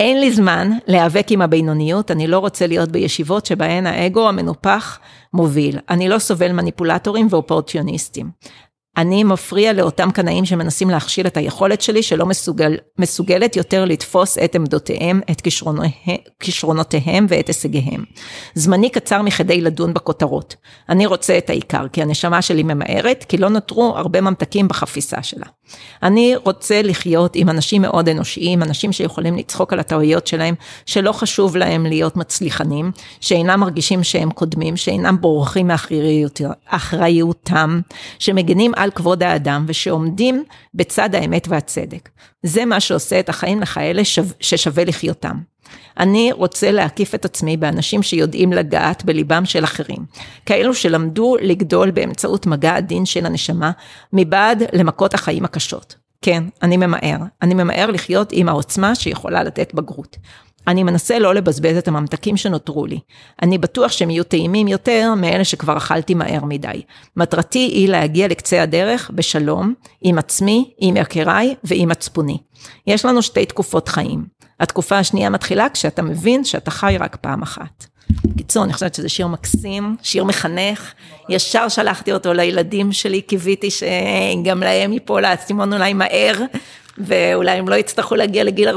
אין 0.00 0.20
לי 0.20 0.32
זמן 0.32 0.70
להיאבק 0.86 1.26
עם 1.30 1.42
הבינוניות, 1.42 2.10
אני 2.10 2.26
לא 2.26 2.38
רוצה 2.38 2.66
להיות 2.66 2.88
בישיבות 2.88 3.46
שבהן 3.46 3.86
האגו 3.86 4.28
המנופח 4.28 4.98
מוביל. 5.32 5.78
אני 5.90 6.08
לא 6.08 6.18
סובל 6.18 6.52
מניפולטורים 6.52 7.26
ואופורטיוניסטים. 7.30 8.30
אני 8.96 9.24
מפריע 9.24 9.72
לאותם 9.72 10.10
קנאים 10.10 10.44
שמנסים 10.44 10.90
להכשיל 10.90 11.26
את 11.26 11.36
היכולת 11.36 11.82
שלי, 11.82 12.02
שלא 12.02 12.26
מסוגל, 12.26 12.76
מסוגלת 12.98 13.56
יותר 13.56 13.84
לתפוס 13.84 14.38
את 14.38 14.54
עמדותיהם, 14.54 15.20
את 15.30 15.42
כישרונותיהם 16.40 17.26
ואת 17.28 17.46
הישגיהם. 17.46 18.04
זמני 18.54 18.90
קצר 18.90 19.22
מכדי 19.22 19.60
לדון 19.60 19.94
בכותרות. 19.94 20.56
אני 20.88 21.06
רוצה 21.06 21.38
את 21.38 21.50
העיקר, 21.50 21.88
כי 21.88 22.02
הנשמה 22.02 22.42
שלי 22.42 22.62
ממהרת, 22.62 23.24
כי 23.28 23.36
לא 23.36 23.48
נותרו 23.48 23.94
הרבה 23.96 24.20
ממתקים 24.20 24.68
בחפיסה 24.68 25.22
שלה. 25.22 25.46
אני 26.02 26.34
רוצה 26.44 26.82
לחיות 26.82 27.36
עם 27.36 27.48
אנשים 27.48 27.82
מאוד 27.82 28.08
אנושיים, 28.08 28.62
אנשים 28.62 28.92
שיכולים 28.92 29.36
לצחוק 29.36 29.72
על 29.72 29.80
הטעויות 29.80 30.26
שלהם, 30.26 30.54
שלא 30.86 31.12
חשוב 31.12 31.56
להם 31.56 31.86
להיות 31.86 32.16
מצליחנים, 32.16 32.90
שאינם 33.20 33.60
מרגישים 33.60 34.04
שהם 34.04 34.30
קודמים, 34.30 34.76
שאינם 34.76 35.20
בורחים 35.20 35.70
מאחריותם, 36.72 37.80
שמגנים 38.18 38.72
על 38.76 38.90
כבוד 38.90 39.22
האדם 39.22 39.64
ושעומדים 39.68 40.44
בצד 40.74 41.14
האמת 41.14 41.48
והצדק. 41.48 42.08
זה 42.42 42.64
מה 42.64 42.80
שעושה 42.80 43.20
את 43.20 43.28
החיים 43.28 43.60
לכאלה 43.60 44.02
ששווה 44.40 44.84
לחיות,ם. 44.84 45.55
אני 46.00 46.32
רוצה 46.32 46.70
להקיף 46.70 47.14
את 47.14 47.24
עצמי 47.24 47.56
באנשים 47.56 48.02
שיודעים 48.02 48.52
לגעת 48.52 49.04
בליבם 49.04 49.44
של 49.44 49.64
אחרים. 49.64 50.04
כאלו 50.46 50.74
שלמדו 50.74 51.36
לגדול 51.40 51.90
באמצעות 51.90 52.46
מגע 52.46 52.74
הדין 52.74 53.06
של 53.06 53.26
הנשמה, 53.26 53.70
מבעד 54.12 54.62
למכות 54.72 55.14
החיים 55.14 55.44
הקשות. 55.44 55.94
כן, 56.22 56.44
אני 56.62 56.76
ממהר. 56.76 57.18
אני 57.42 57.54
ממהר 57.54 57.90
לחיות 57.90 58.28
עם 58.32 58.48
העוצמה 58.48 58.94
שיכולה 58.94 59.42
לתת 59.42 59.74
בגרות. 59.74 60.16
אני 60.66 60.82
מנסה 60.82 61.18
לא 61.18 61.34
לבזבז 61.34 61.76
את 61.76 61.88
הממתקים 61.88 62.36
שנותרו 62.36 62.86
לי. 62.86 62.98
אני 63.42 63.58
בטוח 63.58 63.92
שהם 63.92 64.10
יהיו 64.10 64.24
טעימים 64.24 64.68
יותר 64.68 65.14
מאלה 65.16 65.44
שכבר 65.44 65.76
אכלתי 65.76 66.14
מהר 66.14 66.44
מדי. 66.44 66.82
מטרתי 67.16 67.58
היא 67.58 67.88
להגיע 67.88 68.28
לקצה 68.28 68.62
הדרך 68.62 69.10
בשלום, 69.14 69.74
עם 70.02 70.18
עצמי, 70.18 70.70
עם 70.78 70.96
יקיריי 70.96 71.54
ועם 71.64 71.88
מצפוני. 71.88 72.38
יש 72.86 73.04
לנו 73.04 73.22
שתי 73.22 73.46
תקופות 73.46 73.88
חיים. 73.88 74.24
התקופה 74.60 74.98
השנייה 74.98 75.30
מתחילה 75.30 75.68
כשאתה 75.68 76.02
מבין 76.02 76.44
שאתה 76.44 76.70
חי 76.70 76.96
רק 77.00 77.16
פעם 77.16 77.42
אחת. 77.42 77.86
בקיצור, 78.24 78.64
אני 78.64 78.72
חושבת 78.72 78.94
שזה 78.94 79.08
שיר 79.08 79.26
מקסים, 79.26 79.96
שיר 80.02 80.24
מחנך. 80.24 80.92
ישר 81.28 81.68
שלחתי 81.68 82.12
אותו 82.12 82.32
לילדים 82.32 82.92
שלי, 82.92 83.20
קיוויתי 83.20 83.68
שגם 83.70 84.60
להם 84.60 84.92
ייפול 84.92 85.24
האסימון 85.24 85.72
אולי 85.72 85.92
מהר, 85.92 86.38
ואולי 86.98 87.50
הם 87.50 87.68
לא 87.68 87.74
יצטרכו 87.74 88.14
להגיע 88.14 88.44
לגיל 88.44 88.68
40-50 88.68 88.74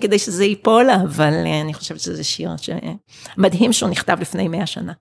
כדי 0.00 0.18
שזה 0.18 0.44
ייפול, 0.44 0.90
אבל 0.90 1.34
אה, 1.46 1.60
אני 1.60 1.74
חושבת 1.74 2.00
שזה 2.00 2.24
שיר 2.24 2.50
מדהים 3.36 3.72
שהוא 3.72 3.90
נכתב 3.90 4.16
לפני 4.20 4.48
100 4.48 4.66
שנה. 4.66 4.92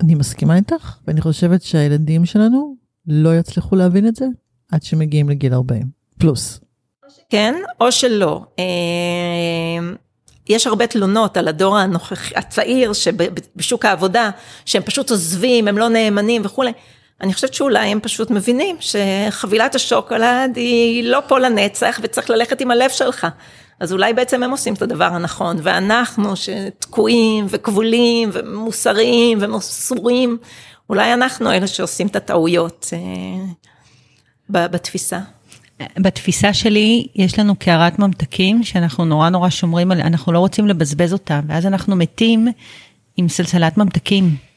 אני 0.00 0.14
מסכימה 0.14 0.56
איתך, 0.56 0.96
ואני 1.06 1.20
חושבת 1.20 1.62
שהילדים 1.62 2.24
שלנו 2.24 2.76
לא 3.06 3.36
יצליחו 3.36 3.76
להבין 3.76 4.08
את 4.08 4.16
זה 4.16 4.26
עד 4.72 4.82
שמגיעים 4.82 5.28
לגיל 5.28 5.54
40, 5.54 5.82
פלוס. 6.18 6.60
כן, 7.30 7.54
או 7.80 7.92
שלא. 7.92 8.44
אה, 8.58 8.64
יש 10.48 10.66
הרבה 10.66 10.86
תלונות 10.86 11.36
על 11.36 11.48
הדור 11.48 11.78
הנוכח, 11.78 12.32
הצעיר 12.36 12.92
שבשוק 12.92 13.84
העבודה, 13.84 14.30
שהם 14.64 14.82
פשוט 14.82 15.10
עוזבים, 15.10 15.68
הם 15.68 15.78
לא 15.78 15.88
נאמנים 15.88 16.42
וכולי. 16.44 16.72
אני 17.22 17.34
חושבת 17.34 17.54
שאולי 17.54 17.88
הם 17.88 18.00
פשוט 18.00 18.30
מבינים 18.30 18.76
שחבילת 18.80 19.74
השוקולד 19.74 20.56
היא 20.56 21.04
לא 21.04 21.22
פה 21.28 21.38
לנצח 21.38 22.00
וצריך 22.02 22.30
ללכת 22.30 22.60
עם 22.60 22.70
הלב 22.70 22.90
שלך. 22.90 23.26
אז 23.80 23.92
אולי 23.92 24.12
בעצם 24.12 24.42
הם 24.42 24.50
עושים 24.50 24.74
את 24.74 24.82
הדבר 24.82 25.04
הנכון, 25.04 25.56
ואנחנו 25.62 26.36
שתקועים 26.36 27.46
וכבולים 27.48 28.30
ומוסריים 28.32 29.38
ומסורים, 29.40 30.38
אולי 30.90 31.12
אנחנו 31.12 31.52
אלה 31.52 31.66
שעושים 31.66 32.06
את 32.06 32.16
הטעויות 32.16 32.90
אה, 32.92 33.44
בתפיסה. 34.48 35.20
בתפיסה 35.98 36.54
שלי, 36.54 37.06
יש 37.14 37.38
לנו 37.38 37.56
קערת 37.56 37.98
ממתקים 37.98 38.62
שאנחנו 38.62 39.04
נורא 39.04 39.28
נורא 39.28 39.50
שומרים 39.50 39.92
עליה, 39.92 40.06
אנחנו 40.06 40.32
לא 40.32 40.38
רוצים 40.38 40.66
לבזבז 40.66 41.12
אותה, 41.12 41.40
ואז 41.46 41.66
אנחנו 41.66 41.96
מתים 41.96 42.48
עם 43.16 43.28
סלסלת 43.28 43.78
ממתקים. 43.78 44.51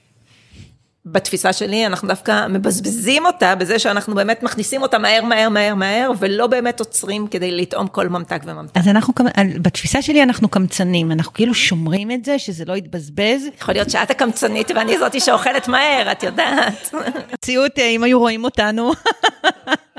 בתפיסה 1.05 1.53
שלי, 1.53 1.85
אנחנו 1.85 2.07
דווקא 2.07 2.47
מבזבזים 2.47 3.25
אותה 3.25 3.55
בזה 3.55 3.79
שאנחנו 3.79 4.15
באמת 4.15 4.43
מכניסים 4.43 4.81
אותה 4.81 4.97
מהר, 4.97 5.23
מהר, 5.23 5.49
מהר, 5.49 5.75
מהר, 5.75 6.11
ולא 6.19 6.47
באמת 6.47 6.79
עוצרים 6.79 7.27
כדי 7.27 7.51
לטעום 7.51 7.87
כל 7.87 8.09
ממתק 8.09 8.41
וממתק. 8.45 8.77
אז 8.77 8.87
אנחנו, 8.87 9.13
בתפיסה 9.61 10.01
שלי 10.01 10.23
אנחנו 10.23 10.49
קמצנים, 10.49 11.11
אנחנו 11.11 11.33
כאילו 11.33 11.53
שומרים 11.53 12.11
את 12.11 12.25
זה, 12.25 12.39
שזה 12.39 12.65
לא 12.65 12.77
יתבזבז. 12.77 13.41
יכול 13.61 13.73
להיות 13.73 13.89
שאת 13.89 14.11
הקמצנית 14.11 14.71
ואני 14.75 14.97
זאתי 14.97 15.19
שאוכלת 15.19 15.67
מהר, 15.67 16.11
את 16.11 16.23
יודעת. 16.23 16.93
מציאות, 17.33 17.79
אה, 17.79 17.87
אם 17.87 18.03
היו 18.03 18.19
רואים 18.19 18.43
אותנו. 18.43 18.91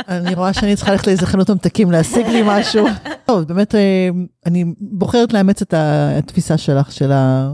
אני 0.08 0.34
רואה 0.34 0.52
שאני 0.52 0.76
צריכה 0.76 0.92
ללכת 0.92 1.06
לאיזה 1.06 1.26
חנות 1.26 1.50
ממתקים 1.50 1.90
להשיג 1.90 2.26
לי 2.26 2.42
משהו. 2.44 2.86
טוב, 3.24 3.42
באמת, 3.42 3.74
אה, 3.74 4.08
אני 4.46 4.64
בוחרת 4.80 5.32
לאמץ 5.32 5.62
את 5.62 5.74
התפיסה 5.76 6.58
שלך, 6.58 6.92
של 6.92 7.12
ה... 7.12 7.50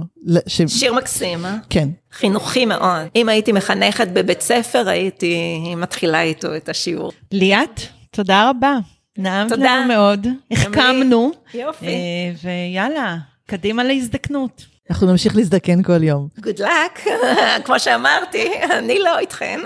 ש... 0.47 0.63
שיר 0.67 0.95
מקסים, 0.95 1.45
אה? 1.45 1.57
כן. 1.71 1.89
חינוכי 2.13 2.67
מאוד. 2.67 3.07
אם 3.17 3.29
הייתי 3.29 3.53
מחנכת 3.53 4.09
בבית 4.09 4.41
ספר, 4.41 4.89
הייתי 4.89 5.59
מתחילה 5.77 6.23
איתו 6.23 6.57
את 6.57 6.69
השיעור. 6.69 7.13
ליאת, 7.33 7.81
תודה 8.11 8.51
רבה. 8.51 8.79
נעמת 9.19 9.53
לנו 9.53 9.89
מאוד, 9.89 10.27
החכמנו. 10.51 11.31
יופי. 11.55 11.87
אה, 11.87 12.33
ויאללה, 12.45 13.17
קדימה 13.47 13.85
להזדקנות. 13.85 14.65
אנחנו 14.91 15.07
נמשיך 15.07 15.37
להזדקן 15.37 15.83
כל 15.83 16.03
יום. 16.03 16.29
Good 16.39 16.61
luck, 16.61 17.09
כמו 17.65 17.81
שאמרתי, 17.81 18.49
אני 18.79 18.99
לא 18.99 19.19
איתכן. 19.19 19.61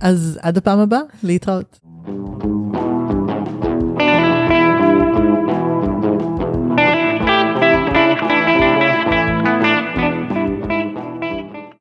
אז 0.00 0.38
עד 0.42 0.56
הפעם 0.56 0.78
הבאה, 0.78 1.00
להתראות. 1.22 1.78
Thank 2.06 2.44
you. 2.44 2.63